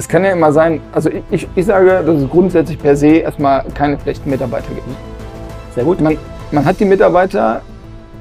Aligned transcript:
es 0.00 0.08
kann 0.08 0.24
ja 0.24 0.32
immer 0.32 0.50
sein, 0.50 0.80
also 0.92 1.10
ich, 1.30 1.46
ich, 1.54 1.66
sage, 1.66 2.02
dass 2.06 2.22
es 2.22 2.30
grundsätzlich 2.30 2.78
per 2.78 2.96
se 2.96 3.18
erstmal 3.18 3.64
keine 3.74 4.00
schlechten 4.00 4.30
Mitarbeiter 4.30 4.68
gibt. 4.74 4.86
Sehr 5.74 5.84
gut. 5.84 6.00
Man, 6.00 6.16
man 6.50 6.64
hat 6.64 6.80
die 6.80 6.86
Mitarbeiter 6.86 7.60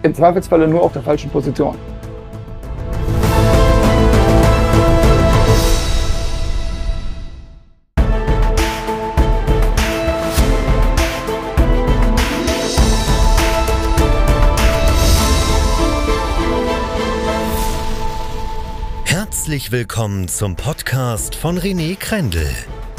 im 0.04 0.14
Zweifelsfalle 0.14 0.68
nur 0.68 0.82
auf 0.82 0.92
der 0.92 1.02
falschen 1.02 1.30
Position. 1.30 1.76
Herzlich 19.50 19.72
willkommen 19.72 20.28
zum 20.28 20.56
Podcast 20.56 21.34
von 21.34 21.58
René 21.58 21.98
Krendel, 21.98 22.48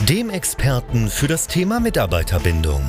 dem 0.09 0.31
Experten 0.31 1.07
für 1.09 1.29
das 1.29 1.47
Thema 1.47 1.79
Mitarbeiterbindung. 1.79 2.83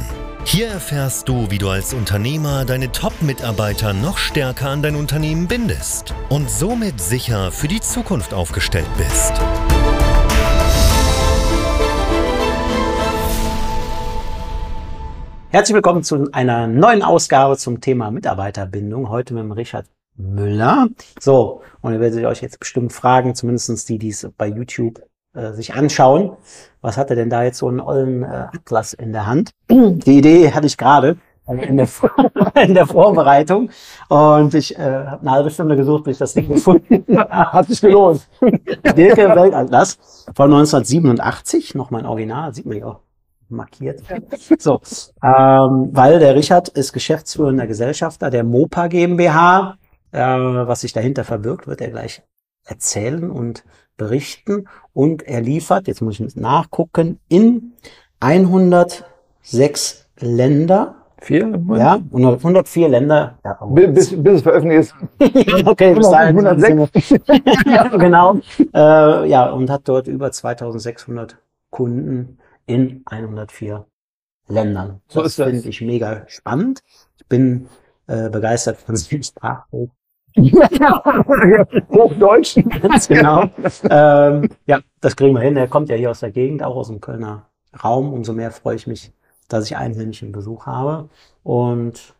Hier 0.45 0.67
erfährst 0.67 1.29
du, 1.29 1.51
wie 1.51 1.59
du 1.59 1.69
als 1.69 1.93
Unternehmer 1.93 2.65
deine 2.65 2.91
Top-Mitarbeiter 2.91 3.93
noch 3.93 4.17
stärker 4.17 4.69
an 4.69 4.81
dein 4.81 4.95
Unternehmen 4.95 5.47
bindest 5.47 6.15
und 6.29 6.49
somit 6.49 6.99
sicher 6.99 7.51
für 7.51 7.67
die 7.67 7.79
Zukunft 7.79 8.33
aufgestellt 8.33 8.89
bist. 8.97 9.33
Herzlich 15.51 15.75
willkommen 15.75 16.01
zu 16.01 16.29
einer 16.31 16.65
neuen 16.65 17.03
Ausgabe 17.03 17.57
zum 17.57 17.79
Thema 17.79 18.09
Mitarbeiterbindung. 18.09 19.09
Heute 19.09 19.35
mit 19.35 19.55
Richard 19.55 19.85
Müller. 20.21 20.87
So, 21.19 21.61
und 21.81 21.93
ihr 21.93 21.99
werdet 21.99 22.25
euch 22.25 22.41
jetzt 22.41 22.59
bestimmt 22.59 22.93
fragen, 22.93 23.35
zumindestens 23.35 23.85
die, 23.85 23.97
die 23.97 24.09
es 24.09 24.27
bei 24.37 24.47
YouTube 24.47 25.01
äh, 25.33 25.53
sich 25.53 25.73
anschauen, 25.73 26.35
was 26.81 26.97
hat 26.97 27.09
er 27.09 27.15
denn 27.15 27.29
da 27.29 27.43
jetzt 27.43 27.59
so 27.59 27.67
einen 27.67 27.79
ollen 27.79 28.23
äh, 28.23 28.47
Atlas 28.53 28.93
in 28.93 29.13
der 29.13 29.27
Hand? 29.27 29.51
Die 29.69 30.17
Idee 30.17 30.51
hatte 30.51 30.67
ich 30.67 30.77
gerade 30.77 31.17
in 31.47 31.77
der, 31.77 31.87
in 32.63 32.73
der 32.73 32.85
Vorbereitung 32.85 33.69
und 34.09 34.53
ich 34.53 34.77
äh, 34.77 34.81
habe 34.81 35.21
eine 35.21 35.31
halbe 35.31 35.49
Stunde 35.49 35.75
gesucht, 35.75 36.03
bis 36.03 36.15
ich 36.15 36.19
das 36.19 36.33
Ding 36.33 36.47
gefunden 36.47 37.17
Hat 37.29 37.67
sich 37.67 37.81
gelohnt. 37.81 38.27
Dirke 38.95 39.29
Weltatlas 39.29 40.25
von 40.35 40.53
1987, 40.53 41.75
noch 41.75 41.91
mein 41.91 42.05
Original, 42.05 42.53
sieht 42.53 42.65
man 42.65 42.77
ja 42.77 42.85
auch 42.87 42.99
markiert. 43.47 44.01
So, 44.59 44.81
ähm, 45.23 45.89
weil 45.91 46.19
der 46.19 46.35
Richard 46.35 46.69
ist 46.69 46.93
geschäftsführender 46.93 47.67
Gesellschafter 47.67 48.29
der 48.29 48.43
Mopa 48.43 48.87
GmbH 48.87 49.77
äh, 50.11 50.19
was 50.19 50.81
sich 50.81 50.93
dahinter 50.93 51.23
verbirgt, 51.23 51.67
wird 51.67 51.81
er 51.81 51.89
gleich 51.89 52.23
erzählen 52.65 53.29
und 53.29 53.63
berichten. 53.97 54.67
Und 54.93 55.23
er 55.23 55.41
liefert, 55.41 55.87
jetzt 55.87 56.01
muss 56.01 56.19
ich 56.19 56.35
nachgucken, 56.35 57.19
in 57.27 57.73
106 58.19 60.07
Länder. 60.19 60.95
Vier? 61.19 61.61
Ja, 61.75 62.01
104 62.11 62.89
Länder. 62.89 63.37
Ja, 63.45 63.59
bis, 63.63 64.09
bis 64.23 64.33
es 64.33 64.41
veröffentlicht 64.41 64.93
ist. 65.19 65.65
okay, 65.67 65.93
bis 65.93 66.09
dahin 66.09 66.35
106. 66.45 67.09
ja, 67.65 67.87
genau. 67.89 68.39
Äh, 68.73 69.29
ja, 69.29 69.51
und 69.51 69.69
hat 69.69 69.81
dort 69.85 70.07
über 70.07 70.31
2600 70.31 71.37
Kunden 71.69 72.39
in 72.65 73.03
104 73.05 73.85
Ländern. 74.47 75.01
So 75.07 75.21
ist 75.21 75.37
das. 75.37 75.49
finde 75.49 75.69
ich 75.69 75.81
mega 75.81 76.23
spannend. 76.27 76.81
Ich 77.17 77.27
bin 77.27 77.67
äh, 78.07 78.29
begeistert 78.29 78.77
von 78.77 78.95
diesem 78.95 79.21
Sprachbild. 79.21 79.91
Hochdeutsch. 81.91 82.57
Ganz 82.81 83.07
genau. 83.07 83.43
ähm, 83.89 84.49
ja, 84.65 84.79
das 85.01 85.15
kriegen 85.15 85.33
wir 85.35 85.41
hin. 85.41 85.57
Er 85.57 85.67
kommt 85.67 85.89
ja 85.89 85.95
hier 85.95 86.11
aus 86.11 86.19
der 86.21 86.31
Gegend, 86.31 86.63
auch 86.63 86.75
aus 86.75 86.87
dem 86.87 87.01
Kölner 87.01 87.47
Raum. 87.83 88.13
Umso 88.13 88.33
mehr 88.33 88.51
freue 88.51 88.75
ich 88.75 88.87
mich, 88.87 89.11
dass 89.47 89.65
ich 89.65 89.77
einhändigen 89.77 90.31
Besuch 90.31 90.65
habe. 90.65 91.09
Und 91.43 92.13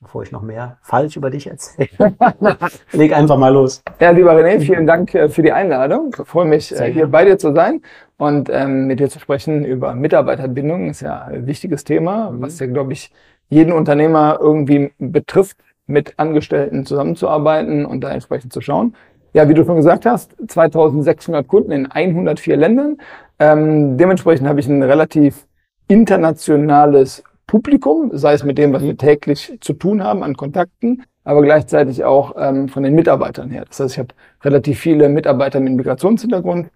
bevor 0.00 0.22
ich 0.24 0.32
noch 0.32 0.42
mehr 0.42 0.78
falsch 0.82 1.16
über 1.16 1.30
dich 1.30 1.46
erzähle, 1.46 1.88
leg 2.92 3.14
einfach 3.16 3.36
mal 3.38 3.52
los. 3.52 3.82
Ja, 4.00 4.10
lieber 4.10 4.32
René, 4.34 4.58
vielen 4.60 4.86
Dank 4.86 5.14
äh, 5.14 5.28
für 5.28 5.42
die 5.42 5.52
Einladung. 5.52 6.14
Ich 6.18 6.26
freue 6.26 6.46
mich, 6.46 6.68
Sehr 6.68 6.80
äh, 6.80 6.84
hier 6.86 6.92
gerne. 7.02 7.08
bei 7.12 7.24
dir 7.24 7.38
zu 7.38 7.54
sein 7.54 7.82
und 8.18 8.48
ähm, 8.50 8.86
mit 8.88 8.98
dir 9.00 9.08
zu 9.08 9.20
sprechen 9.20 9.64
über 9.64 9.94
Mitarbeiterbindung. 9.94 10.90
Ist 10.90 11.02
ja 11.02 11.22
ein 11.22 11.46
wichtiges 11.46 11.84
Thema, 11.84 12.30
Mhm. 12.30 12.42
was 12.42 12.58
ja, 12.58 12.66
glaube 12.66 12.92
ich, 12.92 13.12
jeden 13.48 13.72
Unternehmer 13.72 14.38
irgendwie 14.40 14.92
betrifft, 14.98 15.58
mit 15.92 16.18
Angestellten 16.18 16.84
zusammenzuarbeiten 16.86 17.86
und 17.86 18.02
da 18.02 18.10
entsprechend 18.10 18.52
zu 18.52 18.60
schauen. 18.60 18.94
Ja, 19.34 19.48
wie 19.48 19.54
du 19.54 19.64
schon 19.64 19.76
gesagt 19.76 20.04
hast, 20.04 20.34
2600 20.46 21.46
Kunden 21.46 21.72
in 21.72 21.90
104 21.90 22.56
Ländern. 22.56 22.98
Ähm, 23.38 23.96
dementsprechend 23.96 24.48
habe 24.48 24.60
ich 24.60 24.66
ein 24.66 24.82
relativ 24.82 25.46
internationales 25.88 27.22
Publikum, 27.46 28.10
sei 28.12 28.34
es 28.34 28.44
mit 28.44 28.58
dem, 28.58 28.72
was 28.72 28.82
wir 28.82 28.96
täglich 28.96 29.58
zu 29.60 29.74
tun 29.74 30.02
haben 30.02 30.22
an 30.22 30.36
Kontakten, 30.36 31.02
aber 31.24 31.42
gleichzeitig 31.42 32.04
auch 32.04 32.34
ähm, 32.38 32.68
von 32.68 32.82
den 32.82 32.94
Mitarbeitern 32.94 33.50
her. 33.50 33.64
Das 33.66 33.80
heißt, 33.80 33.94
ich 33.94 33.98
habe 33.98 34.14
relativ 34.42 34.78
viele 34.80 35.08
Mitarbeiter 35.08 35.60
mit 35.60 35.74
Migrationshintergrund 35.74 36.68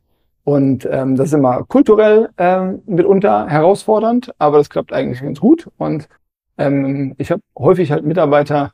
und 0.46 0.88
ähm, 0.90 1.16
das 1.16 1.26
ist 1.26 1.32
immer 1.32 1.64
kulturell 1.64 2.28
ähm, 2.38 2.80
mitunter 2.86 3.48
herausfordernd, 3.48 4.32
aber 4.38 4.58
das 4.58 4.70
klappt 4.70 4.92
eigentlich 4.92 5.20
ganz 5.20 5.40
gut. 5.40 5.68
Und 5.76 6.08
ähm, 6.56 7.16
ich 7.18 7.32
habe 7.32 7.42
häufig 7.58 7.90
halt 7.90 8.04
Mitarbeiter, 8.04 8.72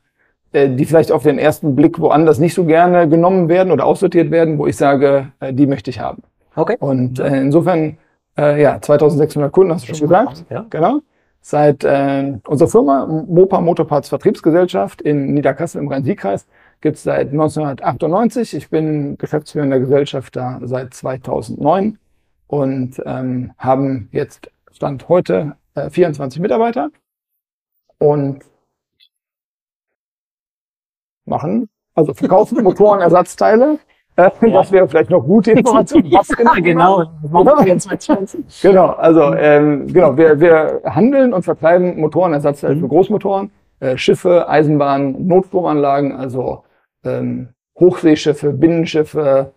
die 0.53 0.85
vielleicht 0.85 1.11
auf 1.11 1.23
den 1.23 1.39
ersten 1.39 1.75
Blick 1.75 1.99
woanders 1.99 2.39
nicht 2.39 2.53
so 2.53 2.65
gerne 2.65 3.09
genommen 3.09 3.49
werden 3.49 3.71
oder 3.71 3.85
aussortiert 3.85 4.31
werden, 4.31 4.57
wo 4.57 4.67
ich 4.67 4.77
sage, 4.77 5.31
äh, 5.39 5.53
die 5.53 5.67
möchte 5.67 5.89
ich 5.89 5.99
haben. 5.99 6.23
Okay. 6.55 6.77
Und 6.79 7.19
äh, 7.19 7.41
insofern, 7.41 7.97
äh, 8.37 8.61
ja, 8.61 8.79
2600 8.79 9.51
Kunden 9.51 9.73
hast 9.73 9.89
du 9.89 9.95
schon 9.95 10.07
gesagt. 10.07 10.45
Ja. 10.49 10.65
Genau. 10.69 10.99
Seit 11.41 11.83
äh, 11.83 12.37
unserer 12.47 12.69
Firma 12.69 13.05
Mopa 13.05 13.59
Motorparts 13.59 14.09
Vertriebsgesellschaft 14.09 15.01
in 15.01 15.33
Niederkassel 15.33 15.81
im 15.81 15.89
Rhein-Sieg-Kreis 15.89 16.47
gibt 16.79 16.97
es 16.97 17.03
seit 17.03 17.31
1998. 17.31 18.53
Ich 18.53 18.69
bin 18.69 19.17
geschäftsführender 19.17 19.79
Gesellschafter 19.79 20.59
seit 20.63 20.93
2009 20.93 21.97
und 22.47 23.01
ähm, 23.05 23.51
haben 23.57 24.09
jetzt 24.11 24.51
Stand 24.71 25.09
heute 25.09 25.55
äh, 25.75 25.89
24 25.89 26.41
Mitarbeiter 26.41 26.91
und 27.97 28.39
machen, 31.25 31.69
also 31.95 32.13
verkaufen 32.13 32.63
Motorenersatzteile. 32.63 33.79
Äh, 34.15 34.29
Das 34.51 34.71
wäre 34.71 34.87
vielleicht 34.87 35.09
noch 35.09 35.23
gute 35.23 35.53
Information. 35.53 36.03
Was 36.11 36.29
Ja, 36.29 36.53
genau. 36.61 37.03
Genau, 38.61 38.89
also 38.89 39.33
ähm, 39.33 39.87
genau, 39.87 40.15
wir, 40.15 40.39
wir 40.39 40.81
handeln 40.85 41.33
und 41.33 41.41
vertreiben 41.41 41.99
Motorenersatzteile 41.99 42.77
für 42.77 42.87
Großmotoren, 42.87 43.49
äh, 43.79 43.97
Schiffe, 43.97 44.47
Eisenbahnen, 44.47 45.25
Notstromanlagen, 45.25 46.11
also 46.11 46.63
ähm, 47.03 47.49
Hochseeschiffe, 47.79 48.53
Binnenschiffe, 48.53 49.51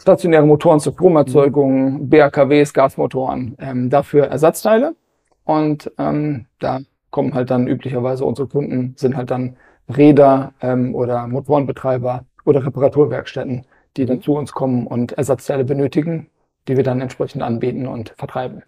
stationäre 0.00 0.44
Motoren 0.44 0.80
zur 0.80 0.94
Stromerzeugung, 0.94 2.08
BAKWs, 2.08 2.74
Gasmotoren, 2.74 3.56
ähm, 3.60 3.88
dafür 3.88 4.26
Ersatzteile. 4.26 4.96
Und 5.44 5.92
ähm, 5.98 6.46
da 6.58 6.80
kommen 7.10 7.34
halt 7.34 7.50
dann 7.50 7.68
üblicherweise 7.68 8.24
unsere 8.24 8.48
Kunden, 8.48 8.94
sind 8.96 9.16
halt 9.16 9.30
dann 9.30 9.56
Räder 9.96 10.52
ähm, 10.60 10.94
oder 10.94 11.26
Motorenbetreiber 11.26 12.24
oder 12.44 12.64
Reparaturwerkstätten, 12.66 13.64
die 13.96 14.06
dann 14.06 14.20
zu 14.22 14.34
uns 14.34 14.52
kommen 14.52 14.86
und 14.86 15.12
Ersatzteile 15.12 15.64
benötigen, 15.64 16.28
die 16.68 16.76
wir 16.76 16.84
dann 16.84 17.00
entsprechend 17.00 17.42
anbieten 17.42 17.86
und 17.86 18.14
vertreiben. 18.16 18.62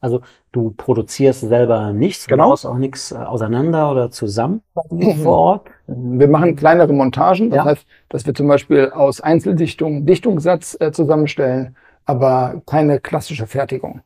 Also 0.00 0.20
du 0.52 0.70
produzierst 0.76 1.40
selber 1.40 1.92
nichts, 1.92 2.26
Genau. 2.26 2.44
du 2.44 2.50
baust 2.50 2.66
auch 2.66 2.76
nichts 2.76 3.12
äh, 3.12 3.16
auseinander 3.16 3.90
oder 3.90 4.10
zusammen 4.10 4.62
dir 4.90 5.14
vor 5.16 5.38
Ort. 5.38 5.68
Wir 5.86 6.28
machen 6.28 6.56
kleinere 6.56 6.92
Montagen, 6.92 7.50
das 7.50 7.56
Ja. 7.56 7.64
heißt, 7.64 7.86
dass 8.08 8.26
wir 8.26 8.34
zum 8.34 8.48
Beispiel 8.48 8.90
aus 8.90 9.20
Einzeldichtung 9.20 10.04
Dichtungssatz 10.06 10.76
äh, 10.80 10.92
zusammenstellen, 10.92 11.76
aber 12.04 12.60
keine 12.66 13.00
klassische 13.00 13.46
Fertigung. 13.46 14.00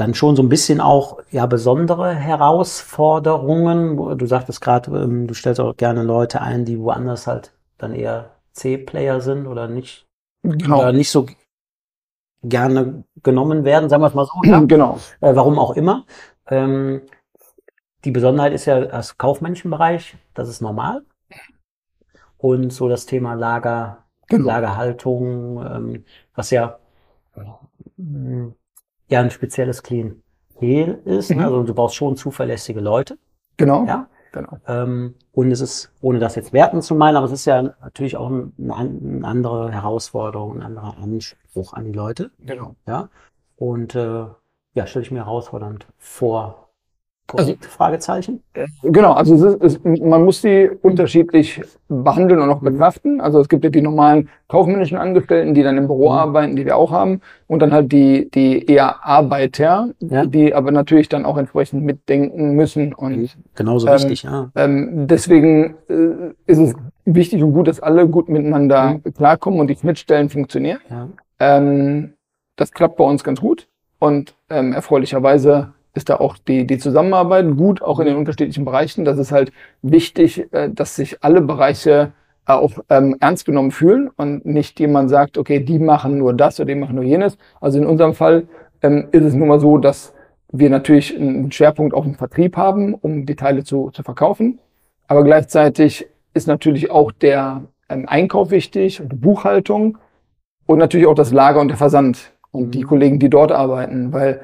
Dann 0.00 0.14
schon 0.14 0.34
so 0.34 0.42
ein 0.42 0.48
bisschen 0.48 0.80
auch 0.80 1.18
ja 1.30 1.44
besondere 1.44 2.14
Herausforderungen. 2.14 4.16
Du 4.16 4.24
sagtest 4.24 4.62
gerade, 4.62 4.90
ähm, 4.98 5.26
du 5.26 5.34
stellst 5.34 5.60
auch 5.60 5.76
gerne 5.76 6.02
Leute 6.02 6.40
ein, 6.40 6.64
die 6.64 6.80
woanders 6.80 7.26
halt 7.26 7.52
dann 7.76 7.94
eher 7.94 8.30
C-Player 8.52 9.20
sind 9.20 9.46
oder 9.46 9.68
nicht 9.68 10.06
Genau. 10.42 10.78
oder 10.78 10.92
nicht 10.92 11.10
so 11.10 11.26
gerne 12.42 13.04
genommen 13.22 13.64
werden, 13.64 13.90
sagen 13.90 14.02
wir 14.02 14.06
es 14.06 14.14
mal 14.14 14.24
so. 14.24 14.32
Ja? 14.44 14.60
Genau. 14.66 14.96
äh, 15.20 15.36
warum 15.36 15.58
auch 15.58 15.76
immer. 15.76 16.06
Ähm, 16.46 17.02
die 18.06 18.10
Besonderheit 18.10 18.54
ist 18.54 18.64
ja 18.64 18.80
das 18.80 19.18
kaufmännischen 19.18 19.70
Bereich, 19.70 20.16
das 20.32 20.48
ist 20.48 20.62
normal. 20.62 21.04
Und 22.38 22.72
so 22.72 22.88
das 22.88 23.04
Thema 23.04 23.34
Lager, 23.34 24.06
Genau. 24.28 24.46
Lagerhaltung, 24.46 25.62
ähm, 25.66 26.04
was 26.34 26.50
ja, 26.50 26.78
mh, 27.98 28.52
ja 29.10 29.20
ein 29.20 29.30
spezielles 29.30 29.82
Klientel 29.82 31.02
ist. 31.04 31.30
Mhm. 31.30 31.40
Also 31.40 31.62
du 31.62 31.74
brauchst 31.74 31.96
schon 31.96 32.16
zuverlässige 32.16 32.80
Leute. 32.80 33.18
Genau. 33.56 33.84
Ja. 33.86 34.08
Genau. 34.32 34.58
Ähm, 34.68 35.16
und 35.32 35.50
es 35.50 35.60
ist, 35.60 35.92
ohne 36.00 36.20
das 36.20 36.36
jetzt 36.36 36.52
werten 36.52 36.82
zu 36.82 36.94
meinen, 36.94 37.16
aber 37.16 37.26
es 37.26 37.32
ist 37.32 37.46
ja 37.46 37.62
natürlich 37.62 38.16
auch 38.16 38.30
ein, 38.30 38.52
eine 38.58 39.26
andere 39.26 39.72
Herausforderung, 39.72 40.56
ein 40.56 40.62
anderer 40.62 40.96
Anspruch 40.98 41.72
an 41.72 41.84
die 41.84 41.92
Leute. 41.92 42.30
Genau. 42.38 42.76
Ja. 42.86 43.08
Und 43.56 43.96
äh, 43.96 44.26
ja, 44.74 44.86
stelle 44.86 45.04
ich 45.04 45.10
mir 45.10 45.24
herausfordernd 45.24 45.86
vor. 45.98 46.69
Also-? 47.38 47.54
Fragezeichen. 47.60 48.42
Genau, 48.82 49.12
also 49.12 49.34
es 49.34 49.42
ist, 49.42 49.80
es, 49.84 50.00
man 50.00 50.24
muss 50.24 50.42
die 50.42 50.70
unterschiedlich 50.82 51.60
behandeln 51.88 52.40
und 52.40 52.50
auch 52.50 52.60
betrachten. 52.60 53.20
Also 53.20 53.40
es 53.40 53.48
gibt 53.48 53.64
ja 53.64 53.70
die 53.70 53.82
normalen 53.82 54.28
kaufmännischen 54.48 54.98
Angestellten, 54.98 55.54
die 55.54 55.62
dann 55.62 55.76
im 55.78 55.86
Büro 55.86 56.10
Mhm. 56.10 56.18
arbeiten, 56.18 56.56
die 56.56 56.64
wir 56.64 56.76
auch 56.76 56.90
haben. 56.90 57.20
Und 57.46 57.60
dann 57.62 57.72
halt 57.72 57.90
die, 57.92 58.30
die 58.30 58.64
eher 58.66 59.04
Arbeiter, 59.04 59.90
Ja. 60.00 60.24
die 60.26 60.54
aber 60.54 60.70
natürlich 60.72 61.08
dann 61.08 61.24
auch 61.24 61.36
entsprechend 61.36 61.84
mitdenken 61.84 62.52
müssen. 62.54 62.92
Und 62.94 63.36
Genauso 63.54 63.86
Ähm, 63.88 63.94
wichtig, 63.94 64.22
ja. 64.24 64.50
ähm, 64.54 65.06
deswegen 65.06 65.74
äh, 65.88 66.32
ist 66.46 66.58
es 66.58 66.74
wichtig 67.04 67.42
und 67.42 67.52
gut, 67.52 67.66
dass 67.68 67.80
alle 67.80 68.06
gut 68.08 68.28
miteinander 68.28 69.00
klarkommen 69.16 69.60
und 69.60 69.68
die 69.68 69.76
Schnittstellen 69.76 70.28
funktionieren. 70.28 70.78
ja. 70.90 71.08
Ähm, 71.38 72.12
das 72.56 72.72
klappt 72.72 72.96
bei 72.98 73.04
uns 73.04 73.24
ganz 73.24 73.40
gut 73.40 73.66
und 73.98 74.34
ähm, 74.50 74.74
erfreulicherweise 74.74 75.72
ist 75.94 76.08
da 76.08 76.16
auch 76.16 76.38
die, 76.38 76.66
die 76.66 76.78
Zusammenarbeit 76.78 77.46
gut, 77.56 77.82
auch 77.82 77.98
in 78.00 78.06
den 78.06 78.16
unterschiedlichen 78.16 78.64
Bereichen. 78.64 79.04
Das 79.04 79.18
ist 79.18 79.32
halt 79.32 79.52
wichtig, 79.82 80.52
äh, 80.52 80.70
dass 80.70 80.96
sich 80.96 81.22
alle 81.22 81.40
Bereiche 81.40 82.12
äh, 82.46 82.52
auch 82.52 82.72
ähm, 82.88 83.16
ernst 83.20 83.44
genommen 83.44 83.70
fühlen 83.70 84.10
und 84.16 84.46
nicht 84.46 84.78
jemand 84.80 85.10
sagt, 85.10 85.38
okay, 85.38 85.60
die 85.60 85.78
machen 85.78 86.18
nur 86.18 86.32
das 86.34 86.60
oder 86.60 86.66
die 86.68 86.74
machen 86.80 86.96
nur 86.96 87.04
jenes. 87.04 87.38
Also 87.60 87.78
in 87.78 87.86
unserem 87.86 88.14
Fall 88.14 88.46
ähm, 88.82 89.08
ist 89.12 89.24
es 89.24 89.34
nun 89.34 89.48
mal 89.48 89.60
so, 89.60 89.78
dass 89.78 90.14
wir 90.52 90.70
natürlich 90.70 91.16
einen 91.16 91.52
Schwerpunkt 91.52 91.94
auf 91.94 92.04
dem 92.04 92.14
Vertrieb 92.14 92.56
haben, 92.56 92.94
um 92.94 93.26
die 93.26 93.36
Teile 93.36 93.64
zu, 93.64 93.90
zu 93.90 94.02
verkaufen. 94.02 94.58
Aber 95.06 95.24
gleichzeitig 95.24 96.06
ist 96.34 96.46
natürlich 96.48 96.90
auch 96.90 97.12
der 97.12 97.62
ähm, 97.88 98.06
Einkauf 98.08 98.50
wichtig 98.50 99.00
und 99.00 99.12
die 99.12 99.16
Buchhaltung 99.16 99.98
und 100.66 100.78
natürlich 100.78 101.06
auch 101.06 101.14
das 101.14 101.32
Lager 101.32 101.60
und 101.60 101.68
der 101.68 101.76
Versand 101.76 102.32
und 102.52 102.74
die 102.74 102.84
Mhm. 102.84 102.88
Kollegen, 102.88 103.18
die 103.18 103.30
dort 103.30 103.52
arbeiten, 103.52 104.12
weil 104.12 104.40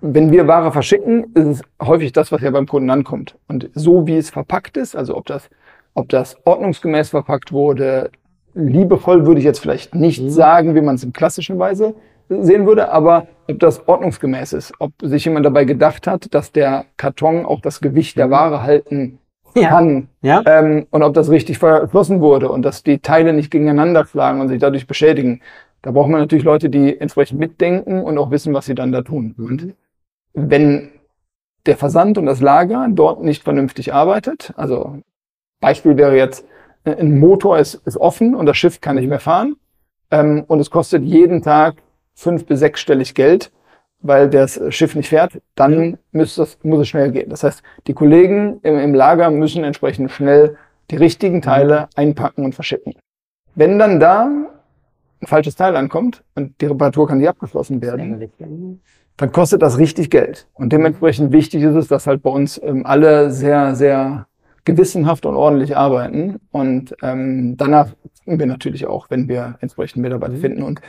wenn 0.00 0.30
wir 0.32 0.46
Ware 0.46 0.72
verschicken, 0.72 1.26
ist 1.34 1.46
es 1.46 1.62
häufig 1.82 2.12
das, 2.12 2.32
was 2.32 2.40
ja 2.42 2.50
beim 2.50 2.66
Kunden 2.66 2.90
ankommt. 2.90 3.36
Und 3.48 3.70
so 3.74 4.06
wie 4.06 4.16
es 4.16 4.30
verpackt 4.30 4.76
ist, 4.76 4.96
also 4.96 5.16
ob 5.16 5.26
das, 5.26 5.48
ob 5.94 6.08
das 6.08 6.36
ordnungsgemäß 6.44 7.10
verpackt 7.10 7.52
wurde, 7.52 8.10
liebevoll 8.54 9.26
würde 9.26 9.38
ich 9.40 9.44
jetzt 9.44 9.60
vielleicht 9.60 9.94
nicht 9.94 10.22
Mhm. 10.22 10.30
sagen, 10.30 10.74
wie 10.74 10.80
man 10.80 10.94
es 10.96 11.04
in 11.04 11.12
klassischen 11.12 11.58
Weise 11.58 11.94
sehen 12.28 12.66
würde, 12.66 12.92
aber 12.92 13.26
ob 13.48 13.58
das 13.58 13.86
ordnungsgemäß 13.88 14.52
ist, 14.52 14.72
ob 14.78 14.92
sich 15.02 15.24
jemand 15.24 15.46
dabei 15.46 15.64
gedacht 15.64 16.06
hat, 16.06 16.32
dass 16.32 16.52
der 16.52 16.84
Karton 16.96 17.44
auch 17.44 17.60
das 17.60 17.80
Gewicht 17.80 18.16
der 18.16 18.26
Mhm. 18.28 18.30
Ware 18.30 18.62
halten 18.62 19.18
Ja. 19.56 19.68
kann 19.68 20.08
Ja. 20.22 20.42
ähm, 20.46 20.86
und 20.90 21.02
ob 21.02 21.12
das 21.14 21.28
richtig 21.28 21.58
verschlossen 21.58 22.20
wurde 22.20 22.48
und 22.50 22.62
dass 22.62 22.84
die 22.84 22.98
Teile 23.00 23.32
nicht 23.32 23.50
gegeneinander 23.50 24.04
schlagen 24.06 24.40
und 24.40 24.48
sich 24.48 24.60
dadurch 24.60 24.86
beschädigen. 24.86 25.40
Da 25.82 25.90
braucht 25.90 26.08
man 26.08 26.20
natürlich 26.20 26.44
Leute, 26.44 26.68
die 26.70 27.00
entsprechend 27.00 27.40
mitdenken 27.40 28.02
und 28.02 28.16
auch 28.18 28.30
wissen, 28.30 28.54
was 28.54 28.66
sie 28.66 28.74
dann 28.74 28.92
da 28.92 29.02
tun. 29.02 29.34
Und 29.38 29.74
wenn 30.32 30.90
der 31.66 31.76
Versand 31.76 32.18
und 32.18 32.26
das 32.26 32.40
Lager 32.40 32.86
dort 32.90 33.22
nicht 33.22 33.42
vernünftig 33.42 33.92
arbeitet, 33.92 34.52
also 34.56 34.98
Beispiel 35.60 35.96
wäre 35.96 36.16
jetzt, 36.16 36.44
äh, 36.84 36.96
ein 36.96 37.18
Motor 37.18 37.58
ist, 37.58 37.74
ist 37.86 37.96
offen 37.96 38.34
und 38.34 38.46
das 38.46 38.56
Schiff 38.56 38.80
kann 38.80 38.96
nicht 38.96 39.08
mehr 39.08 39.20
fahren 39.20 39.56
ähm, 40.10 40.44
und 40.46 40.60
es 40.60 40.70
kostet 40.70 41.02
jeden 41.04 41.42
Tag 41.42 41.76
fünf 42.14 42.46
bis 42.46 42.60
sechsstellig 42.60 43.14
Geld, 43.14 43.52
weil 44.00 44.30
das 44.30 44.60
Schiff 44.70 44.94
nicht 44.94 45.08
fährt, 45.08 45.40
dann 45.54 45.98
muss, 46.12 46.36
das, 46.36 46.58
muss 46.62 46.80
es 46.80 46.88
schnell 46.88 47.12
gehen. 47.12 47.28
Das 47.28 47.44
heißt, 47.44 47.62
die 47.86 47.94
Kollegen 47.94 48.60
im, 48.62 48.78
im 48.78 48.94
Lager 48.94 49.30
müssen 49.30 49.64
entsprechend 49.64 50.10
schnell 50.10 50.56
die 50.90 50.96
richtigen 50.96 51.42
Teile 51.42 51.88
einpacken 51.94 52.44
und 52.44 52.54
verschicken. 52.54 52.94
Wenn 53.54 53.78
dann 53.78 54.00
da 54.00 54.24
ein 55.20 55.26
falsches 55.26 55.54
Teil 55.54 55.76
ankommt 55.76 56.24
und 56.34 56.60
die 56.60 56.66
Reparatur 56.66 57.06
kann 57.06 57.18
nicht 57.18 57.28
abgeschlossen 57.28 57.82
werden, 57.82 58.30
dann 59.20 59.32
kostet 59.32 59.60
das 59.60 59.76
richtig 59.76 60.08
Geld. 60.08 60.48
Und 60.54 60.72
dementsprechend 60.72 61.30
wichtig 61.30 61.62
ist 61.62 61.74
es, 61.74 61.88
dass 61.88 62.06
halt 62.06 62.22
bei 62.22 62.30
uns 62.30 62.58
ähm, 62.62 62.86
alle 62.86 63.30
sehr, 63.30 63.74
sehr 63.74 64.26
gewissenhaft 64.64 65.26
und 65.26 65.36
ordentlich 65.36 65.76
arbeiten. 65.76 66.40
Und 66.50 66.96
ähm, 67.02 67.58
danach 67.58 67.90
wir 68.24 68.46
natürlich 68.46 68.86
auch, 68.86 69.10
wenn 69.10 69.28
wir 69.28 69.58
entsprechend 69.60 70.00
Mitarbeiter 70.00 70.34
Mhm. 70.34 70.40
finden 70.40 70.62
und 70.62 70.80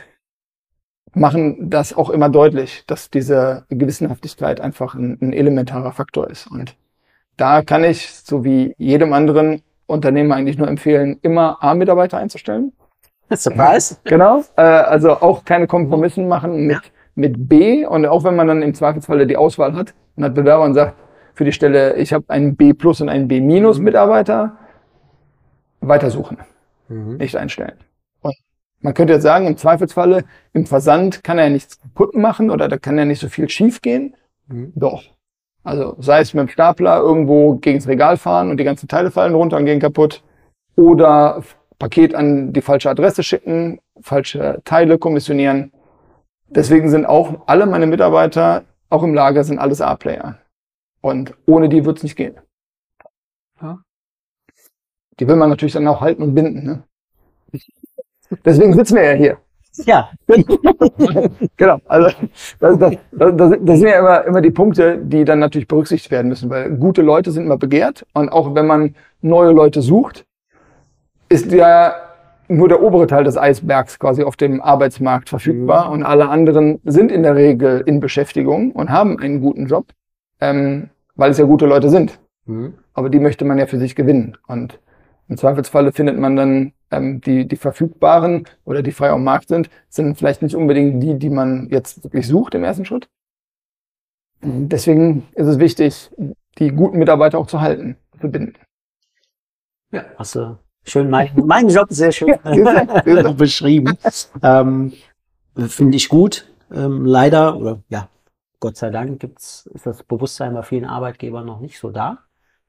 machen 1.12 1.68
das 1.68 1.92
auch 1.92 2.08
immer 2.08 2.30
deutlich, 2.30 2.84
dass 2.86 3.10
diese 3.10 3.66
Gewissenhaftigkeit 3.68 4.62
einfach 4.62 4.94
ein, 4.94 5.18
ein 5.20 5.34
elementarer 5.34 5.92
Faktor 5.92 6.30
ist. 6.30 6.46
Und 6.46 6.74
da 7.36 7.60
kann 7.60 7.84
ich, 7.84 8.08
so 8.08 8.44
wie 8.44 8.74
jedem 8.78 9.12
anderen 9.12 9.60
Unternehmer 9.86 10.36
eigentlich 10.36 10.56
nur 10.56 10.68
empfehlen, 10.68 11.18
immer 11.20 11.62
A-Mitarbeiter 11.62 12.16
einzustellen. 12.16 12.72
Surprise. 13.30 13.98
Genau. 14.04 14.42
Äh, 14.56 14.62
also 14.62 15.10
auch 15.20 15.44
keine 15.44 15.66
Kompromissen 15.66 16.28
machen 16.28 16.66
mit, 16.66 16.91
mit 17.14 17.48
B. 17.48 17.84
Und 17.86 18.06
auch 18.06 18.24
wenn 18.24 18.36
man 18.36 18.48
dann 18.48 18.62
im 18.62 18.74
Zweifelsfalle 18.74 19.26
die 19.26 19.36
Auswahl 19.36 19.74
hat 19.74 19.94
und 20.16 20.24
hat 20.24 20.34
Bewerber 20.34 20.64
und 20.64 20.74
sagt, 20.74 20.94
für 21.34 21.44
die 21.44 21.52
Stelle, 21.52 21.96
ich 21.96 22.12
habe 22.12 22.24
einen 22.28 22.56
B 22.56 22.74
plus 22.74 23.00
und 23.00 23.08
einen 23.08 23.28
B 23.28 23.40
minus 23.40 23.78
Mitarbeiter, 23.78 24.56
weitersuchen, 25.80 26.38
Mhm. 26.88 27.16
nicht 27.16 27.36
einstellen. 27.36 27.74
Und 28.20 28.34
man 28.80 28.94
könnte 28.94 29.14
jetzt 29.14 29.22
sagen, 29.22 29.46
im 29.46 29.56
Zweifelsfalle, 29.56 30.24
im 30.52 30.66
Versand 30.66 31.24
kann 31.24 31.38
er 31.38 31.50
nichts 31.50 31.80
kaputt 31.80 32.14
machen 32.14 32.50
oder 32.50 32.68
da 32.68 32.76
kann 32.78 32.98
ja 32.98 33.04
nicht 33.04 33.20
so 33.20 33.28
viel 33.28 33.48
schief 33.48 33.80
gehen. 33.80 34.14
Mhm. 34.48 34.72
Doch. 34.74 35.02
Also 35.64 35.96
sei 36.00 36.20
es 36.20 36.34
mit 36.34 36.40
dem 36.42 36.48
Stapler 36.48 36.98
irgendwo 36.98 37.54
gegens 37.56 37.86
Regal 37.86 38.16
fahren 38.16 38.50
und 38.50 38.58
die 38.58 38.64
ganzen 38.64 38.88
Teile 38.88 39.10
fallen 39.10 39.34
runter 39.34 39.56
und 39.56 39.64
gehen 39.64 39.80
kaputt. 39.80 40.22
Oder 40.76 41.42
Paket 41.78 42.14
an 42.14 42.52
die 42.52 42.62
falsche 42.62 42.90
Adresse 42.90 43.22
schicken, 43.22 43.80
falsche 44.00 44.60
Teile 44.64 44.98
kommissionieren. 44.98 45.72
Deswegen 46.54 46.90
sind 46.90 47.06
auch 47.06 47.46
alle 47.46 47.66
meine 47.66 47.86
Mitarbeiter, 47.86 48.64
auch 48.90 49.02
im 49.02 49.14
Lager, 49.14 49.42
sind 49.44 49.58
alles 49.58 49.80
A-Player. 49.80 50.38
Und 51.00 51.34
ohne 51.46 51.68
die 51.68 51.84
wird's 51.84 52.02
nicht 52.02 52.16
gehen. 52.16 52.34
Ja. 53.60 53.78
Die 55.18 55.26
will 55.26 55.36
man 55.36 55.50
natürlich 55.50 55.72
dann 55.72 55.88
auch 55.88 56.00
halten 56.00 56.22
und 56.22 56.34
binden. 56.34 56.64
Ne? 56.64 56.82
Deswegen 58.44 58.74
sitzen 58.74 58.96
wir 58.96 59.04
ja 59.04 59.12
hier. 59.12 59.38
Ja. 59.84 60.10
Genau, 61.56 61.78
also 61.86 62.08
das, 62.60 62.78
das, 62.78 62.96
das, 63.12 63.36
das 63.36 63.50
das 63.60 63.78
sind 63.78 63.88
ja 63.88 63.98
immer, 63.98 64.24
immer 64.24 64.40
die 64.40 64.50
Punkte, 64.50 64.98
die 64.98 65.24
dann 65.24 65.38
natürlich 65.38 65.68
berücksichtigt 65.68 66.10
werden 66.10 66.28
müssen, 66.28 66.50
weil 66.50 66.76
gute 66.76 67.02
Leute 67.02 67.30
sind 67.30 67.44
immer 67.44 67.56
begehrt 67.56 68.04
und 68.14 68.28
auch 68.28 68.54
wenn 68.54 68.66
man 68.66 68.96
neue 69.20 69.52
Leute 69.52 69.80
sucht, 69.80 70.26
ist 71.28 71.52
ja 71.52 71.94
nur 72.56 72.68
der 72.68 72.82
obere 72.82 73.06
Teil 73.06 73.24
des 73.24 73.36
Eisbergs 73.36 73.98
quasi 73.98 74.22
auf 74.22 74.36
dem 74.36 74.60
Arbeitsmarkt 74.60 75.28
verfügbar 75.28 75.90
und 75.90 76.02
alle 76.02 76.28
anderen 76.28 76.80
sind 76.84 77.10
in 77.10 77.22
der 77.22 77.34
Regel 77.34 77.82
in 77.86 78.00
Beschäftigung 78.00 78.72
und 78.72 78.90
haben 78.90 79.18
einen 79.18 79.40
guten 79.40 79.66
Job, 79.66 79.86
ähm, 80.40 80.90
weil 81.14 81.30
es 81.30 81.38
ja 81.38 81.44
gute 81.44 81.66
Leute 81.66 81.90
sind. 81.90 82.18
Mhm. 82.46 82.74
Aber 82.94 83.08
die 83.08 83.20
möchte 83.20 83.44
man 83.44 83.58
ja 83.58 83.66
für 83.66 83.78
sich 83.78 83.94
gewinnen. 83.94 84.36
Und 84.46 84.78
im 85.28 85.36
Zweifelsfalle 85.36 85.92
findet 85.92 86.18
man 86.18 86.36
dann 86.36 86.72
ähm, 86.90 87.20
die, 87.20 87.46
die 87.46 87.56
verfügbaren 87.56 88.44
oder 88.64 88.82
die 88.82 88.92
frei 88.92 89.10
am 89.10 89.24
Markt 89.24 89.48
sind, 89.48 89.70
sind 89.88 90.18
vielleicht 90.18 90.42
nicht 90.42 90.54
unbedingt 90.54 91.02
die, 91.02 91.18
die 91.18 91.30
man 91.30 91.68
jetzt 91.70 92.04
wirklich 92.04 92.26
sucht 92.26 92.54
im 92.54 92.64
ersten 92.64 92.84
Schritt. 92.84 93.08
Deswegen 94.42 95.28
ist 95.34 95.46
es 95.46 95.58
wichtig, 95.60 96.10
die 96.58 96.70
guten 96.70 96.98
Mitarbeiter 96.98 97.38
auch 97.38 97.46
zu 97.46 97.60
halten, 97.60 97.96
zu 98.20 98.28
binden. 98.28 98.54
Ja. 99.92 100.04
Hast 100.16 100.34
du 100.34 100.58
schön 100.84 101.10
mein, 101.10 101.30
meinen 101.46 101.68
Job 101.68 101.88
sehr 101.90 102.12
schön 102.12 102.38
beschrieben. 103.36 103.96
Ähm, 104.42 104.92
Finde 105.56 105.96
ich 105.96 106.08
gut. 106.08 106.46
Ähm, 106.72 107.04
leider, 107.04 107.56
oder 107.56 107.80
ja, 107.88 108.08
Gott 108.60 108.76
sei 108.76 108.90
Dank 108.90 109.20
gibt's, 109.20 109.66
ist 109.74 109.86
das 109.86 110.02
Bewusstsein 110.02 110.54
bei 110.54 110.62
vielen 110.62 110.84
Arbeitgebern 110.84 111.44
noch 111.44 111.60
nicht 111.60 111.78
so 111.78 111.90
da. 111.90 112.18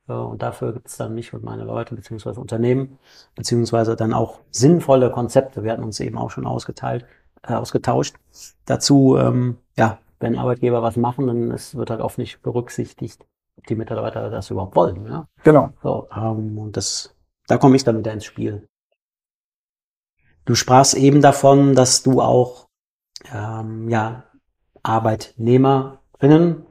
Äh, 0.07 0.13
Und 0.13 0.41
dafür 0.41 0.73
gibt 0.73 0.87
es 0.87 0.97
dann 0.97 1.13
mich 1.13 1.33
und 1.33 1.43
meine 1.43 1.63
Leute 1.63 1.95
beziehungsweise 1.95 2.39
Unternehmen 2.39 2.99
beziehungsweise 3.35 3.95
dann 3.95 4.13
auch 4.13 4.39
sinnvolle 4.51 5.11
Konzepte. 5.11 5.63
Wir 5.63 5.71
hatten 5.71 5.83
uns 5.83 5.99
eben 5.99 6.17
auch 6.17 6.31
schon 6.31 6.45
ausgeteilt, 6.45 7.05
äh, 7.47 7.53
ausgetauscht. 7.53 8.15
Dazu, 8.65 9.17
ähm, 9.17 9.57
ja, 9.77 9.99
wenn 10.19 10.37
Arbeitgeber 10.37 10.81
was 10.81 10.97
machen, 10.97 11.27
dann 11.27 11.51
ist, 11.51 11.75
wird 11.75 11.89
halt 11.89 12.01
oft 12.01 12.17
nicht 12.17 12.41
berücksichtigt, 12.41 13.25
ob 13.57 13.67
die 13.67 13.75
Mitarbeiter 13.75 14.29
das 14.29 14.49
überhaupt 14.49 14.75
wollen. 14.75 15.05
Ja? 15.05 15.27
Genau. 15.43 15.69
So, 15.81 16.07
ähm, 16.15 16.57
und 16.57 16.77
das, 16.77 17.12
da 17.47 17.57
komme 17.57 17.75
ich 17.75 17.83
dann 17.83 17.97
wieder 17.97 18.13
ins 18.13 18.25
Spiel. 18.25 18.67
Du 20.45 20.55
sprachst 20.55 20.95
eben 20.95 21.21
davon, 21.21 21.73
dass 21.75 22.03
du 22.03 22.21
auch 22.21 22.67
ähm, 23.33 23.89
ja, 23.89 24.25
Arbeitnehmerinnen 24.81 26.65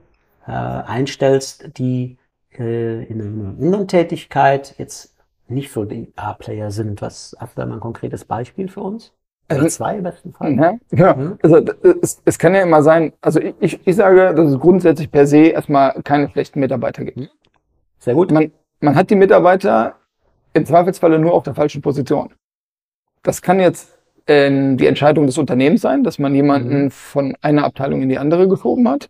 äh, 0.47 0.51
einstellst, 0.51 1.79
die 1.79 2.19
äh, 2.59 3.05
in 3.05 3.21
einer 3.23 3.49
anderen 3.51 3.89
Tätigkeit 3.89 4.75
jetzt 4.79 5.17
nicht 5.49 5.73
so 5.73 5.85
die 5.85 6.13
A-Player 6.17 6.71
sind. 6.71 7.01
Was 7.03 7.37
hast 7.39 7.57
du 7.57 7.61
da 7.63 7.67
mal 7.67 7.75
ein 7.75 7.81
konkretes 7.81 8.25
Beispiel 8.25 8.69
für 8.69 8.81
uns? 8.81 9.13
Oder 9.51 9.63
Ähm, 9.63 9.69
zwei 9.71 9.97
im 9.97 10.03
besten 10.05 10.33
Fall. 10.33 10.55
Ja, 10.55 10.75
genau. 10.91 11.17
Mhm. 11.17 11.39
Also 11.43 11.61
d- 11.61 11.73
es, 12.03 12.23
es 12.25 12.39
kann 12.39 12.55
ja 12.55 12.63
immer 12.63 12.83
sein, 12.83 13.13
also 13.21 13.41
ich- 13.41 13.55
ich, 13.61 13.87
ich 13.87 13.97
sage, 13.97 14.35
dass 14.35 14.51
es 14.51 14.59
grundsätzlich 14.59 15.11
per 15.11 15.27
se 15.27 15.47
erstmal 15.49 16.01
keine 16.03 16.29
schlechten 16.31 16.61
Mitarbeiter 16.61 17.05
gibt. 17.05 17.31
Sehr 17.99 18.15
gut. 18.15 18.31
Man, 18.31 18.53
man 18.81 18.95
hat 18.95 19.11
die 19.11 19.15
Mitarbeiter 19.17 19.97
im 20.53 20.67
Zweifelsfalle 20.67 21.19
nur 21.19 21.33
auf 21.33 21.43
der 21.43 21.55
falschen 21.55 21.83
Position. 21.83 22.31
Das 23.23 23.43
kann 23.43 23.61
jetzt 23.61 23.99
äh, 24.27 24.77
die 24.77 24.87
Entscheidung 24.87 25.27
des 25.27 25.39
Unternehmens 25.39 25.81
sein, 25.81 26.05
dass 26.05 26.19
man 26.19 26.35
jemanden 26.35 26.85
mhm. 26.85 26.91
von 26.91 27.37
einer 27.41 27.65
Abteilung 27.65 28.03
in 28.03 28.09
die 28.09 28.19
andere 28.19 28.49
geschoben 28.49 28.89
hat 28.89 29.09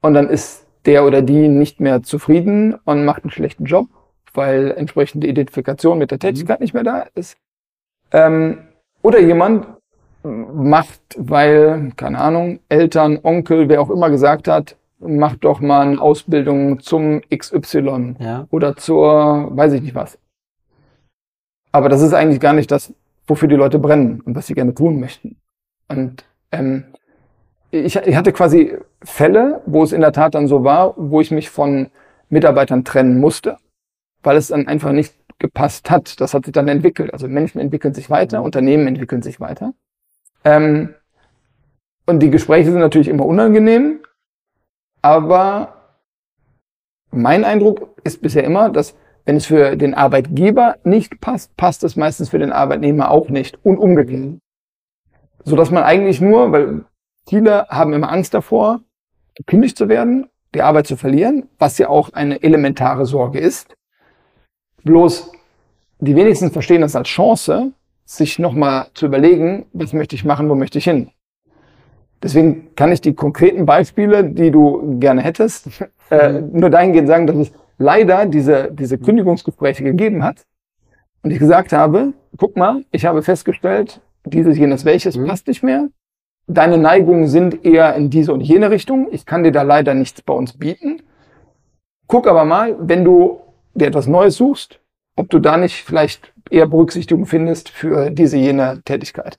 und 0.00 0.14
dann 0.14 0.28
ist 0.28 0.66
der 0.86 1.04
oder 1.04 1.22
die 1.22 1.48
nicht 1.48 1.80
mehr 1.80 2.02
zufrieden 2.02 2.74
und 2.84 3.04
macht 3.04 3.24
einen 3.24 3.30
schlechten 3.30 3.64
Job, 3.64 3.88
weil 4.34 4.72
entsprechende 4.72 5.26
Identifikation 5.26 5.98
mit 5.98 6.10
der 6.10 6.16
mhm. 6.16 6.20
Tätigkeit 6.20 6.60
mhm. 6.60 6.64
nicht 6.64 6.74
mehr 6.74 6.84
da 6.84 7.06
ist. 7.14 7.36
Ähm, 8.12 8.58
oder 9.02 9.20
jemand 9.20 9.66
macht, 10.22 11.00
weil, 11.16 11.92
keine 11.96 12.18
Ahnung, 12.18 12.60
Eltern, 12.68 13.18
Onkel, 13.22 13.68
wer 13.68 13.80
auch 13.80 13.90
immer 13.90 14.10
gesagt 14.10 14.48
hat, 14.48 14.76
mach 14.98 15.36
doch 15.36 15.60
mal 15.60 15.86
eine 15.86 16.00
Ausbildung 16.00 16.80
zum 16.80 17.20
XY 17.34 18.16
ja. 18.18 18.46
oder 18.50 18.76
zur, 18.76 19.50
weiß 19.54 19.74
ich 19.74 19.82
nicht 19.82 19.94
was. 19.94 20.18
Aber 21.74 21.88
das 21.88 22.02
ist 22.02 22.14
eigentlich 22.14 22.38
gar 22.38 22.52
nicht 22.52 22.70
das, 22.70 22.94
wofür 23.26 23.48
die 23.48 23.56
Leute 23.56 23.80
brennen 23.80 24.20
und 24.20 24.36
was 24.36 24.46
sie 24.46 24.54
gerne 24.54 24.74
tun 24.74 25.00
möchten. 25.00 25.38
Und 25.88 26.24
ähm, 26.52 26.84
ich, 27.72 27.96
ich 27.96 28.14
hatte 28.14 28.32
quasi 28.32 28.78
Fälle, 29.02 29.60
wo 29.66 29.82
es 29.82 29.90
in 29.90 30.00
der 30.00 30.12
Tat 30.12 30.36
dann 30.36 30.46
so 30.46 30.62
war, 30.62 30.94
wo 30.96 31.20
ich 31.20 31.32
mich 31.32 31.50
von 31.50 31.90
Mitarbeitern 32.28 32.84
trennen 32.84 33.18
musste, 33.18 33.56
weil 34.22 34.36
es 34.36 34.48
dann 34.48 34.68
einfach 34.68 34.92
nicht 34.92 35.16
gepasst 35.40 35.90
hat. 35.90 36.20
Das 36.20 36.32
hat 36.32 36.44
sich 36.44 36.52
dann 36.52 36.68
entwickelt. 36.68 37.12
Also 37.12 37.26
Menschen 37.26 37.60
entwickeln 37.60 37.92
sich 37.92 38.08
weiter, 38.08 38.38
mhm. 38.38 38.44
Unternehmen 38.44 38.86
entwickeln 38.86 39.22
sich 39.22 39.40
weiter. 39.40 39.74
Ähm, 40.44 40.94
und 42.06 42.20
die 42.20 42.30
Gespräche 42.30 42.70
sind 42.70 42.78
natürlich 42.78 43.08
immer 43.08 43.26
unangenehm, 43.26 43.98
aber 45.02 45.98
mein 47.10 47.42
Eindruck 47.44 48.00
ist 48.04 48.22
bisher 48.22 48.44
immer, 48.44 48.70
dass 48.70 48.94
wenn 49.24 49.36
es 49.36 49.46
für 49.46 49.76
den 49.76 49.94
Arbeitgeber 49.94 50.76
nicht 50.84 51.20
passt, 51.20 51.56
passt 51.56 51.84
es 51.84 51.96
meistens 51.96 52.28
für 52.28 52.38
den 52.38 52.52
Arbeitnehmer 52.52 53.10
auch 53.10 53.28
nicht 53.28 53.58
und 53.64 53.78
umgekehrt. 53.78 54.38
So 55.44 55.56
dass 55.56 55.70
man 55.70 55.82
eigentlich 55.82 56.20
nur, 56.20 56.52
weil 56.52 56.84
viele 57.28 57.66
haben 57.68 57.92
immer 57.92 58.10
Angst 58.10 58.34
davor, 58.34 58.80
gekündigt 59.34 59.76
zu 59.76 59.88
werden, 59.88 60.28
die 60.54 60.62
Arbeit 60.62 60.86
zu 60.86 60.96
verlieren, 60.96 61.48
was 61.58 61.78
ja 61.78 61.88
auch 61.88 62.12
eine 62.12 62.42
elementare 62.42 63.06
Sorge 63.06 63.40
ist. 63.40 63.74
Bloß 64.84 65.32
die 65.98 66.16
wenigsten 66.16 66.50
verstehen 66.50 66.82
das 66.82 66.96
als 66.96 67.08
Chance, 67.08 67.72
sich 68.04 68.38
nochmal 68.38 68.88
zu 68.94 69.06
überlegen, 69.06 69.66
was 69.72 69.92
möchte 69.92 70.14
ich 70.14 70.24
machen, 70.24 70.48
wo 70.48 70.54
möchte 70.54 70.78
ich 70.78 70.84
hin. 70.84 71.10
Deswegen 72.22 72.74
kann 72.74 72.92
ich 72.92 73.00
die 73.00 73.14
konkreten 73.14 73.66
Beispiele, 73.66 74.24
die 74.24 74.50
du 74.50 74.98
gerne 74.98 75.22
hättest, 75.22 75.68
äh, 76.10 76.40
nur 76.40 76.70
dahingehend 76.70 77.08
sagen, 77.08 77.26
dass 77.26 77.36
es 77.36 77.52
leider 77.78 78.26
diese, 78.26 78.70
diese 78.72 78.98
Kündigungsgespräche 78.98 79.84
gegeben 79.84 80.22
hat 80.24 80.46
und 81.22 81.30
ich 81.30 81.38
gesagt 81.38 81.72
habe, 81.72 82.12
guck 82.36 82.56
mal, 82.56 82.84
ich 82.90 83.06
habe 83.06 83.22
festgestellt, 83.22 84.00
dieses, 84.26 84.56
jenes, 84.56 84.84
welches 84.84 85.16
mhm. 85.16 85.26
passt 85.26 85.46
nicht 85.46 85.62
mehr. 85.62 85.88
Deine 86.46 86.78
Neigungen 86.78 87.26
sind 87.26 87.64
eher 87.64 87.94
in 87.94 88.10
diese 88.10 88.32
und 88.32 88.40
jene 88.40 88.70
Richtung. 88.70 89.08
Ich 89.10 89.24
kann 89.24 89.44
dir 89.44 89.52
da 89.52 89.62
leider 89.62 89.94
nichts 89.94 90.20
bei 90.22 90.34
uns 90.34 90.52
bieten. 90.52 91.02
Guck 92.06 92.26
aber 92.26 92.44
mal, 92.44 92.76
wenn 92.78 93.04
du 93.04 93.40
dir 93.74 93.88
etwas 93.88 94.06
Neues 94.06 94.36
suchst, 94.36 94.80
ob 95.16 95.30
du 95.30 95.38
da 95.38 95.56
nicht 95.56 95.84
vielleicht 95.84 96.32
eher 96.50 96.66
Berücksichtigung 96.66 97.26
findest 97.26 97.70
für 97.70 98.10
diese 98.10 98.36
jene 98.36 98.82
Tätigkeit. 98.84 99.38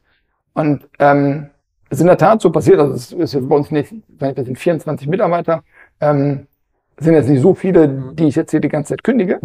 Und 0.54 0.88
ähm, 1.00 1.50
es 1.90 1.98
ist 1.98 2.02
in 2.02 2.08
der 2.08 2.18
Tat 2.18 2.42
so 2.42 2.52
passiert, 2.52 2.80
also 2.80 2.94
es 2.94 3.34
ist 3.34 3.48
bei 3.48 3.56
uns 3.56 3.70
nicht, 3.70 3.94
wir 4.08 4.44
sind 4.44 4.58
24 4.58 5.08
Mitarbeiter, 5.08 5.64
ähm, 6.02 6.48
sind 6.98 7.14
jetzt 7.14 7.30
nicht 7.30 7.42
so 7.42 7.54
viele, 7.54 7.88
die 8.14 8.26
ich 8.28 8.36
jetzt 8.36 8.52
hier 8.52 8.60
die 8.60 8.70
ganze 8.70 8.90
Zeit 8.90 9.04
kündige. 9.04 9.40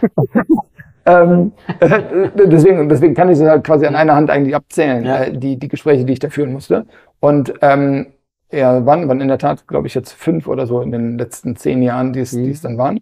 ähm, 1.06 1.52
äh, 1.80 2.30
deswegen, 2.34 2.88
deswegen 2.88 3.14
kann 3.14 3.28
ich 3.28 3.38
es 3.38 3.44
halt 3.44 3.64
quasi 3.64 3.86
an 3.86 3.94
einer 3.94 4.14
Hand 4.14 4.30
eigentlich 4.30 4.54
abzählen, 4.54 5.04
ja. 5.04 5.24
äh, 5.24 5.36
die, 5.36 5.58
die 5.58 5.68
Gespräche, 5.68 6.04
die 6.04 6.14
ich 6.14 6.18
da 6.18 6.30
führen 6.30 6.52
musste. 6.52 6.86
Und 7.20 7.54
ähm, 7.60 8.14
ja, 8.50 8.84
wann, 8.86 9.08
wann 9.08 9.20
in 9.20 9.28
der 9.28 9.38
Tat, 9.38 9.66
glaube 9.66 9.86
ich, 9.86 9.94
jetzt 9.94 10.12
fünf 10.12 10.46
oder 10.46 10.66
so 10.66 10.80
in 10.80 10.92
den 10.92 11.18
letzten 11.18 11.56
zehn 11.56 11.82
Jahren, 11.82 12.12
die 12.12 12.20
es, 12.20 12.32
mhm. 12.32 12.44
die 12.44 12.50
es 12.50 12.60
dann 12.60 12.78
waren. 12.78 13.00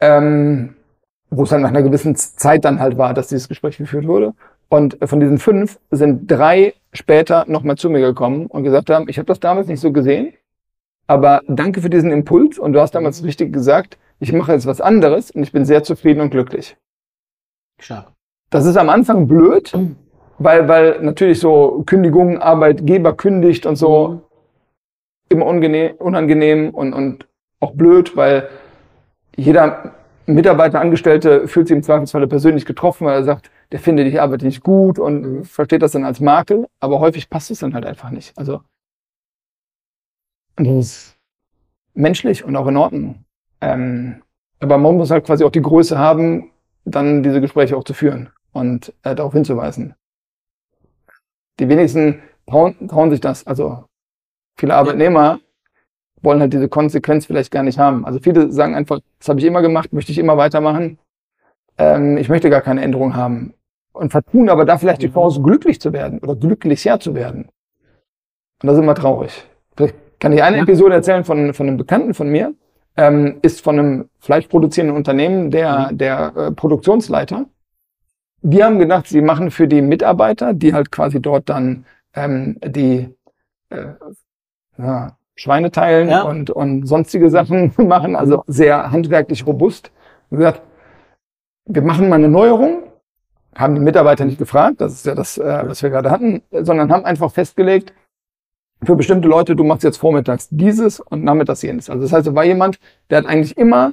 Ähm, 0.00 0.74
wo 1.30 1.44
es 1.44 1.50
dann 1.50 1.62
nach 1.62 1.68
einer 1.68 1.82
gewissen 1.82 2.16
Zeit 2.16 2.64
dann 2.64 2.80
halt 2.80 2.98
war, 2.98 3.14
dass 3.14 3.28
dieses 3.28 3.48
Gespräch 3.48 3.78
geführt 3.78 4.06
wurde. 4.06 4.34
Und 4.68 4.98
von 5.02 5.20
diesen 5.20 5.38
fünf 5.38 5.78
sind 5.90 6.30
drei 6.30 6.74
später 6.92 7.44
nochmal 7.46 7.76
zu 7.76 7.90
mir 7.90 8.00
gekommen 8.00 8.46
und 8.46 8.64
gesagt 8.64 8.90
haben, 8.90 9.08
ich 9.08 9.18
habe 9.18 9.26
das 9.26 9.40
damals 9.40 9.68
nicht 9.68 9.80
so 9.80 9.92
gesehen, 9.92 10.32
aber 11.10 11.42
danke 11.48 11.82
für 11.82 11.90
diesen 11.90 12.12
Impuls 12.12 12.56
und 12.56 12.72
du 12.72 12.80
hast 12.80 12.94
damals 12.94 13.24
richtig 13.24 13.52
gesagt, 13.52 13.98
ich 14.20 14.32
mache 14.32 14.52
jetzt 14.52 14.64
was 14.64 14.80
anderes 14.80 15.32
und 15.32 15.42
ich 15.42 15.50
bin 15.50 15.64
sehr 15.64 15.82
zufrieden 15.82 16.20
und 16.20 16.30
glücklich. 16.30 16.76
Stark. 17.80 18.12
Das 18.50 18.64
ist 18.64 18.76
am 18.76 18.88
Anfang 18.88 19.26
blöd, 19.26 19.76
weil, 20.38 20.68
weil 20.68 21.02
natürlich 21.02 21.40
so 21.40 21.82
Kündigungen, 21.84 22.38
Arbeitgeber 22.38 23.16
kündigt 23.16 23.66
und 23.66 23.74
so 23.74 24.08
mhm. 24.08 24.20
immer 25.30 25.46
unangenehm 25.46 26.70
und, 26.70 26.92
und 26.92 27.26
auch 27.58 27.72
blöd, 27.72 28.16
weil 28.16 28.48
jeder 29.34 29.96
Mitarbeiter, 30.26 30.80
Angestellte 30.80 31.48
fühlt 31.48 31.66
sich 31.66 31.76
im 31.76 31.82
Zweifelsfalle 31.82 32.28
persönlich 32.28 32.66
getroffen, 32.66 33.08
weil 33.08 33.16
er 33.16 33.24
sagt, 33.24 33.50
der 33.72 33.80
findet 33.80 34.12
die 34.12 34.20
Arbeit 34.20 34.42
nicht 34.42 34.62
gut 34.62 35.00
und 35.00 35.22
mhm. 35.22 35.44
versteht 35.44 35.82
das 35.82 35.90
dann 35.90 36.04
als 36.04 36.20
Makel, 36.20 36.68
aber 36.78 37.00
häufig 37.00 37.28
passt 37.28 37.50
es 37.50 37.58
dann 37.58 37.74
halt 37.74 37.84
einfach 37.84 38.10
nicht. 38.10 38.32
Also 38.38 38.60
das 40.64 40.86
ist 40.86 41.16
menschlich 41.94 42.44
und 42.44 42.56
auch 42.56 42.66
in 42.66 42.76
Ordnung. 42.76 43.24
Ähm, 43.60 44.22
aber 44.60 44.78
man 44.78 44.96
muss 44.96 45.10
halt 45.10 45.24
quasi 45.24 45.44
auch 45.44 45.50
die 45.50 45.62
Größe 45.62 45.98
haben, 45.98 46.50
dann 46.84 47.22
diese 47.22 47.40
Gespräche 47.40 47.76
auch 47.76 47.84
zu 47.84 47.94
führen 47.94 48.30
und 48.52 48.92
äh, 49.02 49.14
darauf 49.14 49.32
hinzuweisen. 49.32 49.94
Die 51.58 51.68
wenigsten 51.68 52.22
trauen, 52.46 52.88
trauen 52.88 53.10
sich 53.10 53.20
das. 53.20 53.46
Also 53.46 53.84
viele 54.56 54.74
Arbeitnehmer 54.74 55.40
wollen 56.22 56.40
halt 56.40 56.52
diese 56.52 56.68
Konsequenz 56.68 57.26
vielleicht 57.26 57.50
gar 57.50 57.62
nicht 57.62 57.78
haben. 57.78 58.04
Also 58.04 58.18
viele 58.18 58.52
sagen 58.52 58.74
einfach, 58.74 59.00
das 59.18 59.28
habe 59.28 59.40
ich 59.40 59.46
immer 59.46 59.62
gemacht, 59.62 59.92
möchte 59.92 60.12
ich 60.12 60.18
immer 60.18 60.36
weitermachen. 60.36 60.98
Ähm, 61.78 62.16
ich 62.18 62.28
möchte 62.28 62.50
gar 62.50 62.60
keine 62.60 62.82
Änderung 62.82 63.16
haben. 63.16 63.54
Und 63.92 64.12
vertun 64.12 64.48
aber 64.48 64.64
da 64.64 64.78
vielleicht 64.78 65.02
die 65.02 65.08
mhm. 65.08 65.14
Chance, 65.14 65.42
glücklich 65.42 65.80
zu 65.80 65.92
werden 65.92 66.20
oder 66.20 66.36
glücklicher 66.36 67.00
zu 67.00 67.14
werden. 67.14 67.48
Und 68.62 68.66
das 68.66 68.74
ist 68.74 68.82
immer 68.82 68.94
traurig. 68.94 69.46
Vielleicht 69.76 69.96
kann 70.20 70.32
ich 70.32 70.42
eine 70.42 70.58
ja. 70.58 70.62
Episode 70.62 70.94
erzählen 70.94 71.24
von, 71.24 71.52
von 71.54 71.66
einem 71.66 71.76
Bekannten 71.76 72.14
von 72.14 72.28
mir, 72.28 72.54
ähm, 72.96 73.38
ist 73.42 73.62
von 73.62 73.78
einem 73.78 74.08
fleischproduzierenden 74.20 74.96
Unternehmen 74.96 75.50
der, 75.50 75.90
mhm. 75.90 75.98
der 75.98 76.32
äh, 76.36 76.52
Produktionsleiter. 76.52 77.46
Die 78.42 78.62
haben 78.62 78.78
gedacht, 78.78 79.06
sie 79.08 79.22
machen 79.22 79.50
für 79.50 79.66
die 79.66 79.82
Mitarbeiter, 79.82 80.54
die 80.54 80.72
halt 80.72 80.92
quasi 80.92 81.20
dort 81.20 81.48
dann 81.48 81.84
ähm, 82.14 82.58
die 82.64 83.08
äh, 83.70 83.94
ja, 84.78 85.16
Schweine 85.36 85.70
teilen 85.70 86.10
ja. 86.10 86.22
und, 86.22 86.50
und 86.50 86.86
sonstige 86.86 87.30
Sachen 87.30 87.72
machen, 87.78 88.16
also 88.16 88.44
sehr 88.46 88.90
handwerklich 88.90 89.46
robust. 89.46 89.90
Und 90.30 90.38
gesagt, 90.38 90.62
wir 91.66 91.82
machen 91.82 92.08
mal 92.08 92.16
eine 92.16 92.28
Neuerung, 92.28 92.82
haben 93.54 93.74
die 93.74 93.80
Mitarbeiter 93.80 94.24
nicht 94.24 94.38
gefragt, 94.38 94.80
das 94.80 94.92
ist 94.92 95.06
ja 95.06 95.14
das, 95.14 95.38
äh, 95.38 95.62
was 95.66 95.82
wir 95.82 95.90
gerade 95.90 96.10
hatten, 96.10 96.42
sondern 96.50 96.92
haben 96.92 97.04
einfach 97.04 97.30
festgelegt, 97.30 97.92
für 98.82 98.96
bestimmte 98.96 99.28
Leute, 99.28 99.56
du 99.56 99.64
machst 99.64 99.84
jetzt 99.84 99.98
vormittags 99.98 100.48
dieses 100.50 101.00
und 101.00 101.22
nachmittags 101.24 101.62
jenes. 101.62 101.90
Also 101.90 102.02
das 102.02 102.12
heißt, 102.12 102.26
da 102.26 102.34
war 102.34 102.44
jemand, 102.44 102.78
der 103.10 103.18
hat 103.18 103.26
eigentlich 103.26 103.56
immer 103.56 103.92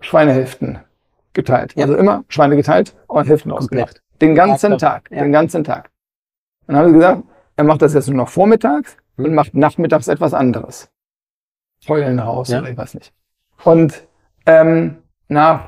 Schweinehälften 0.00 0.78
geteilt. 1.32 1.74
Ja. 1.76 1.84
Also 1.84 1.96
immer 1.96 2.24
Schweine 2.28 2.56
geteilt 2.56 2.94
und 3.06 3.26
Hälften 3.26 3.52
ausgemacht. 3.52 4.02
Den 4.20 4.34
ganzen 4.34 4.78
Tag, 4.78 5.10
ja. 5.10 5.22
den 5.22 5.32
ganzen 5.32 5.64
Tag. 5.64 5.90
Dann 6.66 6.76
haben 6.76 6.88
sie 6.88 6.94
gesagt, 6.94 7.24
er 7.56 7.64
macht 7.64 7.82
das 7.82 7.94
jetzt 7.94 8.08
nur 8.08 8.16
noch 8.16 8.28
vormittags 8.28 8.96
und 9.16 9.26
hm. 9.26 9.34
macht 9.34 9.54
nachmittags 9.54 10.08
etwas 10.08 10.34
anderes. 10.34 10.90
Heulen 11.88 12.18
raus 12.18 12.48
ja. 12.48 12.60
oder 12.60 12.70
ich 12.70 12.76
weiß 12.76 12.94
nicht. 12.94 13.12
Und 13.64 14.06
ähm, 14.46 14.98
nach 15.28 15.64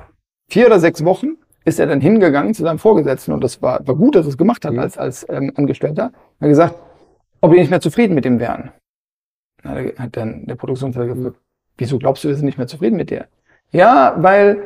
vier 0.49 0.67
oder 0.67 0.79
sechs 0.79 1.05
Wochen 1.05 1.37
ist 1.65 1.81
er 1.81 1.87
dann 1.87 2.01
hingegangen 2.01 2.55
zu 2.55 2.63
seinem 2.63 2.79
Vorgesetzten 2.79 3.33
und 3.33 3.43
das 3.43 3.63
war, 3.63 3.87
war 3.87 3.95
gut, 3.97 4.15
dass 4.15 4.27
er 4.27 4.31
es 4.31 4.39
gemacht 4.39 4.65
hat 4.65 4.73
mhm. 4.73 4.81
als, 4.81 4.99
als 4.99 5.27
ähm, 5.29 5.53
Angestellter. 5.57 6.13
Er 6.39 6.45
hat 6.45 6.49
gesagt, 6.49 6.75
ob 7.45 7.53
wir 7.53 7.61
nicht 7.61 7.71
mehr 7.71 7.81
zufrieden 7.81 8.15
mit 8.15 8.25
ihm 8.25 8.41
wären. 8.41 8.73
Na, 9.63 9.75
da 9.75 10.03
hat 10.03 10.17
dann 10.17 10.47
der 10.47 10.55
Produktionsleiter 10.55 11.15
gefragt, 11.15 11.37
wieso 11.77 11.99
glaubst 11.99 12.25
du, 12.25 12.29
wir 12.29 12.37
sind 12.37 12.47
nicht 12.47 12.57
mehr 12.57 12.67
zufrieden 12.67 12.97
mit 12.97 13.11
dir? 13.11 13.27
Ja, 13.71 14.15
weil 14.17 14.63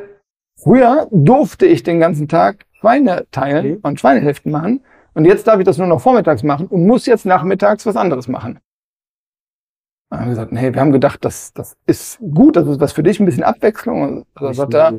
früher 0.55 1.07
durfte 1.11 1.65
ich 1.65 1.83
den 1.83 1.99
ganzen 1.99 2.29
Tag 2.29 2.65
Schweine 2.79 3.27
teilen 3.31 3.71
mhm. 3.71 3.79
und 3.81 3.99
Schweinehälften 3.99 4.49
machen 4.49 4.81
und 5.13 5.25
jetzt 5.25 5.45
darf 5.45 5.59
ich 5.59 5.65
das 5.65 5.77
nur 5.77 5.87
noch 5.87 5.99
vormittags 5.99 6.43
machen 6.43 6.67
und 6.67 6.87
muss 6.87 7.05
jetzt 7.05 7.25
nachmittags 7.25 7.85
was 7.85 7.97
anderes 7.97 8.29
machen. 8.29 8.59
Dann 10.09 10.21
haben 10.21 10.25
wir 10.27 10.31
gesagt, 10.31 10.51
nee, 10.51 10.73
wir 10.73 10.81
haben 10.81 10.91
gedacht, 10.91 11.23
das, 11.23 11.53
das 11.53 11.77
ist 11.85 12.19
gut, 12.19 12.55
das 12.55 12.67
ist 12.67 12.79
was 12.79 12.93
für 12.93 13.03
dich, 13.03 13.19
ein 13.19 13.25
bisschen 13.25 13.43
Abwechslung. 13.43 14.25
Also 14.33 14.53
sagt 14.53 14.73
er, 14.73 14.91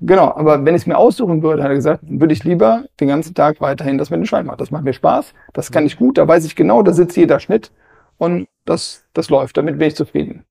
genau, 0.00 0.34
aber 0.34 0.64
wenn 0.64 0.74
ich 0.74 0.82
es 0.82 0.86
mir 0.86 0.98
aussuchen 0.98 1.42
würde, 1.44 1.62
hat 1.62 1.70
er 1.70 1.76
gesagt, 1.76 2.00
würde 2.02 2.34
ich 2.34 2.42
lieber 2.42 2.84
den 2.98 3.06
ganzen 3.06 3.34
Tag 3.34 3.60
weiterhin 3.60 3.98
das 3.98 4.10
mit 4.10 4.18
dem 4.18 4.26
Schwein 4.26 4.46
machen. 4.46 4.58
Das 4.58 4.72
macht 4.72 4.82
mir 4.82 4.92
Spaß, 4.92 5.32
das 5.52 5.70
kann 5.70 5.86
ich 5.86 5.96
gut, 5.96 6.18
da 6.18 6.26
weiß 6.26 6.44
ich 6.44 6.56
genau, 6.56 6.82
da 6.82 6.92
sitzt 6.92 7.16
jeder 7.16 7.38
Schnitt 7.38 7.70
und 8.18 8.48
das, 8.64 9.04
das 9.12 9.30
läuft, 9.30 9.56
damit 9.56 9.78
bin 9.78 9.88
ich 9.88 9.96
zufrieden. 9.96 10.44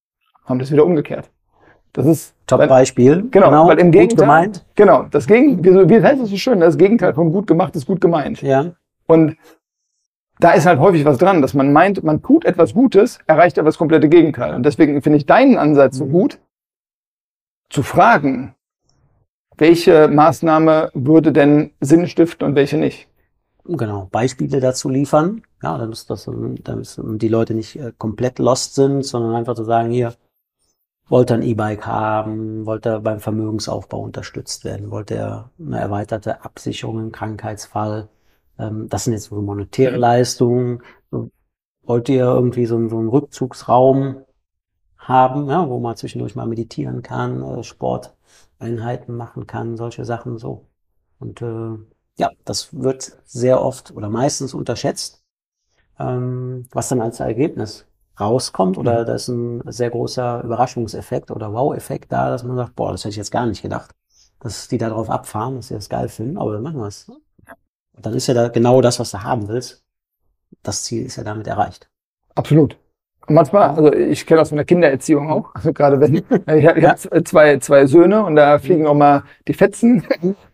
Haben 0.46 0.60
das 0.60 0.72
wieder 0.72 0.86
umgekehrt. 0.86 1.30
Das 1.94 2.06
ist 2.06 2.34
Top-Beispiel. 2.48 3.28
Genau, 3.32 3.68
weil 3.68 3.78
im 3.80 3.88
gut 3.88 3.94
Gegenteil, 3.94 4.26
gemeint. 4.26 4.66
Genau, 4.76 5.04
das 5.12 5.28
Gegen, 5.28 5.64
wie, 5.64 5.90
wie 5.90 6.02
heißt 6.02 6.22
das 6.22 6.30
so 6.30 6.38
schön? 6.38 6.62
Das 6.62 6.78
Gegenteil 6.78 7.14
von 7.14 7.34
gut 7.34 7.48
gemacht 7.48 7.76
ist 7.76 7.86
gut 7.86 8.00
gemeint. 8.00 8.42
Ja. 8.42 8.72
Und 9.08 9.36
da 10.42 10.52
ist 10.52 10.66
halt 10.66 10.80
häufig 10.80 11.06
was 11.06 11.20
dran, 11.20 11.42
dass 11.42 11.54
man 11.54 11.72
meint, 11.72 12.04
man 12.04 12.22
tut 12.22 12.46
etwas 12.46 12.74
Gutes, 12.74 13.20
erreicht 13.28 13.60
aber 13.60 13.68
das 13.68 13.78
komplette 13.78 14.10
Gegenteil. 14.10 14.56
Und 14.56 14.64
deswegen 14.64 15.02
finde 15.02 15.18
ich 15.18 15.26
deinen 15.26 15.58
Ansatz 15.58 15.98
so 15.98 16.06
Mhm. 16.06 16.12
gut, 16.12 16.40
zu 17.70 17.84
fragen, 17.84 18.56
welche 19.58 20.08
Maßnahme 20.08 20.90
würde 20.94 21.32
denn 21.32 21.72
Sinn 21.80 22.08
stiften 22.08 22.46
und 22.48 22.56
welche 22.56 22.78
nicht. 22.78 23.08
Genau, 23.66 24.08
Beispiele 24.12 24.60
dazu 24.60 24.90
liefern. 24.90 25.44
Ja, 25.62 25.78
dann 25.78 25.92
ist 25.92 26.10
das, 26.10 26.28
damit 26.64 26.98
die 27.22 27.28
Leute 27.28 27.54
nicht 27.54 27.80
äh, 27.80 27.94
komplett 27.98 28.40
lost 28.40 28.74
sind, 28.74 29.04
sondern 29.04 29.36
einfach 29.36 29.54
zu 29.54 29.64
sagen, 29.64 29.92
hier, 29.92 30.16
wollte 31.08 31.36
ein 31.36 31.44
E-Bike 31.44 31.86
haben, 31.86 32.66
wollte 32.66 33.00
beim 33.02 33.20
Vermögensaufbau 33.20 34.00
unterstützt 34.00 34.66
werden, 34.66 34.90
wollte 34.90 35.16
er 35.16 35.52
eine 35.60 35.80
erweiterte 35.80 36.44
Absicherung 36.44 37.00
im 37.00 37.12
Krankheitsfall. 37.12 38.08
Ähm, 38.62 38.90
das 38.90 39.06
sind 39.06 39.14
jetzt 39.14 39.26
so 39.26 39.42
monetäre 39.42 39.98
Leistungen. 39.98 40.84
Wollt 41.84 42.10
ihr 42.10 42.24
irgendwie 42.24 42.66
so, 42.66 42.76
einen- 42.76 42.90
so 42.90 42.98
einen 43.00 43.10
Rückzugsraum 43.10 44.24
haben, 44.98 45.50
ja, 45.50 45.68
wo 45.70 45.80
man 45.80 45.98
zwischendurch 45.98 46.36
mal 46.36 46.48
meditieren 46.48 47.02
kann, 47.04 47.44
äh, 47.44 47.64
Sporteinheiten 47.64 49.16
machen 49.18 49.48
kann, 49.48 49.78
solche 49.78 50.06
Sachen 50.06 50.38
so. 50.40 50.68
Und 51.20 51.42
äh, 51.42 51.78
ja, 52.20 52.32
das 52.46 52.74
wird 52.74 53.20
sehr 53.26 53.62
oft 53.64 53.92
oder 53.92 54.10
meistens 54.10 54.54
unterschätzt, 54.54 55.24
ähm, 56.00 56.68
was 56.72 56.90
dann 56.90 57.02
als 57.02 57.20
Ergebnis 57.20 57.88
rauskommt. 58.20 58.78
Oder 58.78 59.06
da 59.06 59.16
ist 59.16 59.28
ein 59.30 59.62
sehr 59.72 59.90
großer 59.92 60.44
Überraschungseffekt 60.44 61.32
oder 61.32 61.54
Wow-Effekt 61.54 62.12
da, 62.12 62.30
dass 62.30 62.44
man 62.44 62.58
sagt, 62.58 62.76
boah, 62.76 62.92
das 62.92 63.02
hätte 63.04 63.12
ich 63.12 63.18
jetzt 63.18 63.32
gar 63.32 63.46
nicht 63.48 63.62
gedacht, 63.62 63.92
dass 64.40 64.68
die 64.68 64.78
da 64.78 64.90
drauf 64.90 65.10
abfahren, 65.10 65.58
dass 65.58 65.70
sie 65.70 65.76
das 65.76 65.90
geil 65.90 66.10
finden, 66.10 66.38
aber 66.38 66.54
dann 66.54 66.64
machen 66.64 66.80
wir 66.80 66.88
es. 66.88 67.12
Dann 68.02 68.14
ist 68.14 68.28
ja 68.28 68.34
da 68.34 68.48
genau 68.50 68.82
das, 68.82 69.00
was 69.00 69.12
du 69.12 69.24
haben 69.24 69.48
willst. 69.48 69.84
Das 70.64 70.84
Ziel 70.84 71.06
ist 71.06 71.16
ja 71.18 71.24
damit 71.24 71.48
erreicht. 71.48 71.90
Absolut. 72.36 72.78
Und 73.28 73.36
manchmal, 73.36 73.70
also 73.72 73.94
ich 73.94 74.26
kenne 74.26 74.40
das 74.40 74.50
von 74.50 74.58
der 74.58 74.66
Kindererziehung 74.66 75.30
auch, 75.30 75.54
also 75.54 75.72
gerade 75.74 76.00
wenn, 76.00 76.16
ich 76.16 76.24
habe 76.68 76.80
ich 76.80 76.84
Ja. 76.84 76.92
hab 76.92 77.28
zwei, 77.28 77.58
zwei 77.60 77.86
Söhne 77.86 78.24
und 78.26 78.36
da 78.36 78.58
fliegen 78.60 78.88
auch 78.88 78.96
mal 78.96 79.24
die 79.48 79.54
Fetzen 79.54 80.04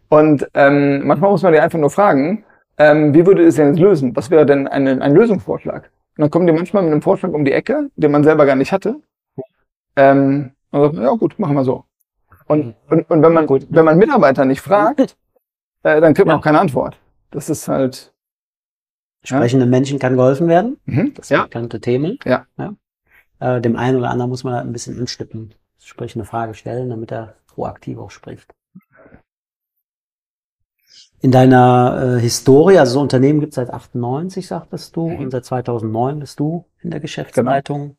und 0.10 0.48
ähm, 0.54 1.06
manchmal 1.08 1.32
muss 1.32 1.44
man 1.44 1.54
die 1.54 1.60
einfach 1.60 1.80
nur 1.80 1.90
fragen, 1.90 2.44
ähm, 2.78 3.14
wie 3.14 3.26
würde 3.26 3.44
es 3.46 3.56
denn 3.56 3.70
jetzt 3.70 3.80
lösen? 3.80 4.16
Was 4.16 4.30
wäre 4.30 4.46
denn 4.46 4.68
ein, 4.68 5.02
ein 5.02 5.14
Lösungsvorschlag? 5.16 5.90
Und 6.18 6.22
dann 6.22 6.30
kommen 6.30 6.46
die 6.46 6.54
manchmal 6.54 6.84
mit 6.84 6.92
einem 6.92 7.02
Vorschlag 7.02 7.32
um 7.32 7.46
die 7.46 7.52
Ecke, 7.54 7.90
den 7.96 8.12
man 8.12 8.24
selber 8.24 8.46
gar 8.46 8.56
nicht 8.56 8.72
hatte. 8.72 9.02
Ähm, 9.96 10.52
und 10.72 10.82
sagt, 10.82 10.96
ja 10.96 11.10
gut, 11.12 11.40
machen 11.40 11.56
wir 11.56 11.64
so. 11.64 11.86
Und, 12.48 12.76
und, 12.90 13.10
und 13.10 13.22
wenn 13.24 13.34
man 13.34 13.48
wenn 13.50 13.86
man 13.86 13.98
Mitarbeiter 13.98 14.46
nicht 14.46 14.62
fragt, 14.62 15.18
äh, 15.84 16.00
dann 16.02 16.14
kriegt 16.14 16.28
man 16.28 16.36
Ja. 16.36 16.40
auch 16.40 16.44
keine 16.44 16.60
Antwort. 16.60 16.98
Das 17.32 17.50
ist 17.50 17.68
halt, 17.68 18.14
Ja. 19.24 19.38
Sprechenden 19.38 19.70
Menschen 19.70 20.00
kann 20.00 20.16
geholfen 20.16 20.48
werden. 20.48 20.80
mhm, 20.86 21.14
das 21.16 21.28
Das 21.30 21.44
bekannte 21.44 21.80
Themen. 21.82 22.18
Ja. 22.26 22.46
Äh, 23.40 23.62
dem 23.62 23.76
einen 23.76 23.98
oder 23.98 24.10
anderen 24.10 24.30
muss 24.30 24.44
man 24.44 24.54
da 24.54 24.62
ein 24.62 24.72
bisschen 24.72 25.00
anstippen, 25.00 25.54
sprich 25.80 26.16
eine 26.16 26.26
Frage 26.26 26.54
stellen, 26.56 26.90
damit 26.90 27.12
er 27.12 27.36
proaktiv 27.48 27.98
auch 28.00 28.10
spricht. 28.12 28.54
In 31.20 31.32
deiner 31.32 32.16
äh, 32.18 32.20
Historie, 32.22 32.78
also 32.78 32.94
so 32.94 33.02
Unternehmen 33.02 33.40
gibt 33.40 33.52
es 33.52 33.56
seit 33.56 33.72
98, 33.72 34.48
sagtest 34.48 34.96
du, 34.96 35.10
Mhm. 35.10 35.20
und 35.20 35.32
seit 35.32 35.46
2009 35.46 36.20
bist 36.20 36.40
du 36.40 36.66
in 36.82 36.92
der 36.92 37.00
Geschäftsleitung 37.00 37.98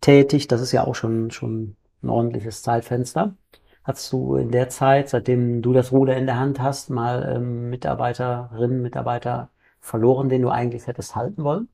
tätig. 0.00 0.46
Das 0.48 0.60
ist 0.60 0.72
ja 0.72 0.84
auch 0.86 0.94
schon, 0.94 1.30
schon 1.30 1.76
ein 2.02 2.08
ordentliches 2.08 2.62
Zeitfenster. 2.62 3.34
Hast 3.84 4.10
du 4.12 4.36
in 4.36 4.50
der 4.50 4.68
Zeit, 4.70 5.10
seitdem 5.10 5.60
du 5.62 5.72
das 5.72 5.92
Ruder 5.92 6.16
in 6.16 6.26
der 6.26 6.38
Hand 6.38 6.60
hast, 6.60 6.88
mal 6.90 7.34
ähm, 7.36 7.68
Mitarbeiterinnen, 7.70 8.80
Mitarbeiter 8.82 9.50
verloren, 9.80 10.28
den 10.30 10.42
du 10.42 10.48
eigentlich 10.48 10.86
hättest 10.86 11.14
halten 11.14 11.44
wollen? 11.44 11.68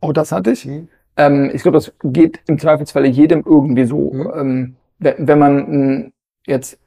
Oh, 0.00 0.12
das 0.12 0.32
hatte 0.32 0.50
ich. 0.52 0.64
Mhm. 0.66 0.88
Ähm, 1.16 1.50
ich 1.54 1.62
glaube, 1.62 1.76
das 1.78 1.92
geht 2.02 2.40
im 2.46 2.58
Zweifelsfalle 2.58 3.06
jedem 3.08 3.42
irgendwie 3.46 3.84
so. 3.84 4.12
Mhm. 4.12 4.32
Ähm, 4.34 4.76
wenn, 4.98 5.28
wenn 5.28 5.38
man 5.38 5.54
mh, 6.02 6.10
jetzt 6.46 6.78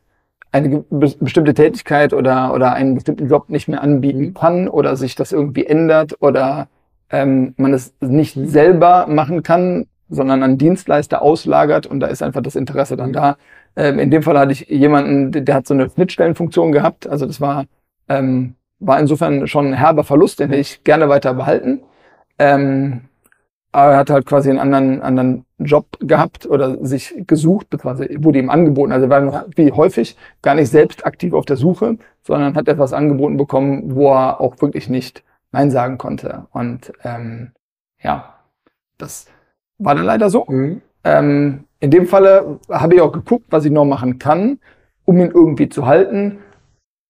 eine 0.52 0.84
bestimmte 0.90 1.54
Tätigkeit 1.54 2.14
oder, 2.14 2.54
oder 2.54 2.74
einen 2.74 2.96
bestimmten 2.96 3.28
Job 3.30 3.50
nicht 3.50 3.68
mehr 3.68 3.82
anbieten 3.84 4.20
Mhm. 4.30 4.34
kann 4.34 4.68
oder 4.68 4.96
sich 4.96 5.16
das 5.16 5.32
irgendwie 5.32 5.66
ändert 5.66 6.22
oder 6.22 6.68
ähm, 7.12 7.54
man 7.58 7.74
es 7.74 7.94
nicht 8.02 8.36
Mhm. 8.38 8.48
selber 8.48 9.08
machen 9.08 9.44
kann, 9.44 9.88
sondern 10.10 10.44
an 10.44 10.58
Dienstleister 10.58 11.22
auslagert 11.22 11.86
und 11.88 12.00
da 12.00 12.08
ist 12.08 12.24
einfach 12.24 12.42
das 12.42 12.56
Interesse 12.56 12.98
dann 12.98 13.10
Mhm. 13.10 13.14
da. 13.14 13.38
Ähm, 13.76 14.00
in 14.00 14.12
dem 14.12 14.24
Fall 14.24 14.38
hatte 14.38 14.52
ich 14.52 14.68
jemanden, 14.68 15.32
der, 15.32 15.42
der 15.42 15.56
hat 15.56 15.68
so 15.68 15.74
eine 15.74 15.90
Schnittstellenfunktion 15.90 16.72
gehabt. 16.72 17.08
Also 17.08 17.26
das 17.26 17.42
war, 17.42 17.66
ähm, 18.08 18.56
war 18.80 19.00
insofern 19.00 19.48
schon 19.48 19.68
ein 19.68 19.74
herber 19.74 20.04
Verlust, 20.04 20.40
den 20.40 20.50
hätte 20.50 20.62
ich 20.62 20.84
gerne 20.84 21.10
weiter 21.10 21.34
behalten. 21.34 21.82
Ähm, 22.38 23.02
aber 23.72 23.92
er 23.92 23.98
hat 23.98 24.10
halt 24.10 24.26
quasi 24.26 24.50
einen 24.50 24.60
anderen, 24.60 25.02
anderen 25.02 25.46
Job 25.60 25.86
gehabt 26.00 26.48
oder 26.48 26.84
sich 26.84 27.14
gesucht, 27.28 27.70
beziehungsweise 27.70 28.24
wurde 28.24 28.40
ihm 28.40 28.50
angeboten. 28.50 28.92
Also 28.92 29.06
er 29.06 29.10
war 29.10 29.46
wie 29.56 29.72
häufig 29.72 30.18
gar 30.42 30.56
nicht 30.56 30.70
selbst 30.70 31.06
aktiv 31.06 31.34
auf 31.34 31.46
der 31.46 31.58
Suche, 31.58 31.98
sondern 32.24 32.56
hat 32.56 32.68
etwas 32.68 32.94
angeboten 32.94 33.38
bekommen, 33.38 33.96
wo 33.96 34.12
er 34.12 34.42
auch 34.42 34.60
wirklich 34.62 34.90
nicht 34.90 35.24
Nein 35.52 35.70
sagen 35.72 35.98
konnte. 35.98 36.48
Und 36.52 36.94
ähm, 37.04 37.52
ja, 38.02 38.36
das 38.98 39.28
war 39.78 39.96
dann 39.96 40.06
leider 40.06 40.30
so. 40.30 40.46
Mhm. 40.48 40.82
Ähm, 41.04 41.66
in 41.80 41.92
dem 41.92 42.08
Falle 42.08 42.60
habe 42.70 42.96
ich 42.96 43.02
auch 43.02 43.12
geguckt, 43.12 43.46
was 43.50 43.66
ich 43.66 43.72
noch 43.72 43.86
machen 43.86 44.20
kann, 44.20 44.60
um 45.06 45.20
ihn 45.20 45.32
irgendwie 45.34 45.70
zu 45.70 45.86
halten. 45.86 46.40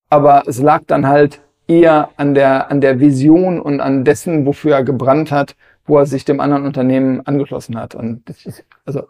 Aber 0.10 0.44
es 0.48 0.60
lag 0.62 0.84
dann 0.88 1.08
halt 1.08 1.42
eher 1.68 2.10
an 2.18 2.34
der, 2.34 2.72
an 2.72 2.82
der 2.82 3.00
Vision 3.00 3.60
und 3.60 3.80
an 3.80 4.04
dessen, 4.04 4.46
wofür 4.46 4.76
er 4.76 4.84
gebrannt 4.84 5.32
hat, 5.32 5.56
wo 5.86 5.98
er 5.98 6.06
sich 6.06 6.26
dem 6.26 6.40
anderen 6.40 6.66
Unternehmen 6.66 7.26
angeschlossen 7.26 7.80
hat. 7.80 7.96
Und 7.96 8.28
das 8.30 8.46
ist, 8.46 8.66
also 8.86 9.04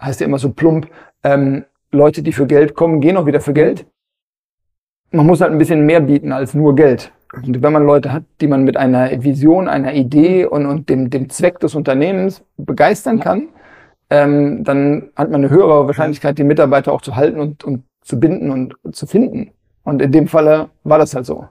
heißt 0.00 0.20
ja 0.20 0.26
immer 0.26 0.38
so 0.38 0.50
plump, 0.50 0.88
ähm, 1.22 1.64
Leute, 1.90 2.22
die 2.22 2.32
für 2.32 2.46
Geld 2.46 2.74
kommen, 2.74 3.00
gehen 3.00 3.16
auch 3.16 3.26
wieder 3.26 3.40
für 3.40 3.52
Geld. 3.52 3.86
Man 5.10 5.26
muss 5.26 5.40
halt 5.40 5.52
ein 5.52 5.58
bisschen 5.58 5.86
mehr 5.86 6.00
bieten 6.00 6.32
als 6.32 6.54
nur 6.54 6.74
Geld. 6.74 7.12
Und 7.32 7.62
wenn 7.62 7.72
man 7.72 7.84
Leute 7.84 8.12
hat, 8.12 8.24
die 8.40 8.46
man 8.46 8.64
mit 8.64 8.76
einer 8.76 9.22
Vision, 9.22 9.68
einer 9.68 9.94
Idee 9.94 10.46
und, 10.46 10.66
und 10.66 10.88
dem, 10.88 11.10
dem 11.10 11.28
Zweck 11.28 11.60
des 11.60 11.74
Unternehmens 11.74 12.42
begeistern 12.56 13.20
kann, 13.20 13.48
ähm, 14.10 14.64
dann 14.64 15.10
hat 15.16 15.30
man 15.30 15.44
eine 15.44 15.50
höhere 15.50 15.86
Wahrscheinlichkeit, 15.86 16.38
die 16.38 16.44
Mitarbeiter 16.44 16.92
auch 16.92 17.02
zu 17.02 17.16
halten 17.16 17.40
und, 17.40 17.64
und 17.64 17.84
zu 18.02 18.18
binden 18.18 18.50
und 18.50 18.96
zu 18.96 19.06
finden. 19.06 19.52
Und 19.84 20.02
in 20.02 20.12
dem 20.12 20.28
Falle 20.28 20.70
war 20.84 20.98
das 20.98 21.14
halt 21.14 21.26
so. 21.26 21.46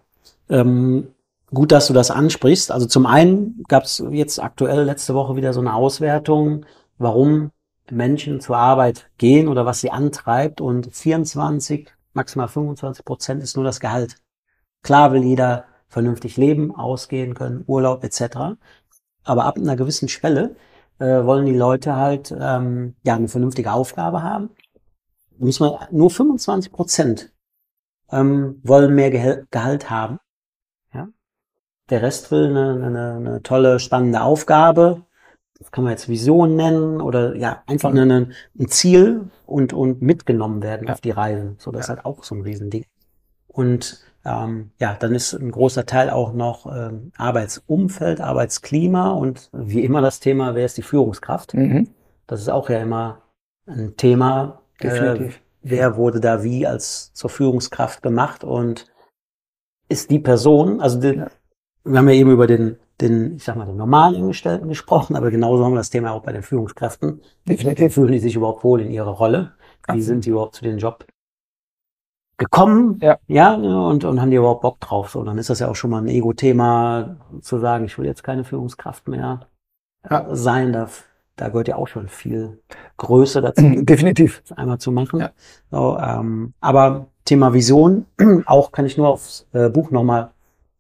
Ähm, 0.50 1.08
gut, 1.54 1.72
dass 1.72 1.88
du 1.88 1.94
das 1.94 2.12
ansprichst. 2.12 2.72
Also 2.72 2.88
zum 2.88 3.06
einen 3.06 3.64
gab 3.68 3.84
es 3.84 4.04
jetzt 4.12 4.42
aktuell 4.42 4.84
letzte 4.84 5.14
Woche 5.14 5.36
wieder 5.36 5.54
so 5.54 5.60
eine 5.60 5.74
Auswertung, 5.74 6.66
warum 6.98 7.52
Menschen 7.90 8.42
zur 8.42 8.58
Arbeit 8.58 9.10
gehen 9.18 9.48
oder 9.48 9.66
was 9.66 9.82
sie 9.82 9.92
antreibt. 9.92 10.62
Und 10.62 10.94
24, 10.96 11.90
maximal 12.14 12.48
25 12.48 13.06
Prozent 13.06 13.44
ist 13.44 13.56
nur 13.56 13.66
das 13.66 13.80
Gehalt. 13.80 14.16
Klar 14.84 15.14
will 15.14 15.24
jeder 15.24 15.66
vernünftig 15.90 16.38
leben, 16.38 16.76
ausgehen 16.76 17.34
können, 17.34 17.64
Urlaub 17.68 18.04
etc. 18.04 18.58
Aber 19.24 19.46
ab 19.46 19.58
einer 19.58 19.76
gewissen 19.76 20.10
Schwelle 20.10 20.56
äh, 21.00 21.26
wollen 21.26 21.46
die 21.46 21.56
Leute 21.56 21.96
halt 21.96 22.36
ähm, 22.38 22.96
ja 23.04 23.16
eine 23.16 23.28
vernünftige 23.28 23.72
Aufgabe 23.72 24.24
haben. 24.24 24.50
Muss 25.38 25.60
man 25.60 25.74
nur 25.92 26.10
25 26.10 26.72
Prozent 26.72 27.32
ähm, 28.12 28.60
wollen 28.64 28.96
mehr 28.96 29.12
Gehal 29.12 29.46
Gehalt 29.52 29.90
haben. 29.90 30.20
Ja? 30.94 31.10
Der 31.90 32.02
Rest 32.02 32.32
will 32.32 32.50
eine, 32.50 32.86
eine, 32.86 33.14
eine 33.16 33.44
tolle, 33.44 33.80
spannende 33.80 34.22
Aufgabe. 34.22 35.04
Das 35.60 35.72
kann 35.72 35.84
man 35.84 35.92
jetzt 35.92 36.08
Vision 36.08 36.56
nennen 36.56 37.02
oder 37.02 37.36
ja, 37.36 37.64
einfach 37.66 37.90
eine, 37.90 38.30
ein 38.60 38.68
Ziel 38.68 39.30
und, 39.46 39.74
und 39.74 40.02
mitgenommen 40.02 40.62
werden 40.62 40.88
Ja. 40.88 40.94
auf 40.94 41.02
die 41.02 41.12
Reise. 41.12 41.56
So, 41.58 41.72
das 41.72 41.86
ist 41.86 41.90
halt 41.90 42.06
auch 42.06 42.24
so 42.24 42.36
ein 42.36 42.42
Riesending. 42.42 42.86
Und 43.48 44.07
ähm, 44.28 44.72
ja, 44.80 44.96
dann 45.00 45.16
ist 45.16 45.34
ein 45.34 45.52
großer 45.52 45.86
Teil 45.86 46.10
auch 46.10 46.34
noch 46.34 46.66
ähm, 46.66 47.12
Arbeitsumfeld, 47.18 48.20
Arbeitsklima 48.22 49.12
und 49.12 49.50
wie 49.54 49.84
immer 49.84 50.02
das 50.02 50.20
Thema, 50.20 50.54
wer 50.56 50.66
ist 50.66 50.78
die 50.78 50.82
Führungskraft? 50.84 51.54
Mhm. 51.54 51.90
Das 52.28 52.42
ist 52.42 52.50
auch 52.50 52.70
ja 52.70 52.80
immer 52.80 53.22
ein 53.66 53.96
Thema. 53.96 54.62
Äh, 54.80 54.90
Definitiv. 54.90 55.42
wer 55.62 55.96
wurde 55.96 56.20
da 56.20 56.44
wie 56.44 56.68
als 56.68 57.14
zur 57.14 57.30
Führungskraft 57.30 58.04
gemacht 58.04 58.44
und 58.44 58.86
ist 59.90 60.10
die 60.12 60.20
Person, 60.20 60.82
also 60.82 61.00
die, 61.00 61.16
Ja. 61.18 61.28
wir 61.86 61.98
haben 61.98 62.10
ja 62.10 62.16
eben 62.16 62.32
über 62.32 62.48
den, 62.48 62.78
den, 63.00 63.38
ich 63.38 63.46
sag 63.46 63.56
mal, 63.56 63.66
den 63.66 63.78
normalen 63.78 64.16
Angestellten 64.16 64.68
gesprochen, 64.68 65.16
aber 65.16 65.32
genauso 65.32 65.64
haben 65.64 65.72
wir 65.74 65.78
das 65.78 65.90
Thema 65.90 66.12
auch 66.12 66.24
bei 66.24 66.34
den 66.34 66.44
Führungskräften. 66.44 67.22
Definitiv. 67.48 67.94
Fühlen 67.94 68.12
die 68.12 68.20
sich 68.20 68.36
überhaupt 68.36 68.64
wohl 68.64 68.82
in 68.82 68.92
ihrer 68.92 69.12
Rolle? 69.12 69.54
Wie 69.90 70.02
sind 70.02 70.26
die 70.26 70.32
überhaupt 70.32 70.56
zu 70.56 70.64
dem 70.66 70.78
Job 70.78 71.06
gekommen? 72.38 73.00
Ja. 73.02 73.18
Ja, 73.28 73.54
und, 73.54 74.04
und 74.04 74.22
haben 74.22 74.32
die 74.32 74.38
überhaupt 74.38 74.62
Bock 74.62 74.80
drauf? 74.80 75.10
So, 75.10 75.24
dann 75.24 75.38
ist 75.38 75.50
das 75.50 75.60
ja 75.60 75.68
auch 75.68 75.76
schon 75.76 75.90
mal 75.90 76.02
ein 76.02 76.08
Ego-Thema, 76.08 77.18
zu 77.42 77.60
sagen, 77.60 77.86
ich 77.86 77.98
will 77.98 78.06
jetzt 78.06 78.24
keine 78.24 78.44
Führungskraft 78.44 79.08
mehr 79.08 79.48
Ja. 80.10 80.26
sein, 80.36 80.74
da 80.74 80.88
da 81.38 81.50
gehört 81.50 81.68
ja 81.68 81.76
auch 81.76 81.88
schon 81.88 82.08
viel 82.08 82.60
Größe 82.98 83.42
dazu. 83.42 83.62
Definitiv. 83.62 84.42
Das 84.48 84.58
einmal 84.58 84.80
zu 84.80 84.92
machen. 84.92 85.20
Ja. 85.20 85.30
So, 85.72 85.98
ähm, 86.00 86.54
aber 86.60 87.08
Thema 87.26 87.54
Vision, 87.54 88.06
auch 88.46 88.72
kann 88.72 88.86
ich 88.86 88.98
nur 88.98 89.08
aufs 89.08 89.48
äh, 89.54 89.70
Buch 89.70 89.92
nochmal 89.92 90.32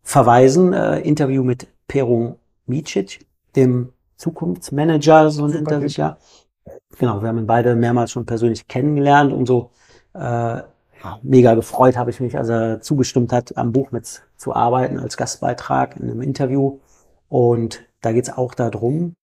verweisen. 0.01 0.73
Äh, 0.73 0.99
Interview 1.01 1.43
mit 1.43 1.67
Pero 1.87 2.39
Micic, 2.65 3.25
dem 3.55 3.93
Zukunftsmanager, 4.15 5.29
so 5.29 5.47
nennt 5.47 5.71
er 5.71 5.79
sich 5.79 5.97
ja. 5.97 6.17
Genau, 6.97 7.21
wir 7.21 7.29
haben 7.29 7.37
ihn 7.37 7.47
beide 7.47 7.75
mehrmals 7.75 8.11
schon 8.11 8.25
persönlich 8.25 8.67
kennengelernt 8.67 9.31
und 9.31 9.45
so 9.45 9.69
äh, 10.13 10.61
ja, 11.07 11.19
mega 11.23 11.55
gefreut 11.55 11.95
habe 11.95 12.09
ich 12.09 12.19
mich, 12.19 12.37
als 12.37 12.49
er 12.49 12.81
zugestimmt 12.81 13.31
hat, 13.31 13.57
am 13.57 13.71
Buch 13.71 13.91
mit 13.91 14.23
zu 14.35 14.53
arbeiten 14.53 14.99
als 14.99 15.15
Gastbeitrag 15.15 15.95
in 15.95 16.03
einem 16.03 16.21
Interview. 16.21 16.79
Und 17.29 17.85
da 18.01 18.11
geht 18.11 18.27
es 18.27 18.37
auch 18.37 18.53
darum, 18.53 19.13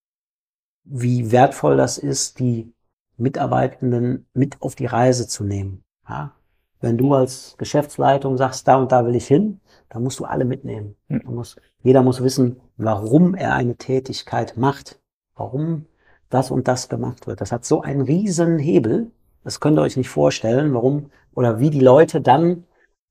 wie 0.85 1.31
wertvoll 1.31 1.77
das 1.77 1.99
ist, 1.99 2.38
die 2.38 2.73
Mitarbeitenden 3.16 4.27
mit 4.33 4.61
auf 4.62 4.75
die 4.75 4.87
Reise 4.87 5.29
zu 5.29 5.44
nehmen. 5.44 5.83
Ja? 6.09 6.33
Wenn 6.81 6.99
du 6.99 7.14
als 7.14 7.55
Geschäftsleitung 7.59 8.37
sagst, 8.37 8.66
da 8.66 8.77
und 8.77 8.92
da 8.92 9.07
will 9.07 9.14
ich 9.14 9.27
hin, 9.27 9.61
dann 9.88 10.03
musst 10.03 10.20
du 10.20 10.25
alle 10.25 10.44
mitnehmen. 10.44 10.97
Hm. 11.09 11.20
Du 11.25 11.33
musst, 11.33 11.61
jeder 11.83 12.03
muss 12.03 12.23
wissen, 12.23 12.61
warum 12.77 13.35
er 13.35 13.55
eine 13.55 13.77
Tätigkeit 13.77 14.57
macht, 14.57 15.01
warum 15.35 15.87
das 16.31 16.51
und 16.51 16.66
das 16.66 16.88
gemacht 16.88 17.27
wird. 17.27 17.40
Das 17.40 17.53
hat 17.53 17.64
so 17.64 17.83
einen 17.83 18.01
riesen 18.01 18.59
Hebel. 18.59 19.11
Das 19.44 19.61
könnt 19.61 19.78
ihr 19.78 19.83
euch 19.83 19.96
nicht 19.96 20.09
vorstellen, 20.09 20.74
warum 20.74 21.11
oder 21.35 21.59
wie 21.61 21.70
die 21.70 21.80
Leute 21.80 22.20
dann 22.20 22.64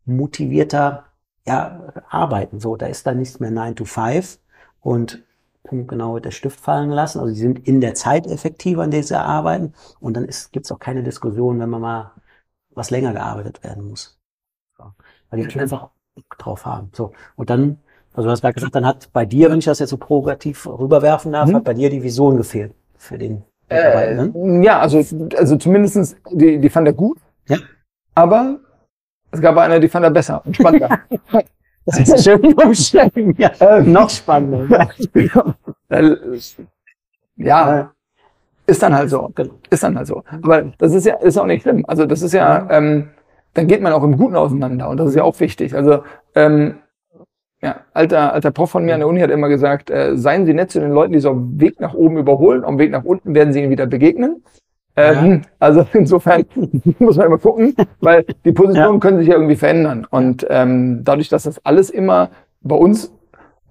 motivierter 0.05 1.05
ja, 1.45 1.93
arbeiten. 2.09 2.59
So, 2.59 2.75
da 2.75 2.87
ist 2.87 3.05
dann 3.05 3.19
nichts 3.19 3.39
mehr 3.39 3.51
9 3.51 3.75
to 3.75 3.85
5 3.85 4.39
und 4.81 5.23
punktgenau 5.63 6.19
der 6.19 6.31
Stift 6.31 6.59
fallen 6.59 6.89
lassen. 6.89 7.19
Also 7.19 7.33
sie 7.33 7.41
sind 7.41 7.67
in 7.67 7.81
der 7.81 7.95
Zeit 7.95 8.27
effektiver, 8.27 8.83
in 8.83 8.91
der 8.91 9.03
sie 9.03 9.19
arbeiten. 9.19 9.73
Und 9.99 10.17
dann 10.17 10.27
gibt 10.51 10.65
es 10.65 10.71
auch 10.71 10.79
keine 10.79 11.03
Diskussion, 11.03 11.59
wenn 11.59 11.69
man 11.69 11.81
mal 11.81 12.11
was 12.71 12.89
länger 12.89 13.13
gearbeitet 13.13 13.63
werden 13.63 13.87
muss. 13.87 14.19
So. 14.77 14.85
Weil 15.29 15.37
die 15.37 15.43
Menschen 15.43 15.61
einfach 15.61 15.89
Bock 16.15 16.37
drauf 16.37 16.65
haben. 16.65 16.89
So. 16.93 17.13
Und 17.35 17.49
dann, 17.49 17.79
also 18.13 18.27
du 18.27 18.31
hast 18.31 18.41
gerade 18.41 18.53
gesagt, 18.53 18.75
dann 18.75 18.85
hat 18.85 19.11
bei 19.13 19.25
dir, 19.25 19.49
wenn 19.49 19.59
ich 19.59 19.65
das 19.65 19.79
jetzt 19.79 19.91
so 19.91 19.97
provokativ 19.97 20.65
rüberwerfen 20.67 21.31
darf, 21.31 21.49
Mhm. 21.49 21.55
hat 21.55 21.63
bei 21.63 21.73
dir 21.73 21.89
die 21.89 22.03
Vision 22.03 22.37
gefehlt 22.37 22.73
für 22.97 23.17
den 23.17 23.43
Äh, 23.73 24.13
Mitarbeitenden. 24.15 24.63
ja, 24.63 24.79
also, 24.79 25.03
also 25.37 25.55
zumindestens 25.57 26.15
die, 26.31 26.59
die 26.59 26.69
fand 26.69 26.87
er 26.87 26.93
gut. 26.93 27.17
Ja. 27.47 27.57
Aber 28.15 28.59
es 29.31 29.41
gab 29.41 29.57
eine, 29.57 29.79
die 29.79 29.89
fand 29.89 30.05
er 30.05 30.11
besser 30.11 30.41
und 30.45 30.55
spannender. 30.55 30.99
Das 31.85 31.99
ist 31.99 32.23
schön 32.23 32.41
umschreiben. 32.53 33.35
Ja, 33.37 33.51
Ähm, 33.59 33.91
noch 33.91 34.09
spannender. 34.09 34.89
Ja, 37.35 37.91
ist 38.65 38.81
dann 38.81 38.95
halt 38.95 39.09
so. 39.09 39.29
Genau. 39.35 39.55
Ist 39.69 39.83
dann 39.83 39.97
halt 39.97 40.07
so. 40.07 40.23
Aber 40.43 40.61
das 40.77 40.93
ist 40.93 41.05
ja 41.05 41.15
ist 41.15 41.37
auch 41.37 41.45
nicht 41.45 41.63
schlimm. 41.63 41.83
Also 41.87 42.05
das 42.05 42.21
ist 42.21 42.33
ja, 42.33 42.67
ähm, 42.69 43.09
dann 43.53 43.67
geht 43.67 43.81
man 43.81 43.91
auch 43.91 44.03
im 44.03 44.17
Guten 44.17 44.35
auseinander 44.35 44.87
und 44.89 44.97
das 44.97 45.09
ist 45.09 45.15
ja 45.15 45.23
auch 45.23 45.37
wichtig. 45.39 45.75
Also 45.75 46.03
ähm, 46.35 46.75
ja, 47.63 47.77
alter 47.93 48.33
alter 48.33 48.51
Prof 48.51 48.69
von 48.71 48.83
mir 48.85 48.93
an 48.93 48.99
der 48.99 49.07
Uni 49.07 49.21
hat 49.21 49.29
immer 49.31 49.47
gesagt, 49.47 49.89
äh, 49.89 50.17
seien 50.17 50.45
Sie 50.45 50.53
nett 50.53 50.69
zu 50.71 50.79
den 50.79 50.91
Leuten, 50.91 51.13
die 51.13 51.19
so 51.19 51.29
auf 51.29 51.37
dem 51.37 51.59
Weg 51.61 51.79
nach 51.79 51.93
oben 51.93 52.17
überholen, 52.17 52.63
auf 52.63 52.71
dem 52.71 52.79
Weg 52.79 52.91
nach 52.91 53.05
unten 53.05 53.33
werden 53.33 53.53
Sie 53.53 53.61
ihnen 53.61 53.71
wieder 53.71 53.85
begegnen. 53.87 54.43
Ähm, 54.95 55.41
Also 55.59 55.87
insofern 55.93 56.45
muss 56.99 57.17
man 57.17 57.27
immer 57.27 57.37
gucken, 57.39 57.73
weil 58.01 58.25
die 58.45 58.51
Positionen 58.51 58.95
Ja. 58.95 58.99
können 58.99 59.17
sich 59.19 59.27
ja 59.27 59.35
irgendwie 59.35 59.55
verändern. 59.55 60.05
Und 60.09 60.45
ähm, 60.49 61.03
dadurch, 61.03 61.29
dass 61.29 61.43
das 61.43 61.65
alles 61.65 61.89
immer 61.89 62.29
bei 62.61 62.75
uns 62.75 63.11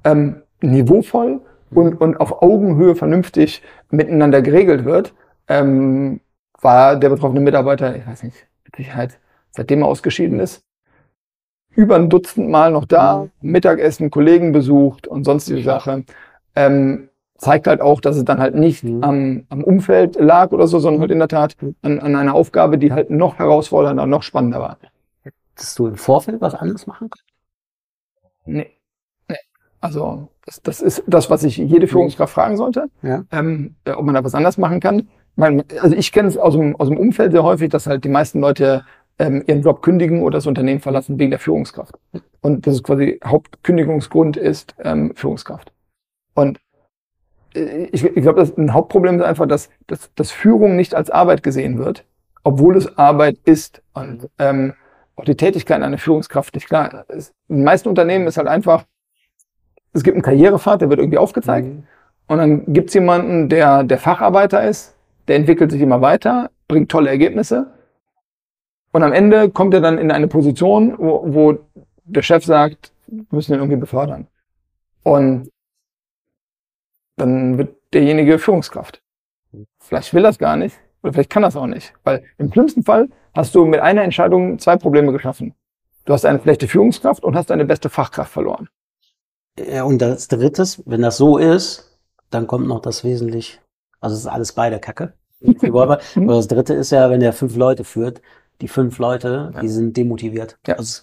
ähm, 0.05 0.43
niveauvoll 0.63 1.41
und, 1.75 2.01
und 2.01 2.17
auf 2.19 2.43
Augenhöhe 2.43 2.95
vernünftig 2.97 3.63
miteinander 3.91 4.43
geregelt 4.43 4.85
wird, 4.85 5.15
ähm, 5.49 6.21
war 6.61 6.97
der 6.97 7.09
betroffene 7.11 7.41
Mitarbeiter, 7.41 7.95
ich 7.97 8.07
weiß 8.07 8.23
nicht, 8.23 8.47
Sicherheit, 8.77 9.19
seitdem 9.51 9.83
er 9.83 9.89
ausgeschieden 9.89 10.41
ist, 10.41 10.63
über 11.75 11.97
ein 11.97 12.09
Dutzend 12.11 12.49
Mal 12.51 12.71
noch 12.71 12.85
da, 12.85 13.29
Mittagessen, 13.41 14.11
Kollegen 14.11 14.53
besucht 14.53 15.07
und 15.07 15.25
sonstige 15.25 15.63
Sache. 15.63 16.05
Ähm, 16.55 17.09
zeigt 17.39 17.67
halt 17.67 17.81
auch, 17.81 18.01
dass 18.01 18.17
es 18.17 18.25
dann 18.25 18.39
halt 18.39 18.55
nicht 18.55 18.85
Mhm. 18.85 19.03
am, 19.03 19.43
am 19.49 19.65
Umfeld 19.65 20.17
lag 20.21 20.53
oder 20.53 20.67
so, 20.69 20.79
sondern 20.79 21.01
halt 21.01 21.11
in 21.11 21.19
der 21.19 21.29
Tat 21.29 21.57
an, 21.83 21.99
an 21.99 22.15
einer 22.15 22.35
Aufgabe, 22.35 22.79
die 22.79 22.93
halt 22.93 23.11
noch 23.11 23.39
herausfordernder 23.39 24.07
noch 24.07 24.23
spannender 24.23 24.61
war. 24.61 24.77
Hättest 25.23 25.79
du 25.79 25.89
im 25.89 25.97
Vorfeld 25.97 26.41
was 26.41 26.55
anderes 26.55 26.87
machen 26.87 27.11
können? 27.11 28.57
Nee. 28.59 28.71
nee. 29.29 29.37
Also 29.81 30.29
das, 30.47 30.63
das 30.63 30.81
ist 30.81 31.03
das, 31.07 31.31
was 31.31 31.43
ich 31.45 31.57
jede 31.57 31.89
Führungskraft 31.89 32.33
fragen 32.33 32.57
sollte, 32.57 32.87
Ja. 33.03 33.25
ähm, 33.33 33.75
äh, 33.85 33.93
ob 33.93 34.05
man 34.05 34.15
da 34.15 34.23
was 34.25 34.35
anders 34.35 34.59
machen 34.59 34.81
kann. 34.81 35.09
Ich 35.35 35.83
also 35.83 35.97
ich 35.97 36.13
kenne 36.13 36.29
es 36.29 36.37
aus 36.37 36.53
dem, 36.55 36.77
aus 36.77 36.89
dem 36.89 36.99
Umfeld 36.99 37.33
sehr 37.33 37.43
häufig, 37.43 37.71
dass 37.71 37.87
halt 37.87 38.05
die 38.05 38.09
meisten 38.11 38.41
Leute 38.41 38.85
ähm, 39.23 39.45
ihren 39.47 39.63
Job 39.63 39.83
kündigen 39.83 40.23
oder 40.23 40.39
das 40.39 40.47
Unternehmen 40.47 40.81
verlassen 40.81 41.19
wegen 41.19 41.31
der 41.31 41.39
Führungskraft. 41.39 41.95
Und 42.41 42.67
das 42.67 42.75
ist 42.75 42.83
quasi 42.83 43.21
Hauptkündigungsgrund 43.25 44.37
ist 44.37 44.75
ähm, 44.83 45.15
Führungskraft. 45.15 45.73
Und 46.35 46.59
äh, 47.55 47.85
ich, 47.93 48.05
ich 48.05 48.23
glaube, 48.23 48.41
das 48.41 48.57
ein 48.59 48.75
Hauptproblem 48.75 49.21
ist 49.21 49.25
einfach, 49.25 49.47
dass, 49.47 49.71
dass, 49.87 50.13
dass 50.17 50.33
Führung 50.33 50.75
nicht 50.75 50.97
als 50.97 51.09
Arbeit 51.09 51.45
gesehen 51.45 51.79
wird, 51.79 52.05
obwohl 52.43 52.77
es 52.77 52.99
Arbeit 52.99 53.39
ist. 53.45 53.81
Und 53.95 54.29
ähm, 54.41 54.75
auch 55.15 55.25
die 55.25 55.37
Tätigkeit 55.37 55.81
einer 55.83 55.99
Führungskraft 55.99 56.55
nicht 56.55 56.67
klar. 56.67 57.05
Es, 57.07 57.33
in 57.49 57.59
den 57.59 57.65
meisten 57.65 57.89
Unternehmen 57.89 58.27
ist 58.27 58.39
halt 58.39 58.49
einfach, 58.49 58.85
es 59.93 60.03
gibt 60.03 60.17
einen 60.17 60.23
Karrierepfad, 60.23 60.81
der 60.81 60.91
wird 60.91 60.99
irgendwie 60.99 61.19
aufgezeigt. 61.19 61.69
Und 62.27 62.39
dann 62.39 62.73
gibt's 62.73 62.95
jemanden, 62.95 63.49
der 63.49 63.85
der 63.85 63.99
Facharbeiter 63.99 64.67
ist, 64.69 64.97
der 65.29 65.37
entwickelt 65.37 65.71
sich 65.71 65.81
immer 65.81 66.01
weiter, 66.01 66.51
bringt 66.67 66.91
tolle 66.91 67.11
Ergebnisse. 67.11 67.73
Und 68.93 69.03
am 69.03 69.13
Ende 69.13 69.51
kommt 69.51 69.75
er 69.75 69.81
dann 69.81 69.99
in 69.99 70.11
eine 70.11 70.29
Position, 70.29 70.97
wo, 70.99 71.23
wo 71.27 71.59
der 72.05 72.23
Chef 72.23 72.45
sagt, 72.45 72.93
wir 73.07 73.25
müssen 73.31 73.55
ihn 73.55 73.59
irgendwie 73.59 73.81
befördern. 73.81 74.29
Und 75.03 75.51
dann 77.17 77.59
wird 77.59 77.77
derjenige 77.93 78.39
Führungskraft. 78.39 79.03
Vielleicht 79.81 80.15
will 80.15 80.23
das 80.23 80.39
gar 80.39 80.57
nicht, 80.57 80.79
oder 81.03 81.13
vielleicht 81.13 81.31
kann 81.31 81.43
das 81.43 81.57
auch 81.57 81.67
nicht. 81.67 81.93
Weil 82.05 82.25
im 82.39 82.53
schlimmsten 82.53 82.83
Fall 82.83 83.09
hast 83.35 83.55
du 83.55 83.65
mit 83.65 83.81
einer 83.81 84.03
Entscheidung 84.03 84.59
zwei 84.59 84.77
Probleme 84.77 85.13
geschaffen. 85.13 85.55
Du 86.05 86.13
hast 86.13 86.25
eine 86.25 86.41
schlechte 86.41 86.69
Führungskraft 86.69 87.23
und 87.23 87.37
hast 87.37 87.51
deine 87.51 87.65
beste 87.65 87.89
Fachkraft 87.89 88.33
verloren. 88.33 88.69
Ja, 89.59 89.85
und 89.85 90.01
das 90.01 90.29
drittes, 90.29 90.83
wenn 90.87 91.03
das 91.03 91.17
so 91.17 91.39
ist, 91.39 91.99
dann 92.31 92.47
kommt 92.47 92.67
noch 92.67 92.81
das 92.81 93.05
wesentlich, 93.05 93.61
also 94.01 94.15
es 94.15 94.23
ist 94.23 94.27
alles 94.27 94.53
beide 94.53 94.81
Kacke. 94.81 95.15
Aber 95.63 96.01
das 96.15 96.49
dritte 96.49 96.75
ist 96.75 96.91
ja, 96.91 97.11
wenn 97.11 97.21
der 97.21 97.33
fünf 97.33 97.57
Leute 97.57 97.85
führt, 97.85 98.23
die 98.63 98.69
fünf 98.69 98.99
Leute, 98.99 99.53
die 99.61 99.69
sind 99.69 99.97
demotiviert. 99.97 100.57
Ja. 100.67 100.77
Also 100.77 101.03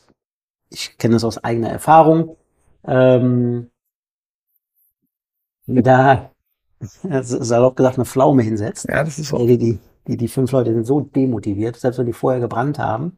ich 0.69 0.97
kenne 0.97 1.13
das 1.15 1.23
aus 1.23 1.43
eigener 1.43 1.69
Erfahrung. 1.69 2.37
Ähm, 2.85 3.69
da, 5.67 6.31
salopp 6.79 7.75
gesagt, 7.75 7.97
eine 7.97 8.05
Pflaume 8.05 8.41
hinsetzt. 8.41 8.87
Ja, 8.89 9.03
das 9.03 9.19
ist 9.19 9.31
Die, 9.31 9.57
die, 9.57 9.79
die, 10.07 10.17
die 10.17 10.27
fünf 10.27 10.51
Leute 10.51 10.73
sind 10.73 10.85
so 10.85 11.01
demotiviert, 11.01 11.75
selbst 11.75 11.97
wenn 11.99 12.05
die 12.05 12.13
vorher 12.13 12.39
gebrannt 12.39 12.79
haben. 12.79 13.17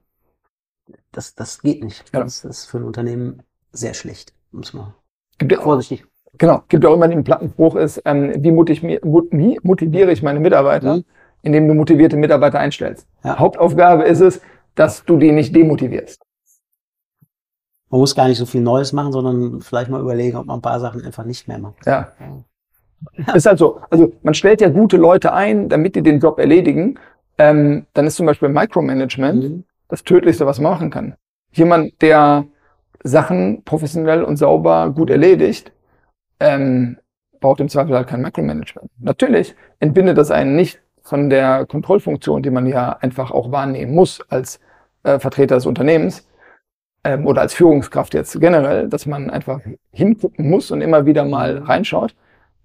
Das, 1.11 1.35
das 1.35 1.61
geht 1.61 1.83
nicht. 1.83 2.03
Ja. 2.13 2.23
Das 2.23 2.43
ist 2.43 2.65
für 2.65 2.77
ein 2.77 2.83
Unternehmen 2.83 3.43
sehr 3.71 3.93
schlecht. 3.93 4.33
Muss 4.51 4.73
man 4.73 4.93
Gibt 5.37 5.51
ja, 5.51 5.61
vorsichtig. 5.61 6.05
genau, 6.37 6.63
gibt 6.67 6.83
ja 6.83 6.89
auch 6.89 6.95
immer 6.95 7.07
den 7.07 7.23
Plattenspruch 7.23 7.75
ist, 7.75 8.01
ähm, 8.05 8.33
wie, 8.43 8.51
motiv 8.51 8.83
motiviere 9.63 10.11
ich 10.11 10.23
meine 10.23 10.39
Mitarbeiter, 10.39 10.97
Mhm. 10.97 11.05
Indem 11.41 11.67
du 11.67 11.73
motivierte 11.73 12.17
Mitarbeiter 12.17 12.59
einstellst. 12.59 13.07
Ja. 13.23 13.37
Hauptaufgabe 13.39 14.03
ist 14.03 14.19
es, 14.21 14.41
dass 14.75 15.03
du 15.05 15.17
die 15.17 15.31
nicht 15.31 15.55
demotivierst. 15.55 16.21
Man 17.89 17.99
muss 17.99 18.15
gar 18.15 18.27
nicht 18.27 18.37
so 18.37 18.45
viel 18.45 18.61
Neues 18.61 18.93
machen, 18.93 19.11
sondern 19.11 19.61
vielleicht 19.61 19.89
mal 19.89 19.99
überlegen, 19.99 20.37
ob 20.37 20.45
man 20.45 20.59
ein 20.59 20.61
paar 20.61 20.79
Sachen 20.79 21.03
einfach 21.03 21.25
nicht 21.25 21.47
mehr 21.47 21.59
macht. 21.59 21.85
Ja. 21.85 22.13
Ist 23.33 23.45
halt 23.47 23.57
so. 23.59 23.81
Also 23.89 24.13
man 24.23 24.33
stellt 24.33 24.61
ja 24.61 24.69
gute 24.69 24.95
Leute 24.97 25.33
ein, 25.33 25.67
damit 25.67 25.95
die 25.95 26.01
den 26.03 26.19
Job 26.19 26.39
erledigen. 26.39 26.99
Ähm, 27.37 27.85
dann 27.93 28.05
ist 28.07 28.15
zum 28.15 28.25
Beispiel 28.27 28.49
Micromanagement 28.49 29.43
Mhm. 29.43 29.63
das 29.89 30.03
Tödlichste, 30.03 30.45
was 30.45 30.59
man 30.59 30.71
machen 30.71 30.89
kann. 30.89 31.15
Jemand, 31.51 32.01
der 32.01 32.45
Sachen 33.03 33.63
professionell 33.65 34.23
und 34.23 34.37
sauber 34.37 34.91
gut 34.91 35.09
erledigt, 35.09 35.73
ähm, 36.39 36.97
braucht 37.41 37.59
im 37.59 37.67
Zweifel 37.69 37.95
halt 37.95 38.07
kein 38.07 38.21
Micromanagement. 38.21 38.89
Natürlich 38.99 39.55
entbindet 39.79 40.17
das 40.17 40.29
einen 40.31 40.55
nicht 40.55 40.79
von 41.01 41.29
der 41.29 41.65
Kontrollfunktion, 41.65 42.43
die 42.43 42.49
man 42.49 42.67
ja 42.67 42.97
einfach 42.99 43.31
auch 43.31 43.51
wahrnehmen 43.51 43.93
muss 43.93 44.21
als 44.29 44.59
äh, 45.03 45.19
Vertreter 45.19 45.55
des 45.55 45.65
Unternehmens 45.65 46.27
ähm, 47.03 47.25
oder 47.25 47.41
als 47.41 47.53
Führungskraft 47.53 48.13
jetzt 48.13 48.39
generell, 48.39 48.87
dass 48.87 49.05
man 49.05 49.29
einfach 49.29 49.61
hingucken 49.91 50.49
muss 50.49 50.71
und 50.71 50.81
immer 50.81 51.05
wieder 51.05 51.25
mal 51.25 51.57
reinschaut. 51.59 52.15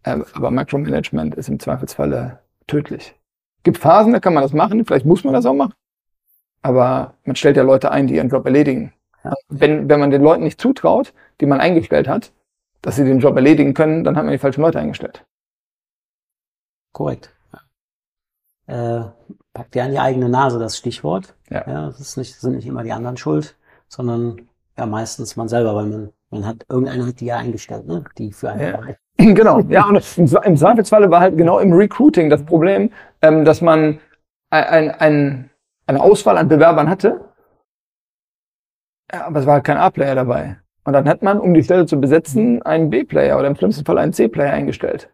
Ähm, 0.04 0.24
aber 0.34 0.50
Micromanagement 0.50 1.34
ist 1.34 1.48
im 1.48 1.58
Zweifelsfalle 1.58 2.40
tödlich. 2.66 3.14
Gibt 3.62 3.78
Phasen, 3.78 4.12
da 4.12 4.20
kann 4.20 4.34
man 4.34 4.42
das 4.42 4.52
machen, 4.52 4.84
vielleicht 4.84 5.06
muss 5.06 5.24
man 5.24 5.34
das 5.34 5.46
auch 5.46 5.54
machen. 5.54 5.74
Aber 6.62 7.14
man 7.24 7.36
stellt 7.36 7.56
ja 7.56 7.62
Leute 7.62 7.90
ein, 7.90 8.06
die 8.06 8.16
ihren 8.16 8.28
Job 8.28 8.44
erledigen. 8.44 8.92
Ja. 9.24 9.34
Wenn, 9.48 9.88
wenn 9.88 10.00
man 10.00 10.10
den 10.10 10.22
Leuten 10.22 10.44
nicht 10.44 10.60
zutraut, 10.60 11.12
die 11.40 11.46
man 11.46 11.60
eingestellt 11.60 12.08
hat, 12.08 12.32
dass 12.82 12.96
sie 12.96 13.04
den 13.04 13.18
Job 13.18 13.34
erledigen 13.36 13.74
können, 13.74 14.04
dann 14.04 14.16
hat 14.16 14.24
man 14.24 14.32
die 14.32 14.38
falschen 14.38 14.60
Leute 14.60 14.78
eingestellt. 14.78 15.24
Korrekt. 16.92 17.35
Äh, 18.66 19.00
packt 19.52 19.74
dir 19.74 19.84
an 19.84 19.92
die 19.92 19.98
eigene 19.98 20.28
Nase 20.28 20.58
das 20.58 20.76
Stichwort. 20.76 21.34
Ja. 21.50 21.64
ja 21.66 21.86
das 21.86 22.00
ist 22.00 22.16
nicht, 22.16 22.34
sind 22.34 22.56
nicht 22.56 22.66
immer 22.66 22.82
die 22.82 22.92
anderen 22.92 23.16
schuld, 23.16 23.56
sondern 23.88 24.48
ja 24.76 24.86
meistens 24.86 25.36
man 25.36 25.48
selber, 25.48 25.74
weil 25.74 25.86
man, 25.86 26.12
man 26.30 26.46
hat, 26.46 26.66
irgendeiner 26.68 27.06
hat 27.06 27.20
die 27.20 27.26
ja 27.26 27.36
eingestellt, 27.36 27.86
ne? 27.86 28.04
Die 28.18 28.32
für 28.32 28.50
einen 28.50 28.60
Ja. 28.60 28.80
Genau, 29.18 29.60
ja, 29.60 29.86
und 29.88 29.96
im 30.18 30.56
Zweifelsfalle 30.58 31.10
war 31.10 31.20
halt 31.20 31.38
genau 31.38 31.58
im 31.58 31.72
Recruiting 31.72 32.28
das 32.28 32.44
Problem, 32.44 32.92
ähm, 33.22 33.46
dass 33.46 33.62
man 33.62 33.98
ein, 34.50 34.90
ein, 34.90 35.50
eine 35.86 36.02
Auswahl 36.02 36.36
an 36.36 36.48
Bewerbern 36.48 36.90
hatte, 36.90 37.26
ja, 39.12 39.26
aber 39.26 39.40
es 39.40 39.46
war 39.46 39.54
halt 39.54 39.64
kein 39.64 39.76
A-Player 39.76 40.14
dabei. 40.14 40.58
Und 40.84 40.92
dann 40.92 41.08
hat 41.08 41.22
man, 41.22 41.40
um 41.40 41.54
die 41.54 41.62
Stelle 41.62 41.86
zu 41.86 42.00
besetzen, 42.00 42.62
einen 42.62 42.90
B-Player 42.90 43.38
oder 43.38 43.48
im 43.48 43.56
schlimmsten 43.56 43.84
Fall 43.84 43.98
einen 43.98 44.12
C-Player 44.12 44.52
eingestellt. 44.52 45.10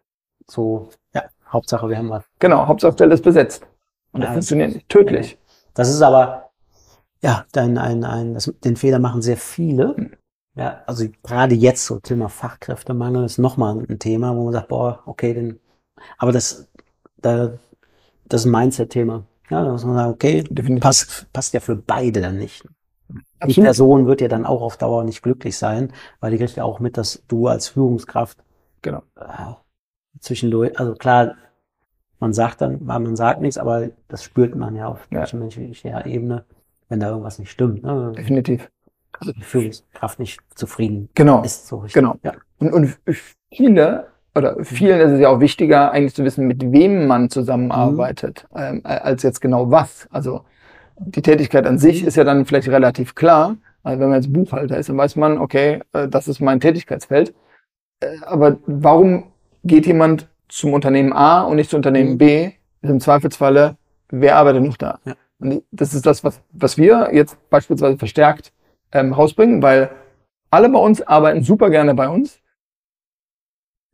So, 0.47 0.89
ja, 1.13 1.23
Hauptsache 1.53 1.87
wir 1.89 1.97
haben 1.97 2.09
was. 2.09 2.25
Genau, 2.39 2.67
Hauptsache 2.67 2.93
Stelle 2.93 3.13
ist 3.13 3.23
besetzt. 3.23 3.65
Und 4.11 4.21
das 4.21 4.27
Ja, 4.29 4.33
funktioniert 4.33 4.73
nicht. 4.73 4.89
Tödlich. 4.89 5.37
Das 5.73 5.89
ist 5.89 6.01
aber, 6.01 6.49
ja, 7.21 7.45
dann 7.51 7.77
ein, 7.77 8.03
ein, 8.03 8.33
das, 8.33 8.51
den 8.63 8.75
Fehler 8.75 8.99
machen 8.99 9.21
sehr 9.21 9.37
viele. 9.37 9.95
Hm. 9.95 10.11
Ja, 10.55 10.83
also 10.85 11.05
gerade 11.23 11.55
jetzt 11.55 11.85
so 11.85 11.99
Thema 11.99 12.29
Fachkräftemangel 12.29 13.25
ist 13.25 13.39
nochmal 13.39 13.79
ein 13.89 13.97
Thema, 13.99 14.35
wo 14.35 14.43
man 14.43 14.53
sagt, 14.53 14.67
boah, 14.67 15.01
okay, 15.05 15.33
denn, 15.33 15.59
aber 16.17 16.31
das, 16.31 16.67
da, 17.17 17.53
das 18.25 18.41
ist 18.41 18.47
ein 18.47 18.51
Mindset-Thema. 18.51 19.25
Ja, 19.49 19.63
da 19.63 19.71
muss 19.71 19.85
man 19.85 19.95
sagen, 19.95 20.13
okay, 20.13 20.43
Definitiv. 20.43 20.83
passt, 20.83 21.27
passt 21.33 21.53
ja 21.53 21.59
für 21.59 21.75
beide 21.75 22.21
dann 22.21 22.37
nicht. 22.37 22.67
Die. 23.45 23.53
Person 23.55 24.07
wird 24.07 24.21
ja 24.21 24.27
dann 24.27 24.45
auch 24.45 24.61
auf 24.61 24.77
Dauer 24.77 25.03
nicht 25.03 25.21
glücklich 25.21 25.57
sein, 25.57 25.93
weil 26.19 26.31
die 26.31 26.37
kriegt 26.37 26.55
ja 26.55 26.63
auch 26.63 26.79
mit, 26.79 26.97
dass 26.97 27.23
du 27.27 27.47
als 27.47 27.67
Führungskraft 27.67 28.37
Genau. 28.81 29.03
Zwischendurch, 30.19 30.79
also 30.79 30.93
klar, 30.95 31.35
man 32.19 32.33
sagt 32.33 32.61
dann, 32.61 32.83
man 32.85 33.15
sagt 33.15 33.41
nichts, 33.41 33.57
aber 33.57 33.89
das 34.07 34.23
spürt 34.23 34.55
man 34.55 34.75
ja 34.75 34.87
auf 34.87 35.07
Ja. 35.11 35.21
zwischenmenschlicher 35.21 36.05
Ebene, 36.05 36.45
wenn 36.89 36.99
da 36.99 37.09
irgendwas 37.09 37.39
nicht 37.39 37.51
stimmt. 37.51 37.83
Ne? 37.83 38.13
Definitiv. 38.15 38.69
Also 39.19 39.33
die 39.33 39.41
Führungskraft 39.41 40.19
nicht 40.19 40.39
zufrieden 40.55 41.09
Genau. 41.15 41.43
ist 41.43 41.67
so 41.67 41.77
richtig. 41.77 41.93
Genau. 42.01 42.15
Ja. 42.23 42.33
Und, 42.59 42.73
und 42.73 42.97
viele, 43.51 44.07
oder 44.35 44.55
vielen 44.63 44.99
ist 45.01 45.11
es 45.11 45.19
ja 45.19 45.29
auch 45.29 45.39
wichtiger, 45.39 45.91
eigentlich 45.91 46.15
zu 46.15 46.23
wissen, 46.23 46.47
mit 46.47 46.71
wem 46.71 47.05
man 47.07 47.29
zusammenarbeitet, 47.29 48.47
ähm, 48.55 48.81
als 48.83 49.21
jetzt 49.23 49.41
genau 49.41 49.69
was. 49.69 50.07
Also 50.11 50.45
die 50.97 51.21
Tätigkeit 51.21 51.65
an 51.67 51.77
sich 51.77 52.03
ist 52.05 52.15
ja 52.15 52.23
dann 52.23 52.45
vielleicht 52.45 52.69
relativ 52.69 53.15
klar. 53.15 53.57
Also 53.83 53.99
wenn 53.99 54.09
man 54.09 54.21
jetzt 54.21 54.31
Buchhalter 54.31 54.77
ist, 54.77 54.89
dann 54.89 54.97
weiß 54.97 55.17
man, 55.17 55.37
okay, 55.37 55.81
äh, 55.91 56.07
das 56.07 56.27
ist 56.27 56.39
mein 56.39 56.59
Tätigkeitsfeld. 56.59 57.33
Äh, 57.99 58.17
aber 58.25 58.57
warum 58.65 59.32
geht 59.63 59.85
jemand 59.85 60.29
zum 60.49 60.73
Unternehmen 60.73 61.13
A 61.13 61.43
und 61.43 61.55
nicht 61.55 61.69
zum 61.69 61.77
Unternehmen 61.77 62.13
Mhm. 62.13 62.17
B? 62.17 62.51
Ist 62.81 62.89
im 62.89 62.99
Zweifelsfalle, 62.99 63.77
wer 64.09 64.35
arbeitet 64.35 64.63
noch 64.63 64.77
da? 64.77 64.99
Ja. 65.05 65.13
Und 65.39 65.63
das 65.71 65.93
ist 65.93 66.05
das, 66.05 66.23
was, 66.23 66.41
was 66.51 66.77
wir 66.77 67.09
jetzt 67.13 67.37
beispielsweise 67.49 67.97
verstärkt 67.97 68.53
ähm, 68.91 69.13
rausbringen, 69.13 69.61
weil 69.61 69.89
alle 70.51 70.69
bei 70.69 70.79
uns 70.79 71.01
arbeiten 71.01 71.43
super 71.43 71.69
gerne 71.69 71.93
bei 71.93 72.07
uns. 72.07 72.39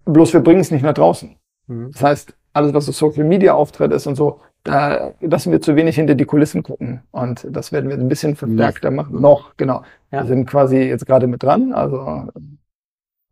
Bloß 0.06 0.34
wir 0.34 0.42
bringen 0.42 0.60
es 0.60 0.72
nicht 0.72 0.84
nach 0.84 0.94
draußen. 0.94 1.36
Mhm. 1.68 1.92
Das 1.92 2.04
heißt, 2.04 2.36
alles, 2.54 2.74
was 2.74 2.86
so 2.86 2.92
Social 2.92 3.24
Media 3.24 3.54
Auftritt 3.54 3.92
ist 3.92 4.08
und 4.08 4.16
so, 4.16 4.42
da 4.64 5.14
lassen 5.22 5.52
wir 5.52 5.62
zu 5.62 5.76
wenig 5.76 5.96
hinter 5.96 6.16
die 6.16 6.26
Kulissen 6.26 6.64
gucken. 6.64 7.02
Und 7.12 7.48
das 7.50 7.72
werden 7.72 7.90
wir 7.90 7.98
ein 7.98 8.10
bisschen 8.10 8.36
verstärkter 8.36 8.92
machen. 8.92 9.22
Noch, 9.22 9.56
genau. 9.56 9.84
Ja. 10.12 10.24
Wir 10.24 10.28
sind 10.28 10.46
quasi 10.48 10.78
jetzt 10.78 11.06
gerade 11.06 11.28
mit 11.28 11.44
dran. 11.44 11.72
Also 11.74 12.28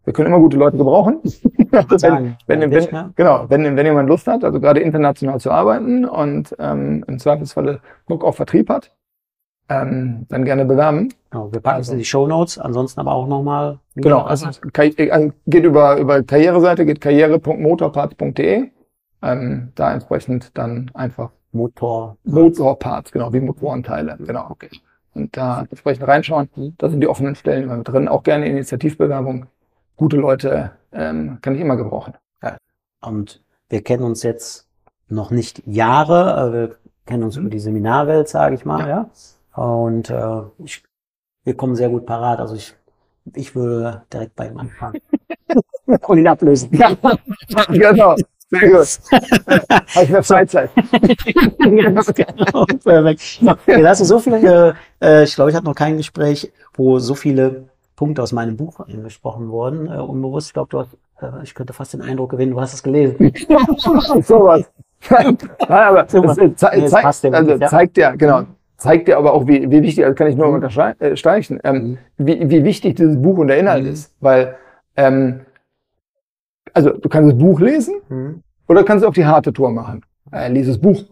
wir 0.07 0.13
können 0.13 0.27
immer 0.29 0.39
gute 0.39 0.57
Leute 0.57 0.77
gebrauchen. 0.77 1.19
Also 1.69 2.07
wenn, 2.07 2.37
wenn, 2.47 2.71
wenn, 2.71 3.13
genau, 3.17 3.45
wenn, 3.49 3.75
wenn 3.75 3.85
jemand 3.85 4.07
Lust 4.07 4.25
hat, 4.25 4.45
also 4.45 4.61
gerade 4.61 4.79
international 4.79 5.37
zu 5.41 5.51
arbeiten 5.51 6.05
und 6.05 6.55
ähm, 6.59 7.03
im 7.07 7.19
Zweifelsfalle 7.19 7.81
Bock 8.07 8.23
auf 8.23 8.37
Vertrieb 8.37 8.69
hat, 8.69 8.93
ähm, 9.67 10.25
dann 10.29 10.45
gerne 10.45 10.63
bewerben. 10.63 11.13
Genau, 11.29 11.51
wir 11.51 11.59
packen 11.59 11.81
es 11.81 11.87
Also- 11.89 11.93
in 11.93 11.99
die 11.99 12.05
Show 12.05 12.25
Notes, 12.25 12.57
ansonsten 12.57 13.01
aber 13.01 13.11
auch 13.11 13.27
nochmal. 13.27 13.79
Genau, 13.95 14.21
also, 14.21 14.47
Karri- 14.47 15.09
also 15.11 15.33
geht 15.45 15.65
über, 15.65 15.97
über 15.97 16.23
Karriereseite, 16.23 16.85
geht 16.85 17.01
karriere.motorparts.de. 17.01 18.69
Ähm, 19.23 19.71
da 19.75 19.93
entsprechend 19.93 20.57
dann 20.57 20.89
einfach 20.93 21.31
Motor. 21.51 22.15
Motorparts, 22.23 23.11
genau, 23.11 23.33
wie 23.33 23.41
Motorenteile, 23.41 24.17
genau. 24.25 24.47
Okay. 24.51 24.69
Und 25.13 25.35
da 25.35 25.65
entsprechend 25.69 26.07
reinschauen. 26.07 26.47
Da 26.77 26.89
sind 26.89 27.01
die 27.01 27.07
offenen 27.09 27.35
Stellen 27.35 27.63
immer 27.63 27.75
mit 27.77 27.87
drin. 27.89 28.07
Auch 28.07 28.23
gerne 28.23 28.47
Initiativbewerbung. 28.47 29.47
Gute 29.97 30.15
Leute 30.15 30.71
ähm, 30.93 31.39
kann 31.41 31.55
ich 31.55 31.61
immer 31.61 31.75
gebrauchen. 31.75 32.13
Und 33.01 33.41
wir 33.69 33.83
kennen 33.83 34.03
uns 34.03 34.23
jetzt 34.23 34.67
noch 35.09 35.31
nicht 35.31 35.65
Jahre, 35.65 36.35
aber 36.35 36.53
wir 36.53 36.75
kennen 37.05 37.23
uns 37.23 37.35
über 37.37 37.49
die 37.49 37.59
Seminarwelt, 37.59 38.27
sage 38.27 38.55
ich 38.55 38.65
mal, 38.65 38.87
ja. 38.87 39.09
Und 39.55 40.09
äh, 40.09 40.41
ich, 40.59 40.83
wir 41.43 41.55
kommen 41.55 41.75
sehr 41.75 41.89
gut 41.89 42.05
parat. 42.05 42.39
Also 42.39 42.55
ich, 42.55 42.75
ich 43.33 43.55
würde 43.55 44.03
direkt 44.13 44.35
bei 44.35 44.47
ihm 44.47 44.57
anfangen. 44.57 45.01
Und 46.07 46.17
ihn 46.17 46.27
ablösen. 46.27 46.69
Ja, 46.73 46.91
genau. 47.69 48.15
Sehr 48.49 48.69
gut. 48.69 48.99
Habe 49.95 50.03
ich 50.03 50.09
mehr 50.09 50.23
Freizeit. 50.23 50.69
Genau. 51.59 52.65
Perfekt. 52.83 53.41
Hast 53.85 54.01
du 54.01 54.05
so 54.05 54.19
viele, 54.19 54.75
äh, 55.01 55.23
ich 55.23 55.35
glaube, 55.35 55.49
ich 55.49 55.55
hatte 55.55 55.65
noch 55.65 55.75
kein 55.75 55.97
Gespräch, 55.97 56.51
wo 56.75 56.99
so 56.99 57.15
viele 57.15 57.69
Punkte 57.97 58.21
aus 58.23 58.31
meinem 58.31 58.55
Buch 58.55 58.79
angesprochen 58.79 59.49
wurden, 59.49 59.87
äh, 59.87 59.97
unbewusst. 59.97 60.47
Ich 60.49 60.53
glaube, 60.53 60.69
du 60.69 60.79
hast, 60.79 60.93
äh, 61.19 61.43
ich 61.43 61.53
könnte 61.55 61.73
fast 61.73 61.93
den 61.93 62.01
Eindruck 62.01 62.29
gewinnen, 62.29 62.51
du 62.53 62.61
hast 62.61 62.73
es 62.73 62.83
gelesen. 62.83 63.17
Sowas. 64.23 64.71
ja, 65.09 65.89
aber 65.89 66.07
Super. 66.07 66.27
das, 66.27 66.37
äh, 66.37 66.55
ze 66.55 66.69
Nee, 66.73 66.81
das 66.81 66.91
zeigt, 66.91 67.05
also 67.35 67.47
wirklich, 67.49 67.61
ja. 67.61 67.67
zeigt 67.67 67.97
ja, 67.97 68.15
genau, 68.15 68.43
zeigt 68.77 69.07
ja 69.07 69.17
aber 69.17 69.33
auch, 69.33 69.47
wie, 69.47 69.69
wie 69.69 69.81
wichtig, 69.81 70.03
also 70.05 70.15
kann 70.15 70.27
ich 70.27 70.35
nur 70.35 70.47
Mhm. 70.47 70.53
unterstreichen, 70.55 71.59
ähm, 71.63 71.75
Mhm. 71.75 71.97
wie, 72.17 72.49
wie 72.49 72.63
wichtig 72.63 72.95
dieses 72.95 73.19
Buch 73.21 73.37
und 73.39 73.47
der 73.47 73.57
Inhalt 73.59 73.83
Mhm. 73.83 73.89
ist. 73.91 74.15
Weil, 74.21 74.55
ähm, 74.95 75.41
also 76.73 76.91
du 76.91 77.09
kannst 77.09 77.31
das 77.31 77.37
Buch 77.39 77.59
lesen 77.59 77.95
Mhm. 78.09 78.43
oder 78.67 78.83
kannst 78.83 79.03
es 79.03 79.07
auf 79.07 79.15
die 79.15 79.25
harte 79.25 79.51
Tour 79.51 79.71
machen. 79.71 80.03
Äh, 80.31 80.51
lies 80.51 80.67
das 80.67 80.77
Buch. 80.79 81.03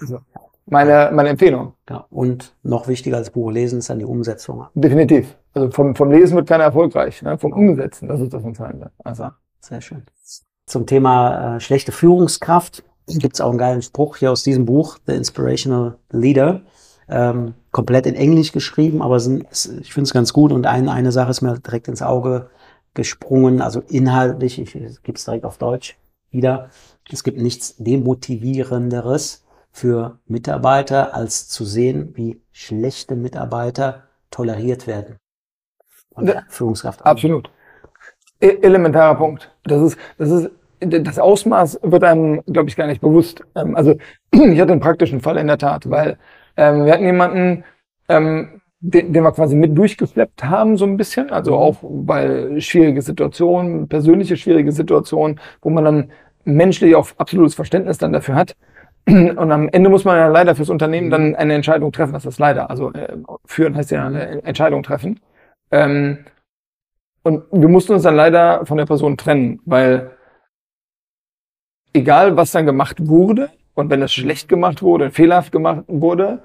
Also, 0.00 0.18
meine, 0.66 1.10
meine 1.12 1.30
Empfehlung. 1.30 1.74
Ja, 1.88 2.06
und 2.10 2.54
noch 2.62 2.88
wichtiger 2.88 3.16
als 3.16 3.30
Buch 3.30 3.50
lesen 3.50 3.78
ist 3.78 3.90
dann 3.90 3.98
die 3.98 4.04
Umsetzung. 4.04 4.66
Definitiv. 4.74 5.36
Also 5.52 5.70
vom, 5.70 5.94
vom 5.94 6.10
Lesen 6.10 6.36
wird 6.36 6.48
keiner 6.48 6.64
erfolgreich, 6.64 7.22
ne? 7.22 7.38
vom 7.38 7.52
Umsetzen, 7.52 8.08
das 8.08 8.20
ist 8.20 8.32
das 8.32 8.44
Entscheidende. 8.44 8.90
Also, 9.04 9.28
Sehr 9.60 9.80
schön. 9.80 10.02
Zum 10.66 10.86
Thema 10.86 11.56
äh, 11.56 11.60
schlechte 11.60 11.92
Führungskraft 11.92 12.82
gibt 13.06 13.34
es 13.34 13.40
auch 13.40 13.50
einen 13.50 13.58
geilen 13.58 13.82
Spruch 13.82 14.16
hier 14.16 14.32
aus 14.32 14.42
diesem 14.42 14.64
Buch, 14.64 14.98
The 15.06 15.12
Inspirational 15.12 15.98
Leader. 16.10 16.62
Ähm, 17.06 17.52
komplett 17.70 18.06
in 18.06 18.14
Englisch 18.14 18.52
geschrieben, 18.52 19.02
aber 19.02 19.20
sind, 19.20 19.44
ich 19.52 19.92
finde 19.92 20.06
es 20.08 20.14
ganz 20.14 20.32
gut. 20.32 20.52
Und 20.52 20.66
ein, 20.66 20.88
eine 20.88 21.12
Sache 21.12 21.30
ist 21.30 21.42
mir 21.42 21.58
direkt 21.58 21.88
ins 21.88 22.00
Auge 22.00 22.48
gesprungen, 22.94 23.60
also 23.60 23.82
inhaltlich, 23.88 24.58
ich, 24.58 24.74
ich 24.74 25.02
gebe 25.02 25.18
es 25.18 25.24
direkt 25.24 25.44
auf 25.44 25.58
Deutsch 25.58 25.98
wieder. 26.30 26.70
Es 27.10 27.24
gibt 27.24 27.38
nichts 27.38 27.76
Demotivierenderes 27.76 29.43
für 29.74 30.20
Mitarbeiter, 30.26 31.14
als 31.14 31.48
zu 31.48 31.64
sehen, 31.64 32.12
wie 32.14 32.40
schlechte 32.52 33.16
Mitarbeiter 33.16 34.04
toleriert 34.30 34.86
werden. 34.86 35.16
Von 36.14 36.26
der 36.26 36.44
Führungskraft. 36.48 37.04
absolut. 37.04 37.50
E 38.40 38.50
elementarer 38.62 39.16
Punkt. 39.16 39.52
Das 39.64 39.82
ist, 39.82 39.98
das 40.16 40.30
ist, 40.30 40.50
das 40.78 41.18
Ausmaß 41.18 41.80
wird 41.82 42.04
einem, 42.04 42.42
glaube 42.46 42.68
ich, 42.68 42.76
gar 42.76 42.86
nicht 42.86 43.00
bewusst. 43.00 43.42
Ähm, 43.56 43.74
also 43.74 43.96
ich 44.30 44.60
hatte 44.60 44.70
einen 44.70 44.80
praktischen 44.80 45.20
Fall 45.20 45.38
in 45.38 45.48
der 45.48 45.58
Tat, 45.58 45.90
weil 45.90 46.18
ähm, 46.56 46.84
wir 46.84 46.92
hatten 46.92 47.06
jemanden, 47.06 47.64
ähm, 48.08 48.60
den, 48.78 49.12
den 49.12 49.24
wir 49.24 49.32
quasi 49.32 49.56
mit 49.56 49.76
durchgeschleppt 49.76 50.44
haben, 50.44 50.76
so 50.76 50.84
ein 50.84 50.96
bisschen. 50.96 51.30
Also 51.30 51.56
auch 51.56 51.78
bei 51.82 52.60
schwierige 52.60 53.02
Situationen, 53.02 53.88
persönliche 53.88 54.36
schwierige 54.36 54.70
Situationen, 54.70 55.40
wo 55.62 55.70
man 55.70 55.84
dann 55.84 56.12
menschlich 56.44 56.94
auch 56.94 57.08
absolutes 57.16 57.56
Verständnis 57.56 57.98
dann 57.98 58.12
dafür 58.12 58.36
hat. 58.36 58.54
Und 59.06 59.52
am 59.52 59.68
Ende 59.68 59.90
muss 59.90 60.04
man 60.04 60.16
ja 60.16 60.28
leider 60.28 60.54
fürs 60.54 60.70
Unternehmen 60.70 61.10
dann 61.10 61.34
eine 61.34 61.54
Entscheidung 61.54 61.92
treffen. 61.92 62.14
Was 62.14 62.24
ist 62.24 62.38
leider? 62.38 62.70
Also 62.70 62.92
äh, 62.92 63.16
führen 63.44 63.76
heißt 63.76 63.90
ja 63.90 64.06
eine 64.06 64.42
Entscheidung 64.44 64.82
treffen. 64.82 65.20
Ähm, 65.70 66.24
und 67.22 67.44
wir 67.52 67.68
mussten 67.68 67.92
uns 67.92 68.02
dann 68.02 68.16
leider 68.16 68.66
von 68.66 68.76
der 68.76 68.86
Person 68.86 69.16
trennen, 69.16 69.60
weil 69.64 70.10
egal 71.94 72.36
was 72.36 72.52
dann 72.52 72.66
gemacht 72.66 73.06
wurde 73.06 73.50
und 73.74 73.90
wenn 73.90 74.02
es 74.02 74.12
schlecht 74.12 74.48
gemacht 74.48 74.82
wurde, 74.82 75.10
fehlerhaft 75.10 75.52
gemacht 75.52 75.84
wurde, 75.86 76.42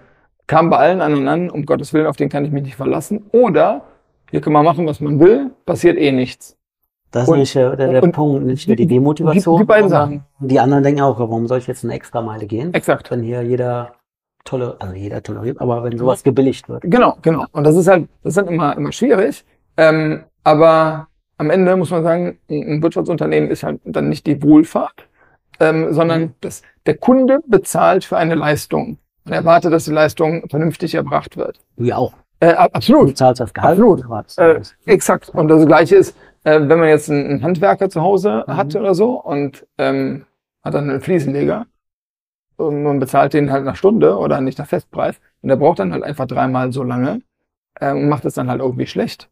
kam 0.47 0.69
bei 0.69 0.77
allen 0.77 1.01
anderen 1.01 1.27
an, 1.27 1.49
um 1.49 1.65
Gottes 1.65 1.93
Willen, 1.93 2.07
auf 2.07 2.15
den 2.15 2.29
kann 2.29 2.45
ich 2.45 2.51
mich 2.51 2.63
nicht 2.63 2.75
verlassen. 2.75 3.25
Oder 3.31 3.85
hier 4.31 4.41
kann 4.41 4.53
man 4.53 4.65
machen, 4.65 4.85
was 4.85 4.99
man 4.99 5.19
will, 5.19 5.51
passiert 5.65 5.97
eh 5.97 6.11
nichts. 6.11 6.58
Das 7.11 7.23
ist 7.23 7.29
Und- 7.29 7.39
nicht 7.39 7.55
der, 7.55 7.75
der, 7.75 8.03
und 8.03 8.11
Punkt, 8.11 8.45
nicht 8.45 8.67
nur 8.67 8.75
die 8.75 8.85
die- 8.85 8.95
Demotivation. 8.95 9.55
die- 9.57 9.61
die 9.63 9.65
beiden 9.67 9.89
sondern 9.89 10.23
Die 10.39 10.59
anderen 10.59 10.83
denken 10.83 11.01
auch, 11.01 11.17
warum 11.19 11.47
soll 11.47 11.57
ich 11.57 11.67
jetzt 11.67 11.83
eine 11.83 11.93
extra 11.93 12.21
Meile 12.21 12.45
gehen? 12.45 12.73
Exakt. 12.73 13.09
Wenn 13.09 13.23
hier 13.23 13.41
jeder 13.41 13.93
tolle, 14.45 14.75
also 14.79 14.93
jeder 14.93 15.21
toleriert, 15.23 15.59
aber 15.59 15.83
wenn 15.83 15.97
sowas 15.97 16.23
gebilligt 16.23 16.69
wird. 16.69 16.83
Genau, 16.85 17.17
genau. 17.21 17.45
Und 17.51 17.63
das 17.63 17.75
ist 17.75 17.87
halt, 17.87 18.07
das 18.23 18.33
ist 18.33 18.37
halt 18.37 18.49
immer, 18.49 18.75
immer 18.77 18.91
schwierig. 18.91 19.43
Ähm, 19.77 20.23
aber 20.43 21.07
am 21.37 21.49
Ende 21.49 21.75
muss 21.75 21.89
man 21.91 22.03
sagen, 22.03 22.37
ein 22.49 22.81
Wirtschaftsunternehmen 22.83 23.49
ist 23.49 23.63
halt 23.63 23.79
dann 23.85 24.09
nicht 24.09 24.25
die 24.27 24.41
Wohlfahrt. 24.43 25.05
ähm, 25.61 25.93
sondern 25.93 26.21
Mhm. 26.21 26.33
das, 26.39 26.61
der 26.85 26.95
Kunde 26.95 27.39
bezahlt 27.45 28.05
für 28.05 28.15
eine 28.15 28.35
Leistung 28.35 28.97
und 29.25 29.33
erwartet, 29.33 29.73
dass 29.73 29.83
die 29.83 29.91
Leistung 29.91 30.47
vernünftig 30.49 30.95
erbracht 30.95 31.35
wird. 31.35 31.59
Du 31.75 31.83
ja 31.83 31.97
auch. 31.97 32.13
Äh, 32.39 32.53
ab- 32.53 32.69
Du 32.71 32.75
absolut. 32.77 33.17
zahlst 33.17 33.41
das 33.41 33.53
Gehalt. 33.53 33.77
Absolut. 33.77 34.37
Äh, 34.37 34.61
exakt. 34.85 35.27
Und 35.27 35.49
das 35.49 35.65
Gleiche 35.65 35.97
ist, 35.97 36.15
äh, 36.43 36.59
wenn 36.59 36.79
man 36.79 36.89
jetzt 36.89 37.09
einen, 37.09 37.41
Handwerker 37.43 37.89
zu 37.89 38.01
Hause 38.01 38.43
Mhm. 38.47 38.57
hat 38.57 38.75
oder 38.75 38.95
so 38.95 39.21
und 39.21 39.67
ähm, 39.77 40.25
hat 40.63 40.73
dann 40.73 40.89
einen 40.89 41.01
Fliesenleger 41.01 41.65
und 42.57 42.83
man 42.83 42.99
bezahlt 42.99 43.33
den 43.33 43.51
halt 43.51 43.65
nach 43.65 43.75
Stunde 43.75 44.17
oder 44.17 44.41
nicht 44.41 44.57
nach 44.59 44.67
Festpreis 44.67 45.19
und 45.41 45.49
der 45.49 45.55
braucht 45.55 45.79
dann 45.79 45.93
halt 45.93 46.03
einfach 46.03 46.27
dreimal 46.27 46.71
so 46.73 46.83
lange 46.83 47.21
äh, 47.79 47.91
und 47.91 48.09
macht 48.09 48.25
es 48.25 48.33
dann 48.35 48.49
halt 48.49 48.61
irgendwie 48.61 48.87
schlecht. 48.87 49.29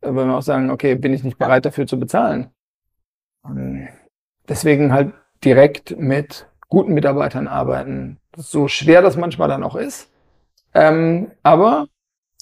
Weil 0.00 0.26
wir 0.26 0.36
auch 0.36 0.42
sagen, 0.42 0.70
okay, 0.70 0.96
bin 0.96 1.14
ich 1.14 1.24
nicht 1.24 1.38
bereit 1.38 1.64
dafür 1.64 1.86
zu 1.86 1.98
bezahlen. 1.98 2.50
Und 3.42 3.88
deswegen 4.48 4.92
halt 4.92 5.14
direkt 5.44 5.96
mit 5.98 6.46
guten 6.68 6.94
Mitarbeitern 6.94 7.46
arbeiten. 7.46 8.18
So 8.36 8.68
schwer 8.68 9.00
das 9.00 9.16
manchmal 9.16 9.48
dann 9.48 9.62
auch 9.62 9.76
ist. 9.76 10.10
Ähm, 10.74 11.30
aber 11.42 11.86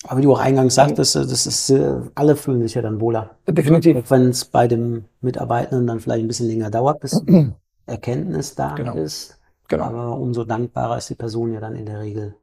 Aber 0.04 0.18
wie 0.18 0.22
du 0.22 0.32
auch 0.32 0.40
eingangs 0.40 0.74
sagtest, 0.74 1.16
äh, 1.16 1.20
das 1.20 1.46
ist, 1.46 1.70
äh, 1.70 2.00
alle 2.14 2.36
fühlen 2.36 2.60
sich 2.62 2.74
ja 2.74 2.82
dann 2.82 3.00
wohler. 3.00 3.30
definitiv. 3.48 4.10
Wenn 4.10 4.28
es 4.30 4.44
bei 4.44 4.66
dem 4.68 5.04
Mitarbeitenden 5.20 5.86
dann 5.86 6.00
vielleicht 6.00 6.24
ein 6.24 6.28
bisschen 6.28 6.48
länger 6.48 6.70
dauert, 6.70 7.00
bis 7.00 7.22
Erkenntnis 7.86 8.54
da 8.54 8.74
Genau. 8.74 8.94
ist. 8.94 9.38
Genau. 9.68 9.84
Aber 9.84 10.16
umso 10.18 10.44
dankbarer 10.44 10.98
ist 10.98 11.08
die 11.10 11.14
Person 11.14 11.52
ja 11.52 11.60
dann 11.60 11.76
in 11.76 11.86
der 11.86 12.00
Regel. 12.00 12.34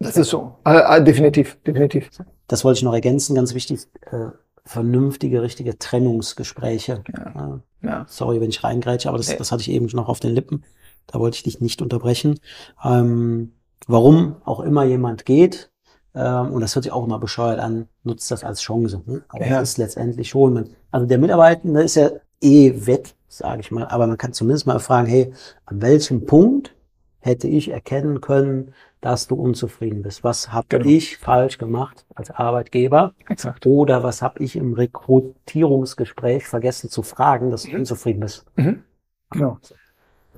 Das 0.00 0.16
ist 0.16 0.28
so. 0.30 0.52
Äh, 0.64 0.98
äh, 0.98 1.02
definitiv, 1.04 1.58
definitiv. 1.66 2.08
Das 2.46 2.64
wollte 2.64 2.78
ich 2.78 2.84
noch 2.84 2.94
ergänzen, 2.94 3.34
ganz 3.34 3.52
wichtig, 3.52 3.80
äh, 4.10 4.26
vernünftige, 4.64 5.42
richtige 5.42 5.78
Trennungsgespräche. 5.78 7.02
Ja. 7.16 7.60
Ja. 7.82 8.06
sorry, 8.08 8.40
wenn 8.40 8.48
ich 8.50 8.62
reingrätsche, 8.64 9.08
aber 9.08 9.18
das, 9.18 9.28
Nee. 9.28 9.36
das 9.38 9.52
hatte 9.52 9.62
ich 9.62 9.70
eben 9.70 9.86
noch 9.92 10.08
auf 10.08 10.18
den 10.20 10.32
Lippen. 10.34 10.64
Da 11.06 11.18
wollte 11.20 11.36
ich 11.36 11.42
dich 11.44 11.60
nicht 11.60 11.80
unterbrechen. 11.80 12.38
Ähm, 12.84 13.52
warum 13.86 14.36
auch 14.44 14.60
immer 14.60 14.84
jemand 14.84 15.24
geht, 15.24 15.70
ähm, 16.18 16.52
und 16.52 16.60
das 16.60 16.74
hört 16.74 16.82
sich 16.84 16.92
auch 16.92 17.04
immer 17.04 17.18
bescheuert 17.18 17.60
an, 17.60 17.88
nutzt 18.02 18.30
das 18.30 18.42
als 18.44 18.60
Chance. 18.60 19.02
Ne? 19.06 19.22
Aber 19.28 19.46
Ja. 19.46 19.60
es 19.60 19.70
ist 19.70 19.78
letztendlich 19.78 20.28
schon. 20.28 20.52
Man, 20.54 20.70
also 20.90 21.06
der 21.06 21.18
Mitarbeitende 21.18 21.82
ist 21.82 21.94
ja 21.94 22.10
eh 22.40 22.86
weg, 22.86 23.14
sage 23.28 23.60
ich 23.60 23.70
mal. 23.70 23.86
Aber 23.86 24.06
man 24.06 24.18
kann 24.18 24.32
zumindest 24.32 24.66
mal 24.66 24.78
fragen, 24.80 25.06
hey, 25.06 25.32
an 25.66 25.80
welchem 25.80 26.26
Punkt 26.26 26.74
hätte 27.20 27.46
ich 27.48 27.68
erkennen 27.70 28.20
können, 28.20 28.74
dass 29.00 29.28
du 29.28 29.36
unzufrieden 29.36 30.02
bist? 30.02 30.24
Was 30.24 30.52
habe 30.52 30.66
Genau. 30.68 30.86
ich 30.86 31.18
falsch 31.18 31.58
gemacht 31.58 32.04
als 32.14 32.30
Arbeitgeber? 32.30 33.12
Exakt. 33.28 33.64
Oder 33.66 34.02
was 34.02 34.22
habe 34.22 34.42
ich 34.42 34.56
im 34.56 34.72
Rekrutierungsgespräch 34.74 36.46
vergessen 36.46 36.90
zu 36.90 37.02
fragen, 37.02 37.50
dass 37.50 37.62
du 37.62 37.70
Mhm. 37.70 37.76
unzufrieden 37.80 38.20
bist? 38.20 38.44
Mhm. 38.56 38.82
Genau. 39.30 39.58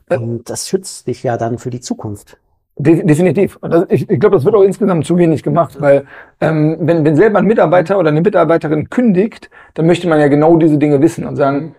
Und 0.09 0.51
das 0.51 0.69
schützt 0.69 1.07
dich 1.07 1.23
ja 1.23 1.37
dann 1.37 1.59
für 1.59 1.71
die 1.71 1.81
Zukunft. 1.81 2.39
De 2.83 3.05
definitiv. 3.05 3.59
Das, 3.61 3.85
ich 3.91 4.09
ich 4.09 4.19
glaube, 4.19 4.37
das 4.37 4.45
wird 4.45 4.55
auch 4.55 4.63
insgesamt 4.63 5.05
zu 5.05 5.19
wenig 5.19 5.43
gemacht, 5.43 5.79
weil 5.81 6.07
ähm, 6.41 6.79
wenn, 6.81 7.05
wenn 7.05 7.15
selber 7.15 7.39
ein 7.39 7.45
Mitarbeiter 7.45 7.99
oder 7.99 8.09
eine 8.09 8.23
Mitarbeiterin 8.23 8.89
kündigt, 8.89 9.51
dann 9.75 9.87
möchte 9.87 10.09
man 10.09 10.19
ja 10.19 10.29
genau 10.29 10.57
diese 10.57 10.79
Dinge 10.79 11.03
wissen 11.03 11.27
und 11.27 11.37
sagen, 11.37 11.75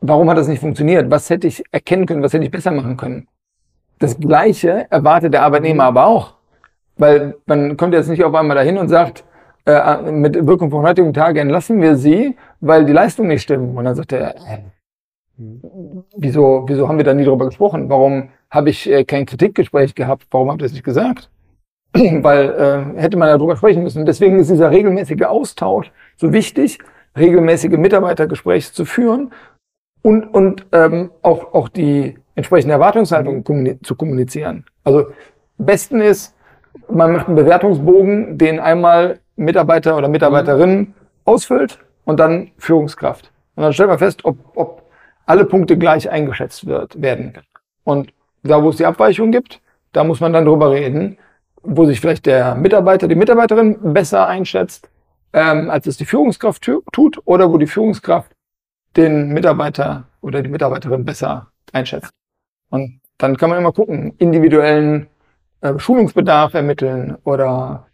warum 0.00 0.30
hat 0.30 0.38
das 0.38 0.48
nicht 0.48 0.60
funktioniert? 0.60 1.10
Was 1.10 1.28
hätte 1.28 1.46
ich 1.46 1.62
erkennen 1.72 2.06
können? 2.06 2.22
Was 2.22 2.32
hätte 2.32 2.44
ich 2.44 2.50
besser 2.50 2.70
machen 2.70 2.96
können? 2.96 3.28
Das 3.98 4.18
Gleiche 4.18 4.86
erwartet 4.90 5.34
der 5.34 5.42
Arbeitnehmer 5.42 5.84
aber 5.84 6.06
auch. 6.06 6.34
Weil 6.96 7.36
man 7.44 7.76
kommt 7.76 7.92
jetzt 7.92 8.08
nicht 8.08 8.24
auf 8.24 8.34
einmal 8.34 8.56
dahin 8.56 8.78
und 8.78 8.88
sagt, 8.88 9.24
äh, 9.66 10.10
mit 10.10 10.46
Wirkung 10.46 10.70
vom 10.70 10.82
heutigen 10.86 11.12
Tag 11.12 11.36
entlassen 11.36 11.82
wir 11.82 11.96
sie, 11.96 12.34
weil 12.60 12.86
die 12.86 12.94
Leistung 12.94 13.26
nicht 13.26 13.42
stimmt. 13.42 13.76
Und 13.76 13.84
dann 13.84 13.94
sagt 13.94 14.12
er, 14.12 14.36
äh, 14.36 14.58
wieso, 16.16 16.64
wieso 16.66 16.88
haben 16.88 16.96
wir 16.96 17.04
da 17.04 17.12
nie 17.12 17.24
drüber 17.24 17.44
gesprochen? 17.44 17.90
Warum 17.90 18.30
habe 18.50 18.70
ich 18.70 18.90
äh, 18.90 19.04
kein 19.04 19.26
Kritikgespräch 19.26 19.94
gehabt? 19.94 20.26
Warum 20.30 20.50
habt 20.50 20.60
ihr 20.60 20.64
das 20.64 20.72
nicht 20.72 20.84
gesagt? 20.84 21.30
Weil 21.92 22.94
äh, 22.96 23.00
hätte 23.00 23.16
man 23.16 23.28
ja 23.28 23.38
drüber 23.38 23.56
sprechen 23.56 23.82
müssen. 23.82 24.06
Deswegen 24.06 24.38
ist 24.38 24.50
dieser 24.50 24.70
regelmäßige 24.70 25.22
Austausch 25.22 25.90
so 26.16 26.32
wichtig, 26.32 26.78
regelmäßige 27.16 27.76
Mitarbeitergespräche 27.76 28.72
zu 28.72 28.84
führen 28.84 29.32
und, 30.02 30.24
und 30.24 30.66
ähm, 30.72 31.10
auch, 31.22 31.54
auch 31.54 31.68
die 31.68 32.18
entsprechende 32.34 32.74
Erwartungshaltung 32.74 33.42
kommuni 33.42 33.80
zu 33.80 33.96
kommunizieren. 33.96 34.64
Also 34.84 35.06
besten 35.58 36.00
ist, 36.00 36.34
man 36.88 37.12
macht 37.12 37.26
einen 37.26 37.36
Bewertungsbogen, 37.36 38.38
den 38.38 38.60
einmal 38.60 39.18
Mitarbeiter 39.36 39.96
oder 39.96 40.08
Mitarbeiterin 40.08 40.94
ausfüllt 41.24 41.78
und 42.04 42.20
dann 42.20 42.50
Führungskraft. 42.58 43.32
Und 43.56 43.64
dann 43.64 43.72
stellt 43.72 43.88
man 43.88 43.98
fest, 43.98 44.24
ob, 44.24 44.36
ob 44.54 44.82
alle 45.24 45.44
Punkte 45.44 45.76
gleich 45.76 46.08
eingeschätzt 46.08 46.66
wird, 46.66 47.00
werden. 47.00 47.32
Und 47.84 48.12
da, 48.46 48.62
wo 48.62 48.70
es 48.70 48.76
die 48.76 48.86
Abweichung 48.86 49.30
gibt, 49.32 49.60
da 49.92 50.04
muss 50.04 50.20
man 50.20 50.32
dann 50.32 50.44
drüber 50.44 50.70
reden, 50.70 51.18
wo 51.62 51.84
sich 51.84 52.00
vielleicht 52.00 52.26
der 52.26 52.54
Mitarbeiter, 52.54 53.08
die 53.08 53.14
Mitarbeiterin 53.14 53.92
besser 53.92 54.26
einschätzt, 54.28 54.88
ähm, 55.32 55.70
als 55.70 55.86
es 55.86 55.96
die 55.96 56.04
Führungskraft 56.04 56.62
tu- 56.62 56.82
tut, 56.92 57.20
oder 57.24 57.50
wo 57.52 57.58
die 57.58 57.66
Führungskraft 57.66 58.32
den 58.96 59.28
Mitarbeiter 59.28 60.04
oder 60.20 60.42
die 60.42 60.48
Mitarbeiterin 60.48 61.04
besser 61.04 61.48
einschätzt. 61.72 62.10
Und 62.70 63.00
dann 63.18 63.36
kann 63.36 63.50
man 63.50 63.58
immer 63.58 63.72
gucken, 63.72 64.14
individuellen 64.18 65.08
äh, 65.60 65.78
Schulungsbedarf 65.78 66.54
ermitteln 66.54 67.16
oder 67.24 67.86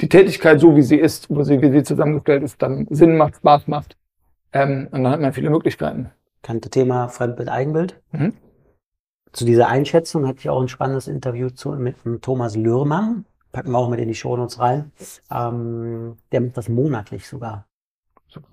die 0.00 0.08
Tätigkeit 0.08 0.60
so, 0.60 0.74
wie 0.76 0.82
sie 0.82 0.96
ist, 0.96 1.28
wo 1.30 1.42
sie, 1.42 1.60
wie 1.62 1.70
sie 1.70 1.82
zusammengestellt 1.82 2.42
ist, 2.42 2.60
dann 2.60 2.86
Sinn 2.90 3.16
macht, 3.16 3.36
Spaß 3.36 3.68
macht. 3.68 3.96
Ähm, 4.52 4.88
und 4.90 5.04
dann 5.04 5.12
hat 5.12 5.20
man 5.20 5.32
viele 5.32 5.50
Möglichkeiten. 5.50 6.10
Kannte 6.42 6.70
Thema 6.70 7.08
Fremdbild, 7.08 7.48
Eigenbild. 7.48 8.00
Mhm. 8.12 8.34
Zu 9.34 9.44
dieser 9.44 9.66
Einschätzung 9.66 10.28
hatte 10.28 10.38
ich 10.38 10.48
auch 10.48 10.62
ein 10.62 10.68
spannendes 10.68 11.08
Interview 11.08 11.50
zu, 11.50 11.70
mit 11.72 12.04
dem 12.04 12.20
Thomas 12.20 12.54
Lürmann. 12.54 13.24
Packen 13.50 13.72
wir 13.72 13.78
auch 13.78 13.88
mit 13.88 13.98
in 13.98 14.06
die 14.06 14.14
Shownotes 14.14 14.60
rein. 14.60 14.92
Ähm, 15.28 16.16
der 16.30 16.40
macht 16.40 16.56
das 16.56 16.68
monatlich 16.68 17.26
sogar. 17.26 17.66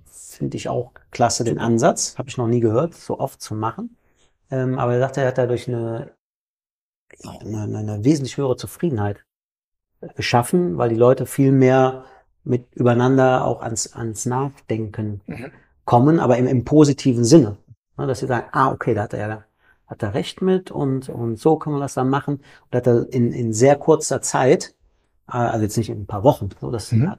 Finde 0.05 0.57
ich 0.57 0.69
auch 0.69 0.91
klasse, 1.11 1.43
den 1.43 1.59
Ansatz. 1.59 2.17
Habe 2.17 2.29
ich 2.29 2.37
noch 2.37 2.47
nie 2.47 2.61
gehört, 2.61 2.95
so 2.95 3.19
oft 3.19 3.41
zu 3.41 3.53
machen. 3.53 3.95
Ähm, 4.49 4.79
aber 4.79 4.95
er 4.95 4.99
sagte, 5.01 5.21
er 5.21 5.27
hat 5.27 5.37
dadurch 5.37 5.67
eine, 5.67 6.11
eine, 7.23 7.77
eine 7.77 8.03
wesentlich 8.03 8.37
höhere 8.37 8.57
Zufriedenheit 8.57 9.23
geschaffen, 10.15 10.79
weil 10.79 10.89
die 10.89 10.95
Leute 10.95 11.27
viel 11.27 11.51
mehr 11.51 12.05
mit 12.43 12.73
übereinander 12.73 13.45
auch 13.45 13.61
ans, 13.61 13.93
ans 13.93 14.25
Nachdenken 14.25 15.21
Mhm. 15.27 15.51
kommen, 15.85 16.19
aber 16.19 16.37
im, 16.37 16.47
im 16.47 16.65
positiven 16.65 17.23
Sinne. 17.23 17.57
Ne, 17.97 18.07
dass 18.07 18.19
sie 18.19 18.27
sagen, 18.27 18.47
ah, 18.51 18.71
okay, 18.71 18.95
da 18.95 19.03
hat 19.03 19.13
er 19.13 19.19
ja 19.19 19.43
hat 19.91 20.01
er 20.01 20.13
recht 20.13 20.41
mit 20.41 20.71
und, 20.71 21.09
und 21.09 21.37
so 21.37 21.57
kann 21.57 21.73
man 21.73 21.81
das 21.81 21.93
dann 21.95 22.09
machen. 22.09 22.35
Und 22.71 22.75
hat 22.77 22.87
er 22.87 23.11
in, 23.13 23.33
in 23.33 23.51
sehr 23.53 23.75
kurzer 23.75 24.21
Zeit, 24.21 24.73
äh, 25.27 25.33
also 25.37 25.63
jetzt 25.63 25.77
nicht 25.77 25.89
in 25.89 26.01
ein 26.03 26.07
paar 26.07 26.23
Wochen, 26.23 26.49
so 26.59 26.71
das 26.71 26.91
Mhm. 26.93 27.13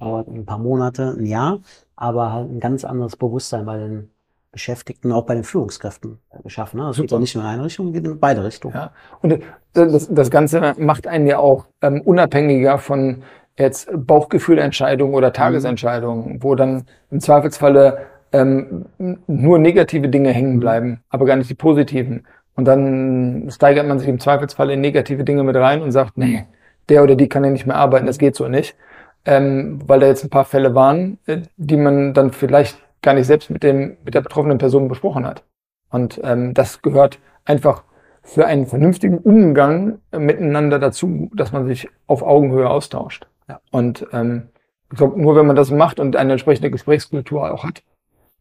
dauert 0.00 0.28
ein 0.28 0.44
paar 0.44 0.58
Monate, 0.58 1.14
ein 1.16 1.24
Jahr, 1.26 1.60
aber 1.94 2.32
halt 2.32 2.50
ein 2.50 2.58
ganz 2.58 2.84
anderes 2.84 3.16
Bewusstsein 3.16 3.64
bei 3.64 3.78
den 3.78 4.10
Beschäftigten, 4.50 5.12
auch 5.12 5.24
bei 5.26 5.34
den 5.34 5.44
Führungskräften 5.44 6.18
geschaffen. 6.42 6.80
Ne? 6.80 6.86
Das 6.88 6.96
geht 6.96 7.10
Super. 7.10 7.18
ja 7.18 7.20
nicht 7.20 7.34
nur 7.36 7.44
in 7.44 7.50
eine 7.50 7.64
Richtung, 7.64 7.92
geht 7.92 8.04
in 8.04 8.18
beide 8.18 8.42
Richtungen. 8.42 8.74
Ja. 8.74 8.90
Und 9.22 9.38
das, 9.74 10.08
das 10.12 10.30
Ganze 10.30 10.74
macht 10.78 11.06
einen 11.06 11.28
ja 11.28 11.38
auch 11.38 11.66
ähm, 11.82 12.00
unabhängiger 12.00 12.78
von 12.78 13.22
jetzt 13.56 13.88
Bauchgefühlentscheidungen 13.94 15.14
oder 15.14 15.32
Tagesentscheidungen, 15.32 16.42
wo 16.42 16.56
dann 16.56 16.86
im 17.12 17.20
Zweifelsfalle 17.20 18.06
ähm, 18.32 18.86
nur 19.26 19.58
negative 19.58 20.08
Dinge 20.08 20.30
hängen 20.30 20.60
bleiben, 20.60 21.02
aber 21.08 21.26
gar 21.26 21.36
nicht 21.36 21.50
die 21.50 21.54
positiven. 21.54 22.26
Und 22.54 22.64
dann 22.66 23.48
steigert 23.50 23.86
man 23.86 23.98
sich 23.98 24.08
im 24.08 24.20
Zweifelsfall 24.20 24.70
in 24.70 24.80
negative 24.80 25.24
Dinge 25.24 25.42
mit 25.42 25.56
rein 25.56 25.82
und 25.82 25.92
sagt, 25.92 26.18
nee, 26.18 26.44
der 26.88 27.02
oder 27.02 27.16
die 27.16 27.28
kann 27.28 27.44
ja 27.44 27.50
nicht 27.50 27.66
mehr 27.66 27.76
arbeiten, 27.76 28.06
das 28.06 28.18
geht 28.18 28.34
so 28.36 28.48
nicht. 28.48 28.76
Ähm, 29.24 29.80
weil 29.86 30.00
da 30.00 30.06
jetzt 30.06 30.24
ein 30.24 30.30
paar 30.30 30.46
Fälle 30.46 30.74
waren, 30.74 31.18
äh, 31.26 31.42
die 31.56 31.76
man 31.76 32.14
dann 32.14 32.32
vielleicht 32.32 32.78
gar 33.02 33.14
nicht 33.14 33.26
selbst 33.26 33.50
mit 33.50 33.62
dem, 33.62 33.98
mit 34.04 34.14
der 34.14 34.22
betroffenen 34.22 34.58
Person 34.58 34.88
besprochen 34.88 35.26
hat. 35.26 35.44
Und 35.90 36.20
ähm, 36.24 36.54
das 36.54 36.80
gehört 36.80 37.18
einfach 37.44 37.84
für 38.22 38.46
einen 38.46 38.66
vernünftigen 38.66 39.18
Umgang 39.18 39.98
miteinander 40.12 40.78
dazu, 40.78 41.30
dass 41.34 41.52
man 41.52 41.66
sich 41.66 41.88
auf 42.06 42.22
Augenhöhe 42.22 42.68
austauscht. 42.68 43.26
Ja. 43.48 43.60
Und 43.70 44.06
ähm, 44.12 44.48
ich 44.90 44.98
glaube, 44.98 45.20
nur 45.20 45.36
wenn 45.36 45.46
man 45.46 45.56
das 45.56 45.70
macht 45.70 46.00
und 46.00 46.16
eine 46.16 46.32
entsprechende 46.32 46.70
Gesprächskultur 46.70 47.52
auch 47.52 47.64
hat, 47.64 47.82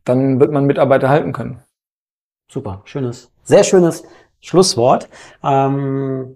dann 0.09 0.39
wird 0.39 0.51
man 0.51 0.65
Mitarbeiter 0.65 1.09
halten 1.09 1.31
können. 1.31 1.61
Super, 2.51 2.81
schönes, 2.85 3.31
sehr 3.43 3.63
schönes 3.63 4.03
Schlusswort. 4.41 5.07
Ähm, 5.43 6.35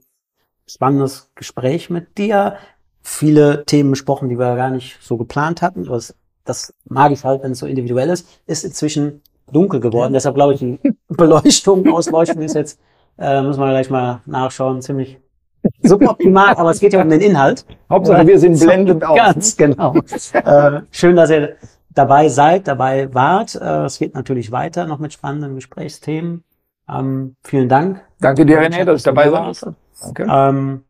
spannendes 0.67 1.31
Gespräch 1.35 1.89
mit 1.89 2.17
dir. 2.17 2.57
Viele 3.01 3.65
Themen 3.65 3.91
besprochen, 3.91 4.29
die 4.29 4.37
wir 4.37 4.55
gar 4.55 4.69
nicht 4.69 4.99
so 5.01 5.17
geplant 5.17 5.61
hatten. 5.61 5.85
Das, 5.85 6.15
das 6.45 6.73
mag 6.85 7.11
ich 7.11 7.23
halt, 7.23 7.43
wenn 7.43 7.53
es 7.53 7.59
so 7.59 7.65
individuell 7.65 8.09
ist. 8.09 8.27
Ist 8.45 8.63
inzwischen 8.63 9.21
dunkel 9.51 9.79
geworden. 9.79 10.13
Deshalb 10.13 10.35
glaube 10.35 10.53
ich, 10.53 10.59
die 10.59 10.79
Beleuchtung, 11.07 11.91
Ausleuchtung 11.91 12.41
ist 12.41 12.55
jetzt, 12.55 12.79
äh, 13.17 13.41
müssen 13.41 13.59
wir 13.59 13.69
gleich 13.69 13.89
mal 13.89 14.21
nachschauen, 14.25 14.81
ziemlich 14.81 15.19
suboptimal. 15.81 16.55
Aber 16.55 16.69
es 16.69 16.79
geht 16.79 16.93
ja 16.93 17.01
um 17.01 17.09
den 17.09 17.21
Inhalt. 17.21 17.65
Hauptsache, 17.89 18.27
wir 18.27 18.39
sehen 18.39 18.57
blendend 18.57 19.03
aus. 19.03 19.17
Ganz 19.17 19.57
genau. 19.57 19.95
äh, 20.33 20.81
schön, 20.91 21.15
dass 21.15 21.31
ihr 21.31 21.55
dabei 21.93 22.29
seid, 22.29 22.67
dabei 22.67 23.13
wart. 23.13 23.55
Äh, 23.55 23.85
es 23.85 23.99
geht 23.99 24.13
natürlich 24.13 24.51
weiter 24.51 24.85
noch 24.85 24.99
mit 24.99 25.13
spannenden 25.13 25.55
Gesprächsthemen. 25.55 26.43
Ähm, 26.89 27.35
vielen 27.43 27.69
Dank. 27.69 28.01
Danke 28.19 28.45
dir, 28.45 28.59
René, 28.61 28.83
dass 28.83 28.97
ich 28.97 29.03
dabei 29.03 29.29
durfte. 29.29 29.75
Danke. 30.01 30.27
Ähm, 30.29 30.83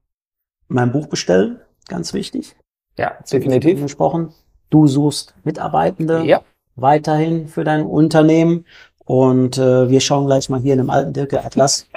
mein 0.68 0.92
Buch 0.92 1.08
bestellen, 1.08 1.60
ganz 1.88 2.14
wichtig. 2.14 2.56
Ja, 2.98 3.14
definitiv. 3.32 3.82
Gesprochen. 3.82 4.34
Du 4.70 4.88
suchst 4.88 5.36
Mitarbeitende 5.44 6.24
Ja, 6.26 6.42
weiterhin 6.76 7.48
für 7.48 7.64
dein 7.64 7.84
Unternehmen. 7.84 8.66
Und 9.06 9.58
äh, 9.58 9.90
wir 9.90 10.00
schauen 10.00 10.26
gleich 10.26 10.50
mal 10.50 10.62
hier 10.62 10.74
in 10.74 10.80
dem 10.80 10.90
alten 10.90 11.14
Dirke 11.14 11.44
Atlas. 11.44 11.88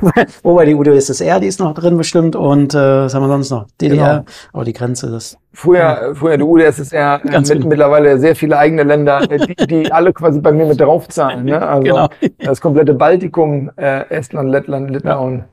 Wobei 0.42 0.66
die 0.66 0.74
UdSSR, 0.74 1.40
die 1.40 1.46
ist 1.46 1.60
noch 1.60 1.74
drin 1.74 1.96
bestimmt. 1.96 2.36
Und 2.36 2.74
äh, 2.74 2.78
was 3.04 3.14
haben 3.14 3.22
wir 3.22 3.28
sonst 3.28 3.50
noch? 3.50 3.66
DDR. 3.80 4.18
Genau. 4.18 4.24
Aber 4.52 4.64
die 4.64 4.72
Grenze, 4.72 5.10
das 5.10 5.38
früher, 5.52 6.12
früher 6.14 6.36
die 6.36 6.42
UdSSR, 6.44 7.18
Ganz 7.30 7.48
mit, 7.48 7.64
mittlerweile 7.64 8.18
sehr 8.18 8.36
viele 8.36 8.58
eigene 8.58 8.82
Länder, 8.82 9.22
äh, 9.30 9.38
die, 9.38 9.66
die 9.66 9.92
alle 9.92 10.12
quasi 10.12 10.40
bei 10.40 10.52
mir 10.52 10.66
mit 10.66 10.80
draufzahlen. 10.80 11.44
Ne? 11.44 11.60
Also 11.66 11.82
Genau. 11.82 12.08
das 12.38 12.60
komplette 12.60 12.94
Baltikum, 12.94 13.70
äh, 13.76 14.08
Estland, 14.10 14.50
Lettland, 14.50 14.90
Litauen. 14.90 15.44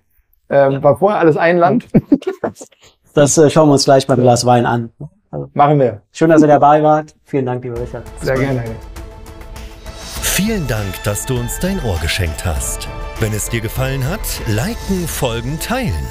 Ähm, 0.49 0.83
war 0.83 0.97
vorher 0.97 1.19
alles 1.19 1.37
ein 1.37 1.57
Land. 1.57 1.87
Das 3.13 3.37
äh, 3.37 3.49
schauen 3.49 3.69
wir 3.69 3.73
uns 3.73 3.85
gleich 3.85 4.05
beim 4.07 4.19
Glas 4.19 4.45
Wein 4.45 4.65
an. 4.65 4.89
Machen 5.53 5.79
wir. 5.79 6.01
Schön, 6.11 6.29
dass 6.29 6.41
ihr 6.41 6.47
dabei 6.47 6.83
wart. 6.83 7.15
Vielen 7.23 7.45
Dank, 7.45 7.63
lieber 7.63 7.79
Richard. 7.79 8.03
Sehr 8.21 8.35
gerne. 8.35 8.63
Vielen 10.35 10.65
Dank, 10.65 11.03
dass 11.03 11.27
du 11.27 11.37
uns 11.37 11.59
dein 11.59 11.79
Ohr 11.83 11.99
geschenkt 11.99 12.43
hast. 12.43 12.87
Wenn 13.19 13.33
es 13.33 13.49
dir 13.49 13.61
gefallen 13.61 14.03
hat, 14.03 14.19
liken, 14.47 15.07
folgen, 15.07 15.59
teilen. 15.59 16.07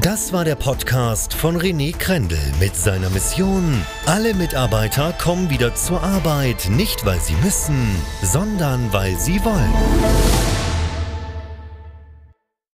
Das 0.00 0.32
war 0.32 0.44
der 0.44 0.56
Podcast 0.56 1.32
von 1.32 1.56
René 1.56 1.96
Krendel 1.96 2.40
mit 2.58 2.74
seiner 2.74 3.10
Mission. 3.10 3.80
Alle 4.06 4.34
Mitarbeiter 4.34 5.12
kommen 5.12 5.50
wieder 5.50 5.76
zur 5.76 6.02
Arbeit, 6.02 6.68
nicht 6.68 7.06
weil 7.06 7.20
sie 7.20 7.36
müssen, 7.44 7.94
sondern 8.22 8.92
weil 8.92 9.16
sie 9.20 9.38
wollen. 9.44 10.59